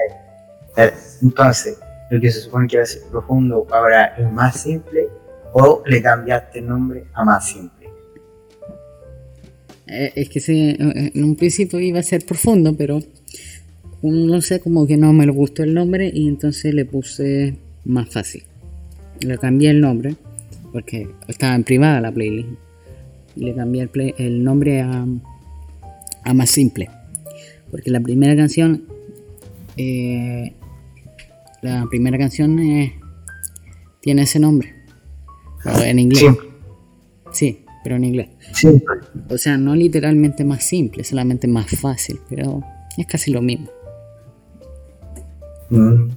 eh, 0.77 0.91
Entonces, 1.21 1.77
lo 2.09 2.19
que 2.19 2.31
se 2.31 2.41
supone 2.41 2.67
que 2.67 2.77
va 2.77 2.83
a 2.83 2.85
ser 2.87 3.03
profundo, 3.11 3.65
ahora 3.71 4.15
es 4.17 4.31
más 4.31 4.59
simple 4.61 5.07
o 5.53 5.83
le 5.85 6.01
cambiaste 6.01 6.59
el 6.59 6.67
nombre 6.67 7.05
a 7.13 7.23
más 7.23 7.47
simple. 7.47 7.76
Eh, 9.87 10.11
Es 10.15 10.29
que 10.29 10.39
sí, 10.39 10.75
eh, 10.79 11.11
en 11.13 11.23
un 11.23 11.35
principio 11.35 11.79
iba 11.79 11.99
a 11.99 12.03
ser 12.03 12.25
profundo, 12.25 12.75
pero 12.75 13.01
no 14.01 14.41
sé, 14.41 14.59
como 14.59 14.85
que 14.85 14.97
no 14.97 15.11
me 15.13 15.25
gustó 15.31 15.63
el 15.63 15.73
nombre 15.73 16.11
y 16.13 16.27
entonces 16.27 16.73
le 16.73 16.85
puse 16.85 17.55
más 17.85 18.09
fácil. 18.09 18.43
Le 19.21 19.37
cambié 19.37 19.69
el 19.71 19.81
nombre, 19.81 20.15
porque 20.71 21.09
estaba 21.27 21.55
en 21.55 21.63
privada 21.63 22.01
la 22.01 22.11
playlist. 22.11 22.49
Y 23.35 23.45
le 23.45 23.53
cambié 23.55 23.81
el, 23.83 23.89
play- 23.89 24.13
el 24.17 24.43
nombre 24.43 24.81
a, 24.81 25.05
a 26.23 26.33
más 26.33 26.49
simple. 26.49 26.89
Porque 27.71 27.91
la 27.91 27.99
primera 27.99 28.35
canción, 28.35 28.83
eh, 29.77 30.53
la 31.61 31.85
primera 31.89 32.17
canción 32.17 32.59
eh, 32.59 32.93
tiene 34.01 34.23
ese 34.23 34.39
nombre. 34.39 34.73
En 35.83 35.99
inglés. 35.99 36.23
Sí, 37.33 37.59
pero 37.87 37.95
en 37.95 38.03
inglés. 38.03 38.27
Simple. 38.51 38.95
O 39.29 39.37
sea, 39.37 39.57
no 39.57 39.73
literalmente 39.73 40.43
más 40.43 40.61
simple, 40.65 41.05
solamente 41.05 41.47
más 41.47 41.67
fácil, 41.79 42.19
pero 42.27 42.61
es 42.97 43.07
casi 43.07 43.31
lo 43.31 43.41
mismo. 43.41 43.69
Mm. 45.69 46.09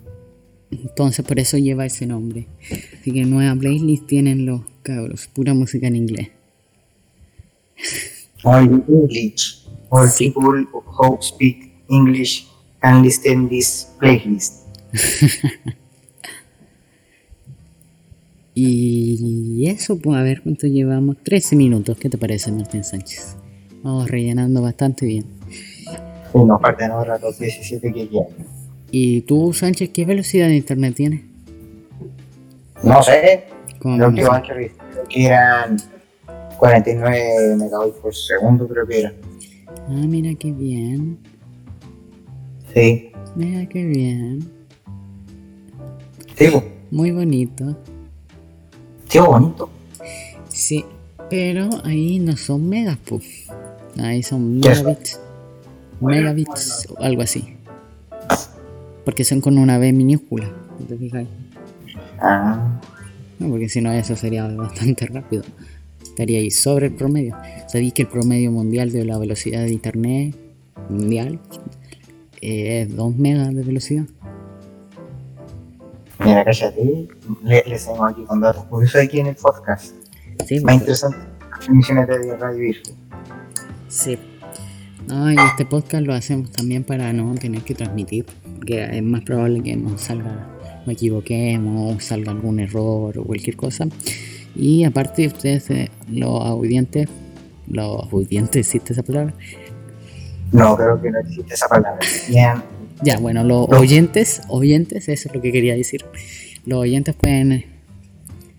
Entonces 0.73 1.25
por 1.25 1.39
eso 1.39 1.59
lleva 1.59 1.87
ese 1.87 2.07
nombre. 2.07 2.49
Así 3.01 3.13
que 3.13 3.25
nueva 3.25 3.55
playlist 3.55 4.09
tienen 4.09 4.47
los 4.47 4.63
cabros, 4.83 5.29
pura 5.29 5.55
música 5.55 5.87
en 5.87 5.95
inglés. 5.95 6.31
All 8.43 8.83
English. 8.89 9.65
All 9.91 10.09
Sí. 10.09 10.31
people 10.31 10.67
who 10.99 11.19
speak 11.23 11.71
English 11.89 12.49
can 12.81 13.05
listen 13.05 13.49
this 13.49 13.87
playlist. 14.01 14.67
Y 18.55 19.67
eso, 19.69 19.99
pues 19.99 20.19
a 20.19 20.23
ver 20.23 20.43
cuánto 20.43 20.67
llevamos. 20.67 21.17
13 21.23 21.57
minutos, 21.57 21.97
¿qué 21.99 22.09
te 22.11 22.19
parece 22.19 22.51
Martín 22.53 22.85
Sánchez? 22.85 23.37
Vamos 23.83 24.11
rellenando 24.11 24.61
bastante 24.63 25.07
bien. 25.07 25.25
Uno 26.33 26.59
parte 26.59 26.85
de 26.85 26.91
ahora 26.93 27.19
los 27.19 27.39
17 27.39 27.93
que 27.93 28.09
quedan. 28.09 28.27
¿Y 28.91 29.23
tú, 29.23 29.53
Sánchez, 29.53 29.91
qué 29.91 30.05
velocidad 30.05 30.49
de 30.49 30.57
internet 30.57 30.95
tienes? 30.95 31.23
No 32.83 33.03
sé, 33.03 33.45
¿Cómo 33.79 33.97
lo 33.97 34.05
no 34.05 34.09
último 34.11 34.35
sé? 34.35 34.43
que 34.43 34.49
creo 34.49 35.09
que 35.09 35.25
eran 35.27 35.77
49 36.59 37.57
megabytes 37.57 38.01
por 38.01 38.15
segundo, 38.15 38.67
creo 38.69 38.87
que 38.87 39.01
eran. 39.01 39.15
Ah, 39.89 40.05
mira 40.09 40.35
qué 40.39 40.53
bien. 40.53 41.19
Sí, 42.75 43.11
Mira 43.37 43.67
qué 43.69 43.85
bien. 43.85 44.41
sí, 46.37 46.49
po. 46.49 46.63
Muy 46.91 47.11
bonito. 47.13 47.77
Sí, 49.11 49.19
po, 49.19 49.27
bonito. 49.27 49.69
Sí, 50.49 50.85
pero 51.29 51.69
ahí 51.85 52.19
no 52.19 52.37
son 52.37 52.69
megas, 52.69 52.99
pues. 53.05 53.47
Ahí 53.99 54.23
son 54.23 54.59
megabits. 54.61 55.21
Megabits 56.01 56.87
o 56.91 57.03
algo 57.03 57.23
así. 57.23 57.57
Porque 59.05 59.25
son 59.25 59.41
con 59.41 59.59
una 59.59 59.79
B 59.79 59.93
minúscula. 59.93 60.51
¿Te 60.89 60.97
fijas? 60.97 61.27
Ah, 62.21 62.81
No, 63.39 63.49
porque 63.49 63.69
si 63.69 63.81
no 63.81 63.93
eso 63.93 64.17
sería 64.17 64.47
bastante 64.47 65.07
rápido. 65.07 65.43
Estaría 66.03 66.39
ahí 66.39 66.51
sobre 66.51 66.87
el 66.87 66.95
promedio. 66.95 67.37
¿Sabéis 67.69 67.93
que 67.93 68.03
el 68.03 68.09
promedio 68.09 68.51
mundial 68.51 68.93
de 68.93 69.05
la 69.05 69.19
velocidad 69.19 69.63
de 69.63 69.73
internet 69.73 70.37
mundial 70.89 71.39
eh, 72.41 72.83
es 72.83 72.97
2 72.97 73.17
megas 73.17 73.55
de 73.55 73.63
velocidad? 73.63 74.05
Mira, 76.25 76.45
cállate. 76.45 77.09
Le, 77.45 77.65
les 77.67 77.87
tengo 77.87 78.05
aquí 78.05 78.25
con 78.25 78.41
datos 78.41 78.65
curiosos 78.65 79.03
aquí 79.03 79.21
en 79.21 79.27
el 79.29 79.37
podcast. 79.37 79.95
Sí, 80.47 80.61
Más 80.61 80.75
interesante 80.77 81.19
las 81.59 81.69
emisiones 81.69 82.07
de 82.09 82.37
Radio 82.37 82.59
Virgen. 82.59 82.95
sí. 83.89 84.19
No, 85.07 85.33
y 85.33 85.35
este 85.37 85.67
podcast 85.67 86.05
lo 86.05 86.15
hacemos 86.15 86.53
también 86.53 86.85
para 86.85 87.13
no 87.13 87.35
tener 87.35 87.63
que 87.63 87.75
transmitir. 87.75 88.27
Porque 88.57 88.85
es 88.97 89.03
más 89.03 89.23
probable 89.23 89.61
que 89.61 89.75
nos 89.75 90.03
salga, 90.03 90.47
nos 90.87 90.89
equivoquemos, 90.95 92.05
salga 92.05 92.31
algún 92.31 92.61
error 92.61 93.19
o 93.19 93.25
cualquier 93.25 93.57
cosa. 93.57 93.89
Y 94.55 94.85
aparte, 94.85 95.27
ustedes, 95.27 95.69
eh, 95.71 95.91
los 96.09 96.45
audientes, 96.47 97.09
los 97.67 98.13
audientes, 98.13 98.67
¿existe 98.69 98.93
esa 98.93 99.03
palabra? 99.03 99.35
No, 100.53 100.77
creo 100.77 101.01
que 101.01 101.11
no 101.11 101.19
existe 101.21 101.55
esa 101.55 101.67
palabra. 101.67 101.99
Bien, 102.29 102.63
Ya, 103.03 103.19
bueno, 103.19 103.45
los 103.45 103.69
No. 103.69 103.79
oyentes, 103.79 104.43
oyentes, 104.49 105.09
eso 105.09 105.29
es 105.29 105.35
lo 105.35 105.41
que 105.41 105.53
quería 105.53 105.75
decir. 105.75 106.05
Los 106.67 106.81
oyentes 106.81 107.15
pueden, 107.15 107.65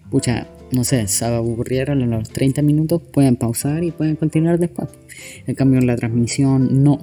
pucha, 0.10 0.48
no 0.72 0.84
sé, 0.84 1.08
se 1.08 1.26
aburrieron 1.26 2.02
a 2.02 2.06
los 2.08 2.30
30 2.30 2.62
minutos, 2.62 3.02
pueden 3.02 3.36
pausar 3.36 3.84
y 3.84 3.92
pueden 3.92 4.16
continuar 4.16 4.58
después. 4.58 4.90
En 5.46 5.54
cambio, 5.56 5.80
en 5.80 5.88
la 5.88 5.96
transmisión 5.96 6.84
no. 6.84 7.00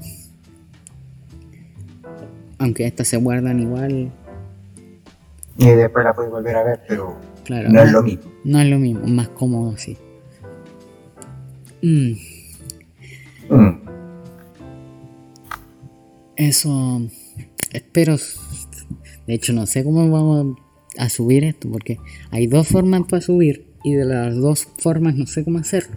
Aunque 2.58 2.86
estas 2.86 3.06
se 3.06 3.16
guardan 3.18 3.60
igual, 3.60 4.10
y 5.58 5.66
después 5.66 6.04
la 6.04 6.14
puedes 6.14 6.30
volver 6.30 6.56
a 6.56 6.62
ver, 6.64 6.80
pero 6.88 7.16
claro. 7.44 7.68
no 7.68 7.82
es 7.82 7.92
lo 7.92 8.02
mismo. 8.02 8.22
No 8.44 8.60
es 8.60 8.68
lo 8.68 8.78
mismo, 8.78 9.06
más 9.06 9.28
cómodo 9.28 9.72
así. 9.74 9.96
Mm, 11.82 12.12
Mm. 13.50 13.78
eso, 16.36 17.00
espero. 17.72 18.16
De 19.26 19.34
hecho, 19.34 19.52
no 19.52 19.66
sé 19.66 19.84
cómo 19.84 20.08
vamos 20.10 20.56
a 20.96 21.08
subir 21.08 21.44
esto, 21.44 21.70
porque 21.70 21.98
hay 22.30 22.46
dos 22.46 22.68
formas 22.68 23.02
para 23.08 23.22
subir 23.22 23.66
y 23.84 23.92
de 23.94 24.04
las 24.04 24.34
dos 24.36 24.66
formas 24.78 25.14
no 25.16 25.26
sé 25.26 25.44
cómo 25.44 25.58
hacerlo. 25.58 25.96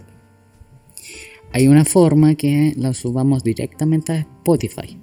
Hay 1.52 1.68
una 1.68 1.84
forma 1.84 2.34
que 2.34 2.72
la 2.76 2.94
subamos 2.94 3.44
directamente 3.44 4.12
a 4.12 4.16
Spotify 4.20 4.98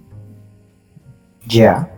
Ya. 1.48 1.92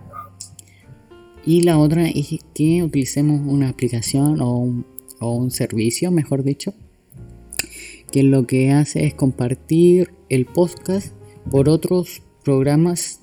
y 1.45 1.61
la 1.61 1.77
otra 1.77 2.07
es 2.10 2.38
que 2.53 2.84
utilicemos 2.84 3.41
una 3.45 3.69
aplicación 3.69 4.41
o 4.41 4.57
un, 4.57 4.85
o 5.19 5.35
un 5.35 5.52
servicio, 5.52 6.11
mejor 6.11 6.43
dicho, 6.43 6.73
que 8.11 8.23
lo 8.23 8.45
que 8.45 8.72
hace 8.72 9.06
es 9.06 9.14
compartir 9.14 10.14
el 10.30 10.45
podcast 10.45 11.14
por 11.49 11.69
otros 11.69 12.22
programas 12.43 13.22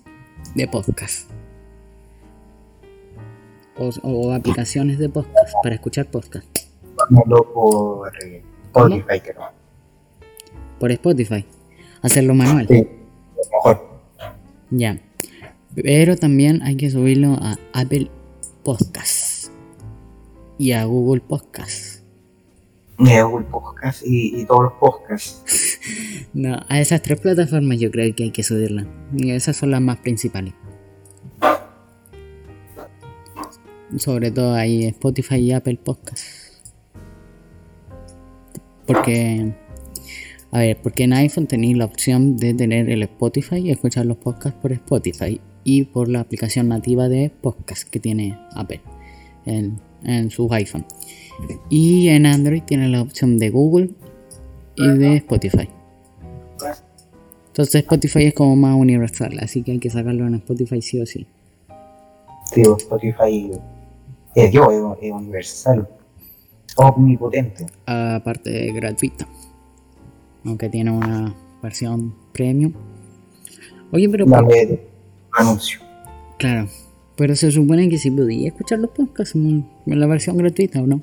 de 0.54 0.66
podcast. 0.66 1.30
O, 3.78 3.90
o 4.02 4.32
aplicaciones 4.32 4.98
de 4.98 5.08
podcast 5.08 5.54
para 5.62 5.76
escuchar 5.76 6.06
podcast. 6.06 6.46
Vámonos 6.96 7.46
por 7.54 8.12
eh, 8.24 8.42
Spotify, 8.64 9.20
creo. 9.20 9.42
Por 10.80 10.92
Spotify. 10.92 11.44
Hacerlo 12.02 12.34
manual. 12.34 12.66
Sí, 12.68 12.86
mejor. 13.52 13.88
Ya. 14.70 14.98
Pero 15.74 16.16
también 16.16 16.62
hay 16.62 16.76
que 16.76 16.90
subirlo 16.90 17.34
a 17.40 17.56
Apple 17.72 18.10
Podcast. 18.64 19.50
Y 20.58 20.72
a 20.72 20.84
Google 20.84 21.20
Podcast. 21.20 22.02
De 22.98 23.22
Google 23.22 23.46
Podcast 23.46 24.02
y, 24.04 24.40
y 24.40 24.44
todos 24.44 24.64
los 24.64 24.72
podcasts. 24.74 25.78
No, 26.34 26.58
a 26.68 26.78
esas 26.78 27.00
tres 27.00 27.20
plataformas 27.20 27.80
yo 27.80 27.90
creo 27.90 28.14
que 28.14 28.24
hay 28.24 28.30
que 28.30 28.42
subirla. 28.42 28.86
Y 29.16 29.30
esas 29.30 29.56
son 29.56 29.70
las 29.70 29.80
más 29.80 29.96
principales. 29.98 30.52
Sobre 33.96 34.30
todo 34.30 34.54
ahí 34.54 34.84
Spotify 34.84 35.36
y 35.36 35.52
Apple 35.52 35.78
Podcast. 35.82 36.24
Porque, 38.86 39.52
a 40.50 40.58
ver, 40.58 40.78
porque 40.82 41.04
en 41.04 41.12
iPhone 41.14 41.46
tenéis 41.46 41.76
la 41.76 41.84
opción 41.84 42.36
de 42.36 42.54
tener 42.54 42.90
el 42.90 43.02
Spotify 43.02 43.56
y 43.56 43.70
escuchar 43.70 44.06
los 44.06 44.16
podcasts 44.18 44.58
por 44.60 44.72
Spotify 44.72 45.40
y 45.64 45.84
por 45.84 46.08
la 46.08 46.20
aplicación 46.20 46.68
nativa 46.68 47.08
de 47.08 47.30
podcast 47.30 47.88
que 47.88 48.00
tiene 48.00 48.38
Apple 48.54 48.80
en, 49.44 49.78
en 50.04 50.30
sus 50.30 50.50
iPhone. 50.52 50.86
Y 51.68 52.08
en 52.08 52.26
Android 52.26 52.62
tiene 52.62 52.88
la 52.88 53.02
opción 53.02 53.38
de 53.38 53.50
Google 53.50 53.90
y 54.76 54.88
de 54.88 55.16
Spotify. 55.16 55.68
Entonces 57.48 57.82
Spotify 57.82 58.26
es 58.26 58.34
como 58.34 58.54
más 58.54 58.76
universal, 58.76 59.36
así 59.40 59.62
que 59.62 59.72
hay 59.72 59.78
que 59.78 59.90
sacarlo 59.90 60.26
en 60.26 60.36
Spotify 60.36 60.80
sí 60.80 61.00
o 61.00 61.06
sí. 61.06 61.26
Sí, 62.54 62.62
Spotify 62.62 63.50
es 64.44 64.52
yo, 64.52 64.70
es, 64.70 65.02
es 65.02 65.12
universal. 65.12 65.88
Omnipotente. 66.76 67.66
Aparte 67.86 68.72
gratuita. 68.72 69.26
Aunque 70.44 70.68
tiene 70.68 70.90
una 70.90 71.34
versión 71.62 72.14
premium. 72.32 72.72
Oye, 73.92 74.08
pero 74.08 74.24
de- 74.26 74.86
anuncio. 75.36 75.80
claro. 76.38 76.68
Pero 77.16 77.34
se 77.34 77.50
supone 77.50 77.88
que 77.88 77.98
si 77.98 78.12
podía 78.12 78.46
escuchar 78.48 78.78
los 78.78 78.90
podcasts 78.90 79.34
en 79.34 79.66
la 79.86 80.06
versión 80.06 80.36
gratuita 80.36 80.80
o 80.80 80.86
no. 80.86 81.00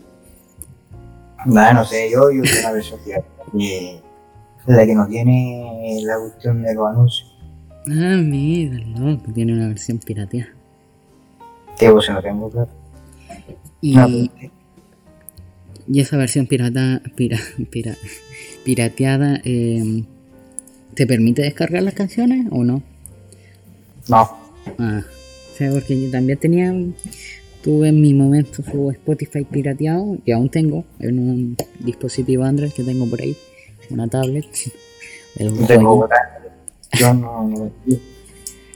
Nada, 1.45 1.73
no 1.73 1.83
sé, 1.83 2.09
yo, 2.09 2.31
yo 2.31 2.41
tengo 2.41 2.59
una 2.61 2.71
versión 2.71 2.99
que, 3.03 3.21
que- 3.57 4.01
la 4.67 4.85
que 4.85 4.95
no 4.95 5.05
tiene 5.07 5.99
la 6.03 6.17
cuestión 6.17 6.63
de 6.63 6.73
los 6.73 6.87
anuncios. 6.87 7.35
Ah, 7.87 8.17
mira, 8.23 8.77
loco, 8.97 9.31
tiene 9.33 9.53
una 9.53 9.67
versión 9.67 9.97
pirateada. 9.99 10.49
Sí, 11.77 11.85
pues 11.91 12.09
no 12.09 12.21
tengo 12.21 12.49
plata. 12.49 12.71
Y, 13.81 13.93
pues, 13.95 14.29
y 15.87 15.99
esa 15.99 16.17
versión 16.17 16.47
pirata, 16.47 17.01
pira, 17.15 17.39
pira- 17.71 17.97
pirateada 18.63 19.39
eh, 19.43 20.03
¿te 20.95 21.05
permite 21.05 21.43
descargar 21.43 21.83
las 21.83 21.93
canciones 21.93 22.47
o 22.51 22.63
no? 22.63 22.81
no. 24.09 24.29
Ah, 24.79 25.03
o 25.53 25.57
sea, 25.57 25.71
porque 25.71 26.01
yo 26.01 26.09
también 26.09 26.39
tenía, 26.39 26.73
tuve 27.63 27.89
en 27.89 28.01
mi 28.01 28.13
momento 28.15 28.63
su 28.63 28.89
Spotify 28.91 29.43
pirateado 29.43 30.17
y 30.25 30.31
aún 30.31 30.49
tengo 30.49 30.83
en 30.99 31.19
un 31.19 31.57
dispositivo 31.79 32.43
Android 32.43 32.71
que 32.71 32.83
tengo 32.83 33.07
por 33.07 33.21
ahí, 33.21 33.35
una 33.91 34.07
tablet. 34.07 34.45
Tengo. 35.67 36.07
Yo 36.97 37.13
no. 37.13 37.47
no- 37.49 37.71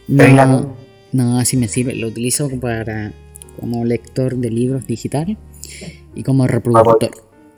No, 0.08 0.76
no, 1.14 1.40
así 1.40 1.56
me 1.58 1.68
sirve. 1.68 1.96
Lo 1.96 2.08
utilizo 2.08 2.50
para 2.60 3.14
como 3.60 3.86
lector 3.86 4.36
de 4.38 4.50
libros 4.50 4.88
digital 4.88 5.38
y 6.16 6.24
como 6.24 6.48
reproductor 6.48 7.12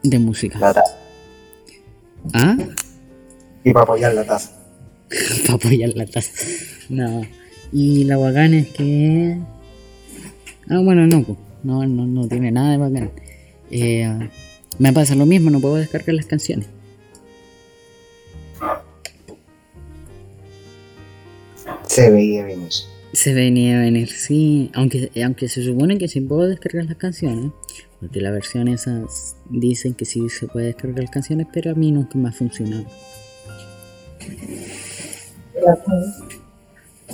de 0.04 0.20
música. 0.20 0.60
la 0.60 0.74
taza. 0.74 0.98
¿Ah? 2.34 2.58
Y 3.64 3.74
para 3.74 3.84
apoyar 3.84 4.14
la 4.14 4.26
taza. 4.26 4.52
para 5.46 5.56
apoyar 5.56 5.90
la 5.96 6.06
taza. 6.06 6.32
No. 6.90 7.22
Y 7.72 8.04
la 8.06 8.18
bacana 8.18 8.58
es 8.60 8.70
que. 8.70 9.38
Ah, 10.70 10.80
bueno, 10.80 11.08
no. 11.08 11.38
No, 11.64 11.86
no, 11.86 12.06
no 12.08 12.28
tiene 12.28 12.52
nada 12.52 12.72
de 12.72 12.78
bacán. 12.78 13.12
Eh, 13.70 14.30
me 14.80 14.94
pasa 14.94 15.16
lo 15.16 15.26
mismo, 15.26 15.50
no 15.50 15.60
puedo 15.60 15.76
descargar 15.76 16.16
las 16.16 16.26
canciones. 16.26 16.68
Se 21.88 22.10
veía 22.10 22.46
venir. 22.46 22.70
Se 23.14 23.34
venía 23.34 23.78
a 23.78 23.82
venir, 23.82 24.10
sí. 24.10 24.72
Aunque, 24.74 25.12
aunque 25.24 25.50
se 25.50 25.64
supone 25.64 25.98
que 25.98 26.08
sí 26.08 26.22
puedo 26.22 26.48
descargar 26.48 26.86
las 26.86 26.98
canciones. 26.98 27.52
Porque 28.00 28.20
la 28.22 28.32
versión 28.32 28.68
esas 28.68 29.36
dicen 29.50 29.94
que 29.94 30.06
sí 30.06 30.30
se 30.30 30.48
puede 30.48 30.68
descargar 30.68 31.02
las 31.02 31.12
canciones, 31.12 31.48
pero 31.54 31.72
a 31.72 31.76
mí 31.76 31.92
nunca 31.92 32.18
me 32.18 32.30
ha 32.30 32.32
funcionado. 32.32 32.86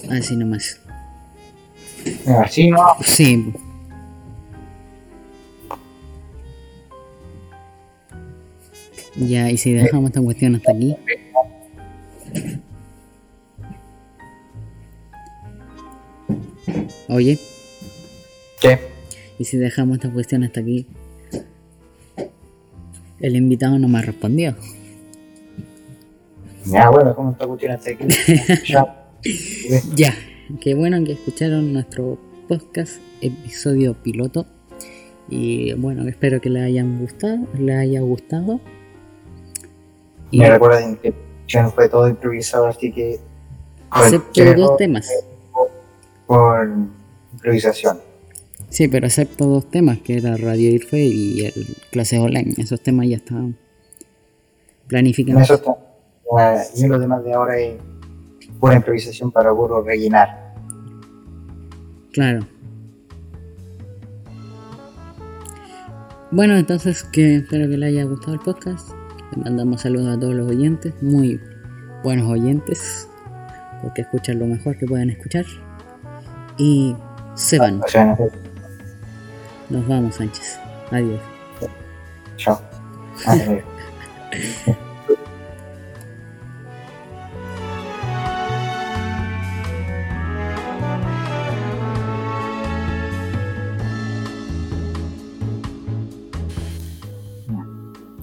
Así 0.10 0.36
nomás. 0.38 0.80
Así 2.26 2.70
no. 2.70 2.96
Sí. 3.04 3.54
Ya, 9.18 9.50
y 9.50 9.58
si 9.58 9.74
dejamos 9.74 10.12
esta 10.12 10.22
cuestión 10.22 10.56
hasta 10.56 10.72
aquí. 10.72 10.96
Oye, 17.10 17.40
¿Qué? 18.60 18.80
y 19.40 19.46
si 19.46 19.58
dejamos 19.58 19.98
esta 19.98 20.12
cuestión 20.12 20.44
hasta 20.44 20.60
aquí. 20.60 20.88
El 23.20 23.36
invitado 23.36 23.80
no 23.80 23.88
me 23.88 24.00
ha 24.00 24.02
respondido. 24.02 24.56
Ya, 26.66 26.90
bueno, 26.90 27.16
¿cómo 27.16 27.32
está 27.32 27.48
cuestión 27.48 27.72
hasta 27.72 27.92
aquí? 27.92 28.06
ya. 28.68 29.10
Ya, 29.96 30.14
qué 30.62 30.76
bueno 30.76 31.04
que 31.04 31.14
escucharon 31.14 31.74
nuestro 31.74 32.20
podcast, 32.48 33.02
episodio 33.22 33.94
piloto. 33.96 34.46
Y 35.30 35.74
bueno, 35.74 36.08
espero 36.08 36.40
que 36.40 36.50
les 36.50 36.64
hayan 36.64 37.00
gustado, 37.00 37.40
les 37.58 37.78
haya 37.78 38.02
gustado. 38.02 38.60
Y 40.30 40.40
Me 40.40 40.50
recuerden 40.50 40.98
que 40.98 41.14
ya 41.48 41.64
no 41.64 41.72
fue 41.72 41.90
todo 41.90 42.08
improvisado, 42.08 42.68
así 42.68 42.92
que. 42.92 43.20
excepto 43.96 44.54
dos 44.56 44.78
temas. 44.78 45.10
Por 46.28 46.70
improvisación. 47.38 48.00
Sí, 48.70 48.88
pero 48.88 49.08
excepto 49.08 49.46
dos 49.46 49.70
temas, 49.70 50.00
que 50.00 50.18
era 50.18 50.36
Radio 50.36 50.70
Irfe 50.70 51.00
y 51.00 51.46
el 51.46 51.78
clase 51.92 52.20
online. 52.20 52.54
Esos 52.58 52.82
temas 52.82 53.08
ya 53.08 53.18
estaban 53.18 53.58
planificados. 54.88 55.44
Eso 55.44 55.54
está. 55.56 55.78
Ah, 56.38 56.62
y 56.76 56.88
lo 56.88 57.00
demás 57.00 57.24
de 57.24 57.34
ahora 57.34 57.58
es 57.58 57.76
pura 58.60 58.76
improvisación 58.76 59.32
para 59.32 59.54
puro 59.54 59.82
rellenar. 59.82 60.54
Claro. 62.12 62.46
Bueno, 66.32 66.58
entonces 66.58 67.04
que 67.04 67.38
espero 67.38 67.70
que 67.70 67.78
les 67.78 67.90
haya 67.90 68.04
gustado 68.04 68.34
el 68.34 68.40
podcast. 68.42 68.90
Le 69.32 69.44
mandamos 69.44 69.82
saludos 69.82 70.18
a 70.18 70.20
todos 70.20 70.36
los 70.36 70.50
oyentes, 70.50 70.94
muy 71.02 71.40
buenos 72.04 72.30
oyentes, 72.30 73.08
porque 73.82 74.02
escuchan 74.02 74.40
lo 74.40 74.46
mejor 74.46 74.78
que 74.78 74.86
pueden 74.86 75.10
escuchar. 75.10 75.46
Y 76.58 76.96
se 77.38 77.60
van. 77.60 77.82
O 77.82 77.88
sea, 77.88 78.06
no 78.06 78.18
sé. 78.18 78.32
Nos 79.70 79.88
vamos, 79.88 80.16
Sánchez. 80.16 80.60
Adiós. 80.92 81.22
Chao. 82.36 82.60
Adiós. 83.26 83.64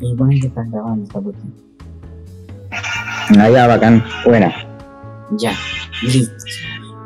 Y 0.01 0.15
bueno, 0.17 0.39
que 0.39 0.49
están 0.49 0.71
grabando 0.71 1.05
esta 1.05 1.19
cuestión. 1.19 1.55
Ah, 3.39 3.49
ya, 3.49 3.67
bacán. 3.67 4.05
Buena. 4.27 4.53
Ya, 5.39 5.53
listo. 6.03 6.45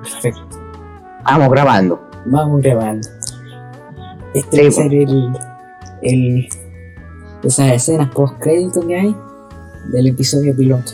Perfecto. 0.03 0.48
Vamos 1.25 1.51
grabando. 1.51 2.09
Vamos 2.27 2.63
grabando. 2.63 3.09
Este 4.35 4.57
Sí, 4.57 4.63
va 4.63 4.69
a 4.69 4.71
pues. 4.71 4.75
ser 4.75 4.95
el, 4.95 5.33
el. 6.03 6.49
Esas 7.43 7.73
escenas 7.73 8.09
post 8.11 8.35
crédito 8.41 8.87
que 8.87 8.97
hay 8.97 9.17
del 9.93 10.09
episodio 10.09 10.55
piloto. 10.57 10.93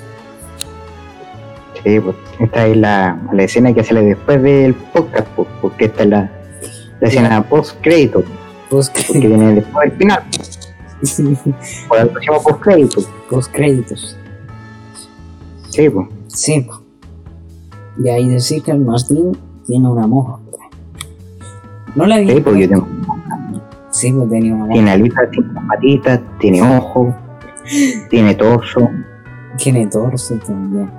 Sí, 1.83 2.01
pues 2.01 2.17
esta 2.41 2.67
es 2.67 2.77
la, 2.77 3.19
la 3.33 3.43
escena 3.43 3.73
que 3.75 3.85
sale 3.85 4.03
después 4.03 4.43
del 4.43 4.75
podcast, 4.75 5.29
pues, 5.37 5.49
porque 5.61 5.87
esta 5.87 6.03
es 6.05 6.09
la, 6.09 6.31
la 7.01 7.09
escena 7.09 7.43
post 7.49 7.77
crédito, 7.83 8.23
Post 8.71 8.97
porque 9.07 9.27
viene 9.27 9.55
después 9.57 9.91
del 9.91 9.99
final, 9.99 10.23
por 11.89 11.99
algo 11.99 12.19
se 12.19 12.27
llama 12.27 12.41
post 12.43 12.61
crédito. 12.63 13.03
créditos. 13.53 14.17
Sí, 15.71 15.91
pues. 15.91 16.09
Sí. 16.29 16.61
po. 16.61 16.81
Y 18.03 18.09
ahí 18.09 18.29
decir 18.29 18.63
que 18.63 18.71
el 18.71 18.81
Martín 18.81 19.37
tiene 19.67 19.89
una 19.89 20.07
mosca. 20.07 20.39
No 21.95 22.07
la 22.07 22.19
vi. 22.19 22.29
Sí, 22.31 22.41
porque 22.41 22.61
yo 22.63 22.69
tengo, 22.69 22.87
Sí, 23.91 24.13
pues 24.13 24.29
tenía 24.29 24.53
una 24.55 24.65
mosca. 24.65 24.73
tiene 24.75 24.91
alitas, 24.91 25.31
tiene 25.31 25.49
patitas, 25.69 26.21
tiene 26.41 26.63
ojos, 26.77 27.15
tiene 28.11 28.35
torso. 28.35 28.91
Tiene 29.57 29.87
torso 29.87 30.35
también. 30.47 30.91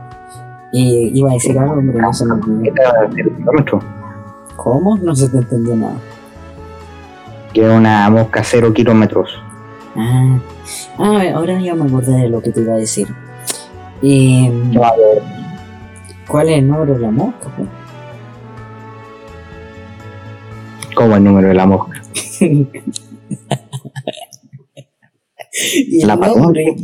Y 0.72 1.12
iba 1.20 1.30
a 1.32 1.34
decir 1.34 1.58
algo, 1.60 1.76
pero 1.86 2.02
no 2.02 2.14
se 2.14 2.26
me 2.26 2.34
olvidó. 2.34 2.74
¿Cómo? 4.56 4.98
No 4.98 5.16
se 5.16 5.30
te 5.30 5.38
entendió 5.38 5.76
nada. 5.76 5.96
que 7.54 7.62
es 7.66 7.72
una 7.72 8.10
mosca 8.10 8.42
cero 8.44 8.74
kilómetros. 8.74 9.30
Ah, 9.96 10.38
ah, 10.98 11.22
ahora 11.36 11.60
ya 11.62 11.74
me 11.76 11.86
acordé 11.86 12.14
de 12.18 12.30
lo 12.30 12.42
que 12.42 12.52
te 12.52 12.62
iba 12.62 12.74
a 12.74 12.78
decir. 12.78 13.08
Eh, 14.02 14.52
¿Cuál 16.28 16.50
es 16.50 16.58
el 16.60 16.68
número 16.68 16.94
de 16.96 17.00
la 17.00 17.12
mosca? 17.12 17.50
pues? 17.56 17.68
Como 20.96 21.16
el 21.16 21.24
número 21.24 21.50
de 21.50 21.54
la 21.54 21.68
mosca. 21.68 22.02
y 22.40 22.68
el 26.02 26.08
La 26.08 26.16
nombre, 26.16 26.76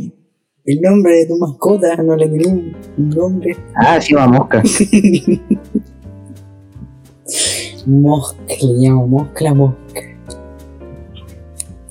el 0.64 0.80
nombre 0.80 1.16
de 1.16 1.26
tu 1.26 1.36
mascota, 1.38 1.96
no 1.96 2.14
le 2.16 2.28
miré 2.28 2.48
un 2.48 2.76
nombre. 2.96 3.56
Ah, 3.74 4.00
sí, 4.00 4.14
va 4.14 4.28
mosca. 4.28 4.62
Mosca, 7.84 8.54
le 8.62 8.74
llamo 8.74 9.08
mosca 9.08 9.44
la 9.44 9.54
mosca. 9.54 10.00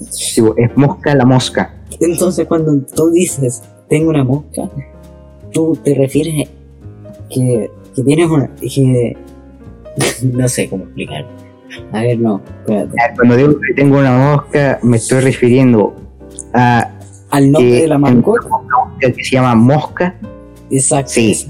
Sí, 0.09 0.41
es 0.55 0.77
mosca 0.77 1.13
la 1.15 1.25
mosca. 1.25 1.75
Entonces 1.99 2.47
cuando 2.47 2.79
tú 2.95 3.11
dices, 3.11 3.61
tengo 3.89 4.09
una 4.09 4.23
mosca, 4.23 4.69
tú 5.51 5.77
te 5.83 5.93
refieres 5.93 6.47
que, 7.29 7.69
que 7.93 8.03
tienes 8.03 8.29
una... 8.29 8.55
que... 8.55 9.17
no 10.23 10.47
sé 10.47 10.69
cómo 10.69 10.85
explicar. 10.85 11.27
A 11.91 12.01
ver, 12.01 12.19
no, 12.19 12.41
espérate. 12.59 12.95
Cuando 13.15 13.35
digo 13.35 13.53
que 13.59 13.73
tengo 13.75 13.97
una 13.99 14.17
mosca, 14.17 14.79
me 14.83 14.97
estoy 14.97 15.21
refiriendo 15.21 15.95
a 16.53 16.89
Al 17.29 17.51
nombre 17.51 17.71
que 17.71 17.81
de 17.81 17.87
la 17.87 17.97
mascota. 17.97 18.47
que 18.99 19.13
se 19.23 19.31
llama 19.35 19.55
mosca. 19.55 20.15
Exacto. 20.69 21.11
Sí. 21.11 21.47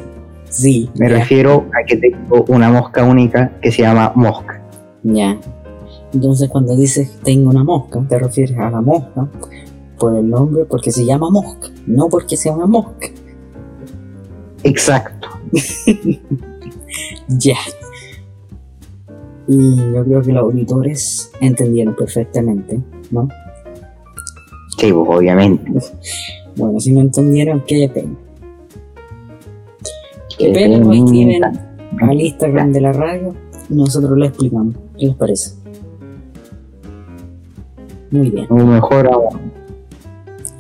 Sí. 0.50 0.90
Me 0.96 1.10
ya, 1.10 1.18
refiero 1.20 1.66
a 1.80 1.86
que 1.86 1.98
tengo 1.98 2.44
una 2.50 2.70
mosca 2.70 3.04
única 3.04 3.52
que 3.62 3.72
se 3.72 3.84
llama 3.84 4.12
mosca. 4.16 4.62
Ya. 5.04 5.38
Entonces 6.14 6.50
cuando 6.50 6.76
dices 6.76 7.18
tengo 7.24 7.50
una 7.50 7.64
mosca, 7.64 8.04
te 8.08 8.20
refieres 8.20 8.58
a 8.58 8.70
la 8.70 8.82
mosca 8.82 9.28
por 9.98 10.16
el 10.18 10.30
nombre 10.30 10.66
porque 10.66 10.92
se 10.92 11.06
llama 11.06 11.30
mosca, 11.30 11.70
no 11.88 12.10
porque 12.10 12.36
sea 12.36 12.54
una 12.54 12.66
mosca. 12.66 13.08
Exacto. 14.64 15.28
Ya. 17.30 17.56
Y 19.54 19.76
yo 19.76 20.06
creo 20.06 20.22
que 20.22 20.32
los 20.32 20.44
auditores 20.44 21.30
entendieron 21.42 21.94
perfectamente, 21.94 22.80
¿no? 23.12 23.28
Sí, 24.78 24.94
pues, 24.94 25.10
obviamente. 25.10 25.70
Bueno, 26.56 26.80
si 26.80 26.94
no 26.94 27.02
entendieron, 27.02 27.62
qué 27.68 27.92
pena. 27.94 28.16
Qué 30.38 30.54
pena, 30.54 30.80
pena. 30.80 30.96
escriben 30.96 31.44
al 31.44 32.22
Instagram 32.22 32.72
de 32.72 32.80
la 32.80 32.94
radio 32.94 33.36
y 33.70 33.74
nosotros 33.74 34.18
le 34.18 34.28
explicamos. 34.28 34.74
¿Qué 34.98 35.08
les 35.08 35.16
parece? 35.18 35.52
Muy 38.12 38.30
bien. 38.30 38.48
O 38.50 38.56
mejor 38.56 39.08
aún, 39.12 39.52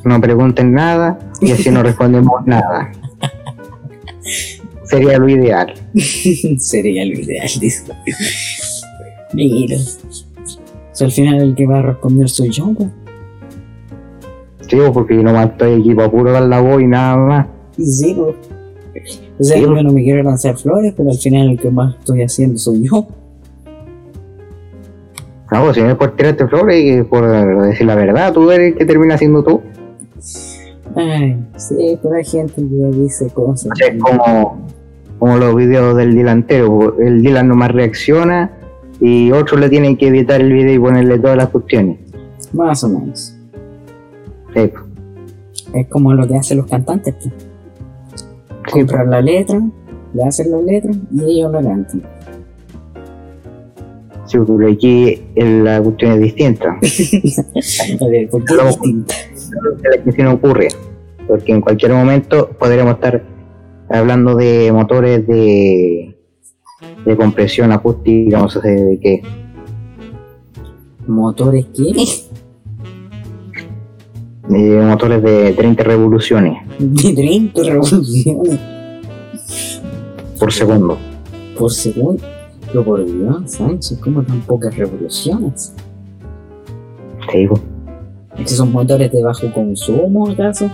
no 0.04 0.20
pregunten 0.20 0.74
nada 0.74 1.18
y 1.40 1.52
así 1.52 1.72
no 1.72 1.82
respondemos 1.84 2.46
nada. 2.46 2.92
Sería 4.84 5.18
lo 5.18 5.30
ideal. 5.30 5.74
Sería 6.58 7.06
lo 7.06 7.14
ideal, 7.14 7.50
dice. 7.58 7.86
Mira. 9.34 9.78
Si 10.92 11.04
al 11.04 11.12
final 11.12 11.42
el 11.42 11.56
que 11.56 11.66
va 11.66 11.80
a 11.80 11.82
responder 11.82 12.30
soy 12.30 12.50
yo, 12.50 12.74
pues. 12.74 12.90
Sí, 14.68 14.78
porque 14.94 15.16
yo 15.16 15.24
nomás 15.24 15.52
estoy 15.52 15.82
aquí 15.82 15.94
para 15.94 16.10
puro 16.10 16.32
dar 16.32 16.44
la 16.44 16.62
voz 16.62 16.82
y 16.82 16.88
nada 16.88 17.18
más. 17.18 17.48
Sí, 17.78 18.16
pues. 18.18 18.36
O 19.40 19.44
sea, 19.44 19.58
Sí, 19.58 19.64
yo 19.64 19.72
no 19.72 19.92
me 19.92 20.04
quiero 20.04 20.24
lanzar 20.24 20.56
flores, 20.58 20.94
pero 20.96 21.10
al 21.10 21.18
final 21.18 21.50
el 21.50 21.60
que 21.60 21.72
más 21.72 21.96
estoy 21.98 22.22
haciendo 22.22 22.58
soy 22.58 22.84
yo. 22.84 23.08
No, 25.52 25.64
pues, 25.64 25.76
si 25.76 25.82
no 25.82 25.90
es 25.90 25.96
por 25.96 26.16
tirarte 26.16 26.48
flores 26.48 26.84
y 26.84 27.04
por 27.04 27.28
decir 27.64 27.86
la 27.86 27.96
verdad, 27.96 28.32
tú 28.32 28.50
eres 28.52 28.74
el 28.74 28.78
que 28.78 28.86
termina 28.86 29.18
siendo 29.18 29.44
tú. 29.44 29.62
Ay, 30.96 31.38
sí, 31.58 31.98
pero 32.02 32.16
hay 32.16 32.24
gente 32.24 32.56
que 32.56 32.98
dice 32.98 33.30
cosas. 33.30 33.72
Es 33.80 34.02
como, 34.02 34.68
como 35.20 35.38
los 35.38 35.56
videos 35.56 35.98
del 35.98 36.16
delantero. 36.16 36.98
El 37.00 37.22
Dylan 37.22 37.48
nomás 37.48 37.72
reacciona 37.72 38.52
y 39.02 39.32
otros 39.32 39.60
le 39.60 39.68
tienen 39.68 39.98
que 39.98 40.08
editar 40.08 40.40
el 40.40 40.54
video 40.54 40.76
y 40.76 40.80
ponerle 40.80 41.18
todas 41.18 41.36
las 41.36 41.50
cuestiones. 41.50 41.98
Más 42.54 42.84
o 42.84 42.90
menos. 42.90 43.36
Sí, 44.54 44.68
pues. 44.68 44.74
Es 45.74 45.88
como 45.88 46.14
lo 46.14 46.28
que 46.28 46.36
hacen 46.36 46.58
los 46.58 46.68
cantantes. 46.68 47.16
pues. 47.16 47.34
Sí, 48.68 48.72
Compran 48.72 49.10
la 49.10 49.22
letra, 49.22 49.60
le 50.14 50.24
hacen 50.24 50.52
la 50.52 50.62
letra 50.62 50.92
y 51.12 51.24
ellos 51.24 51.52
la 51.52 51.62
cantan. 51.64 52.04
Sí, 54.26 54.38
pero 54.46 54.72
aquí 54.72 55.24
la 55.36 55.82
cuestión 55.82 56.12
es 56.12 56.20
distinta. 56.22 56.70
A 58.02 58.08
ver, 58.08 58.30
¿por 58.30 58.46
qué 58.46 58.54
es 58.54 58.68
distinta? 58.68 59.16
que 60.06 60.12
se 60.12 60.24
nos 60.24 60.36
ocurre, 60.36 60.68
porque 61.28 61.52
en 61.52 61.62
cualquier 61.62 61.94
momento 61.94 62.50
podremos 62.58 62.94
estar 62.94 63.24
hablando 63.90 64.36
de 64.36 64.72
motores 64.72 65.28
de, 65.28 66.16
de 67.06 67.16
compresión 67.18 67.72
acústica, 67.72 68.40
no 68.40 68.50
sé 68.50 68.60
de 68.62 69.00
qué. 69.00 69.22
¿Motores 71.08 71.66
qué? 71.76 71.94
de 74.48 74.82
motores 74.86 75.24
de 75.24 75.54
30 75.54 75.84
revoluciones 75.84 76.58
De 76.80 77.14
30 77.14 77.64
revoluciones 77.64 78.60
por 80.40 80.52
segundo. 80.52 80.98
por 81.58 81.72
segundo. 81.72 82.24
Pero 82.68 82.84
por 82.84 83.06
Dios, 83.06 83.52
Sánchez, 83.52 84.00
¿cómo 84.02 84.24
tan 84.24 84.40
pocas 84.42 84.76
revoluciones? 84.76 85.74
Te 87.32 87.38
digo, 87.40 87.60
¿Estos 88.38 88.58
son 88.58 88.72
motores 88.72 89.12
de 89.12 89.22
bajo 89.24 89.52
consumo, 89.54 90.30
acaso? 90.30 90.70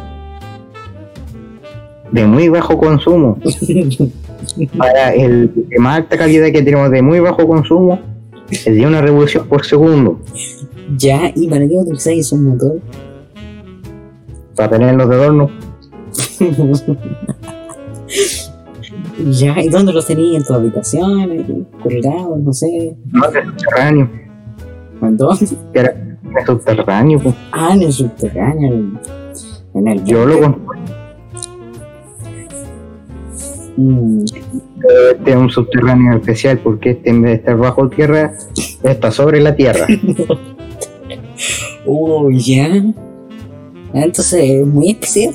de 2.11 2.25
muy 2.25 2.47
bajo 2.49 2.77
consumo. 2.77 3.37
Para 4.65 5.13
el 5.13 5.51
de 5.53 5.79
más 5.79 5.97
alta 5.97 6.17
calidad 6.17 6.47
que 6.47 6.61
tenemos 6.63 6.89
de 6.89 7.01
muy 7.01 7.19
bajo 7.19 7.47
consumo, 7.47 7.99
es 8.49 8.65
de 8.65 8.85
una 8.85 9.01
revolución 9.01 9.47
por 9.47 9.65
segundo. 9.65 10.19
ya, 10.97 11.31
¿y 11.35 11.47
para 11.47 11.67
qué 11.67 11.75
utilizáis 11.75 12.27
esos 12.27 12.39
motores? 12.39 12.81
Para 14.55 14.69
tenerlos 14.71 15.09
de 15.09 15.15
adorno, 15.15 15.51
ya, 19.31 19.61
¿y 19.61 19.69
dónde 19.69 19.93
los 19.93 20.05
tenías? 20.05 20.41
¿En 20.41 20.47
tu 20.47 20.53
habitación? 20.53 21.67
¿Colgados? 21.81 22.39
No 22.39 22.53
sé. 22.53 22.95
no 23.11 23.31
de 23.31 23.43
subterráneo. 23.43 24.09
¿En 25.01 25.17
dónde? 25.17 25.47
Era 25.73 25.93
de 25.93 26.45
subterráneo, 26.45 27.19
pues. 27.19 27.35
Ah, 27.51 27.73
en 27.73 27.81
el 27.84 27.91
subterráneo. 27.91 28.73
En, 28.73 28.99
en 29.73 29.88
el. 29.88 30.03
Yo 30.05 30.25
lo 30.25 30.39
construí. 30.39 30.97
Mm, 33.77 34.25
Este 34.25 35.29
es 35.31 35.35
un 35.35 35.49
subterráneo 35.49 36.17
especial 36.17 36.57
porque 36.59 36.91
este 36.91 37.09
en 37.11 37.21
vez 37.21 37.31
de 37.31 37.37
estar 37.37 37.57
bajo 37.57 37.87
tierra, 37.89 38.33
está 38.83 39.11
sobre 39.11 39.39
la 39.41 39.55
tierra. 39.55 39.85
Oh, 41.85 42.29
ya. 42.31 42.67
Ah, 43.93 44.01
Entonces 44.03 44.43
es 44.43 44.67
muy 44.67 44.89
especial. 44.89 45.33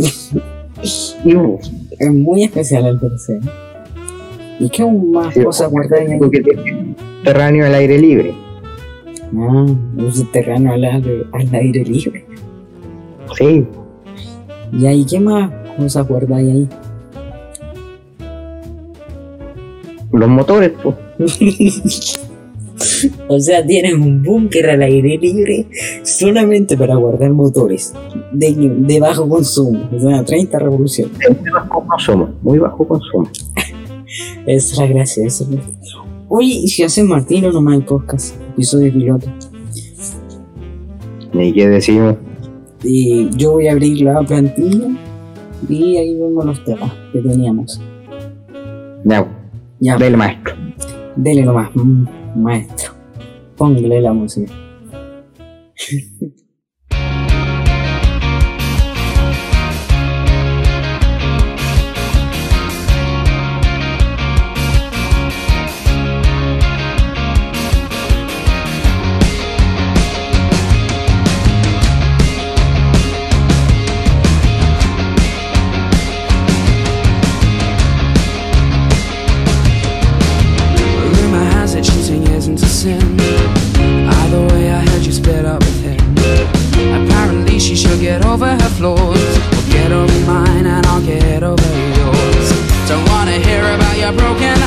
Y 1.25 1.35
uh, 1.35 1.59
Es 1.99 2.13
muy 2.13 2.43
especial 2.45 2.85
al 2.85 3.01
parecer. 3.01 3.41
¿Y 4.59 4.69
qué 4.69 4.85
más 4.85 5.33
Sí, 5.33 5.43
cosas 5.43 5.71
guardáis 5.71 6.11
ahí? 6.11 6.19
porque 6.19 6.43
subterráneo 6.43 7.65
al 7.67 7.75
aire 7.75 7.99
libre. 7.99 8.35
Ah, 9.35 9.65
un 9.97 10.13
subterráneo 10.13 10.73
al 10.75 10.85
al 10.85 11.55
aire 11.55 11.85
libre. 11.85 12.27
Sí, 13.39 13.67
¿Y 14.73 14.87
ahí 14.87 15.07
qué 15.07 15.21
más 15.21 15.51
cosas 15.79 16.07
guardáis 16.07 16.51
ahí? 16.51 16.69
Los 20.13 20.29
motores, 20.29 20.73
pues. 20.83 20.97
o 23.29 23.41
sea, 23.41 23.65
tienes 23.65 23.95
un 23.95 24.23
búnker 24.23 24.71
al 24.71 24.83
aire 24.83 25.19
libre 25.19 25.67
solamente 26.03 26.77
para 26.77 26.97
guardar 26.97 27.33
motores 27.33 27.95
de, 28.33 28.55
de 28.55 29.01
bajo 29.01 29.29
consumo, 29.29 29.89
o 29.95 30.01
sea, 30.01 30.25
30 30.25 30.59
revoluciones. 30.59 31.19
de 31.19 31.31
muy 31.31 31.51
bajo 31.51 31.87
consumo, 31.87 32.31
muy 32.43 32.59
bajo 32.59 32.87
consumo. 32.87 33.29
Esa 34.47 34.73
es 34.73 34.79
la 34.79 34.87
gracia, 34.87 35.27
esa 35.27 35.45
es 35.45 35.51
la 35.51 35.61
Oye, 36.29 36.55
¿y 36.63 36.69
si 36.69 36.83
hacen 36.83 37.07
Martino 37.09 37.53
nomás 37.53 37.77
el 37.77 37.85
podcast? 37.85 38.35
Episodio 38.53 38.93
piloto. 38.93 39.27
Ni 41.33 41.53
qué 41.53 41.69
decimos, 41.69 42.17
Y 42.83 43.29
yo 43.37 43.53
voy 43.53 43.69
a 43.69 43.73
abrir 43.73 44.03
la 44.03 44.23
plantilla 44.23 44.89
y 45.69 45.97
ahí 45.97 46.15
vemos 46.15 46.45
los 46.45 46.65
temas 46.65 46.93
que 47.13 47.21
teníamos. 47.21 47.81
ya, 49.05 49.42
Ya, 49.85 49.97
del 49.97 50.17
maestro. 50.17 50.55
dele 51.17 51.43
nomás, 51.43 51.69
mm, 51.75 52.07
maestro. 52.41 52.93
Póngale 53.57 54.01
la 54.01 54.13
música. 54.13 54.53
broken 94.17 94.62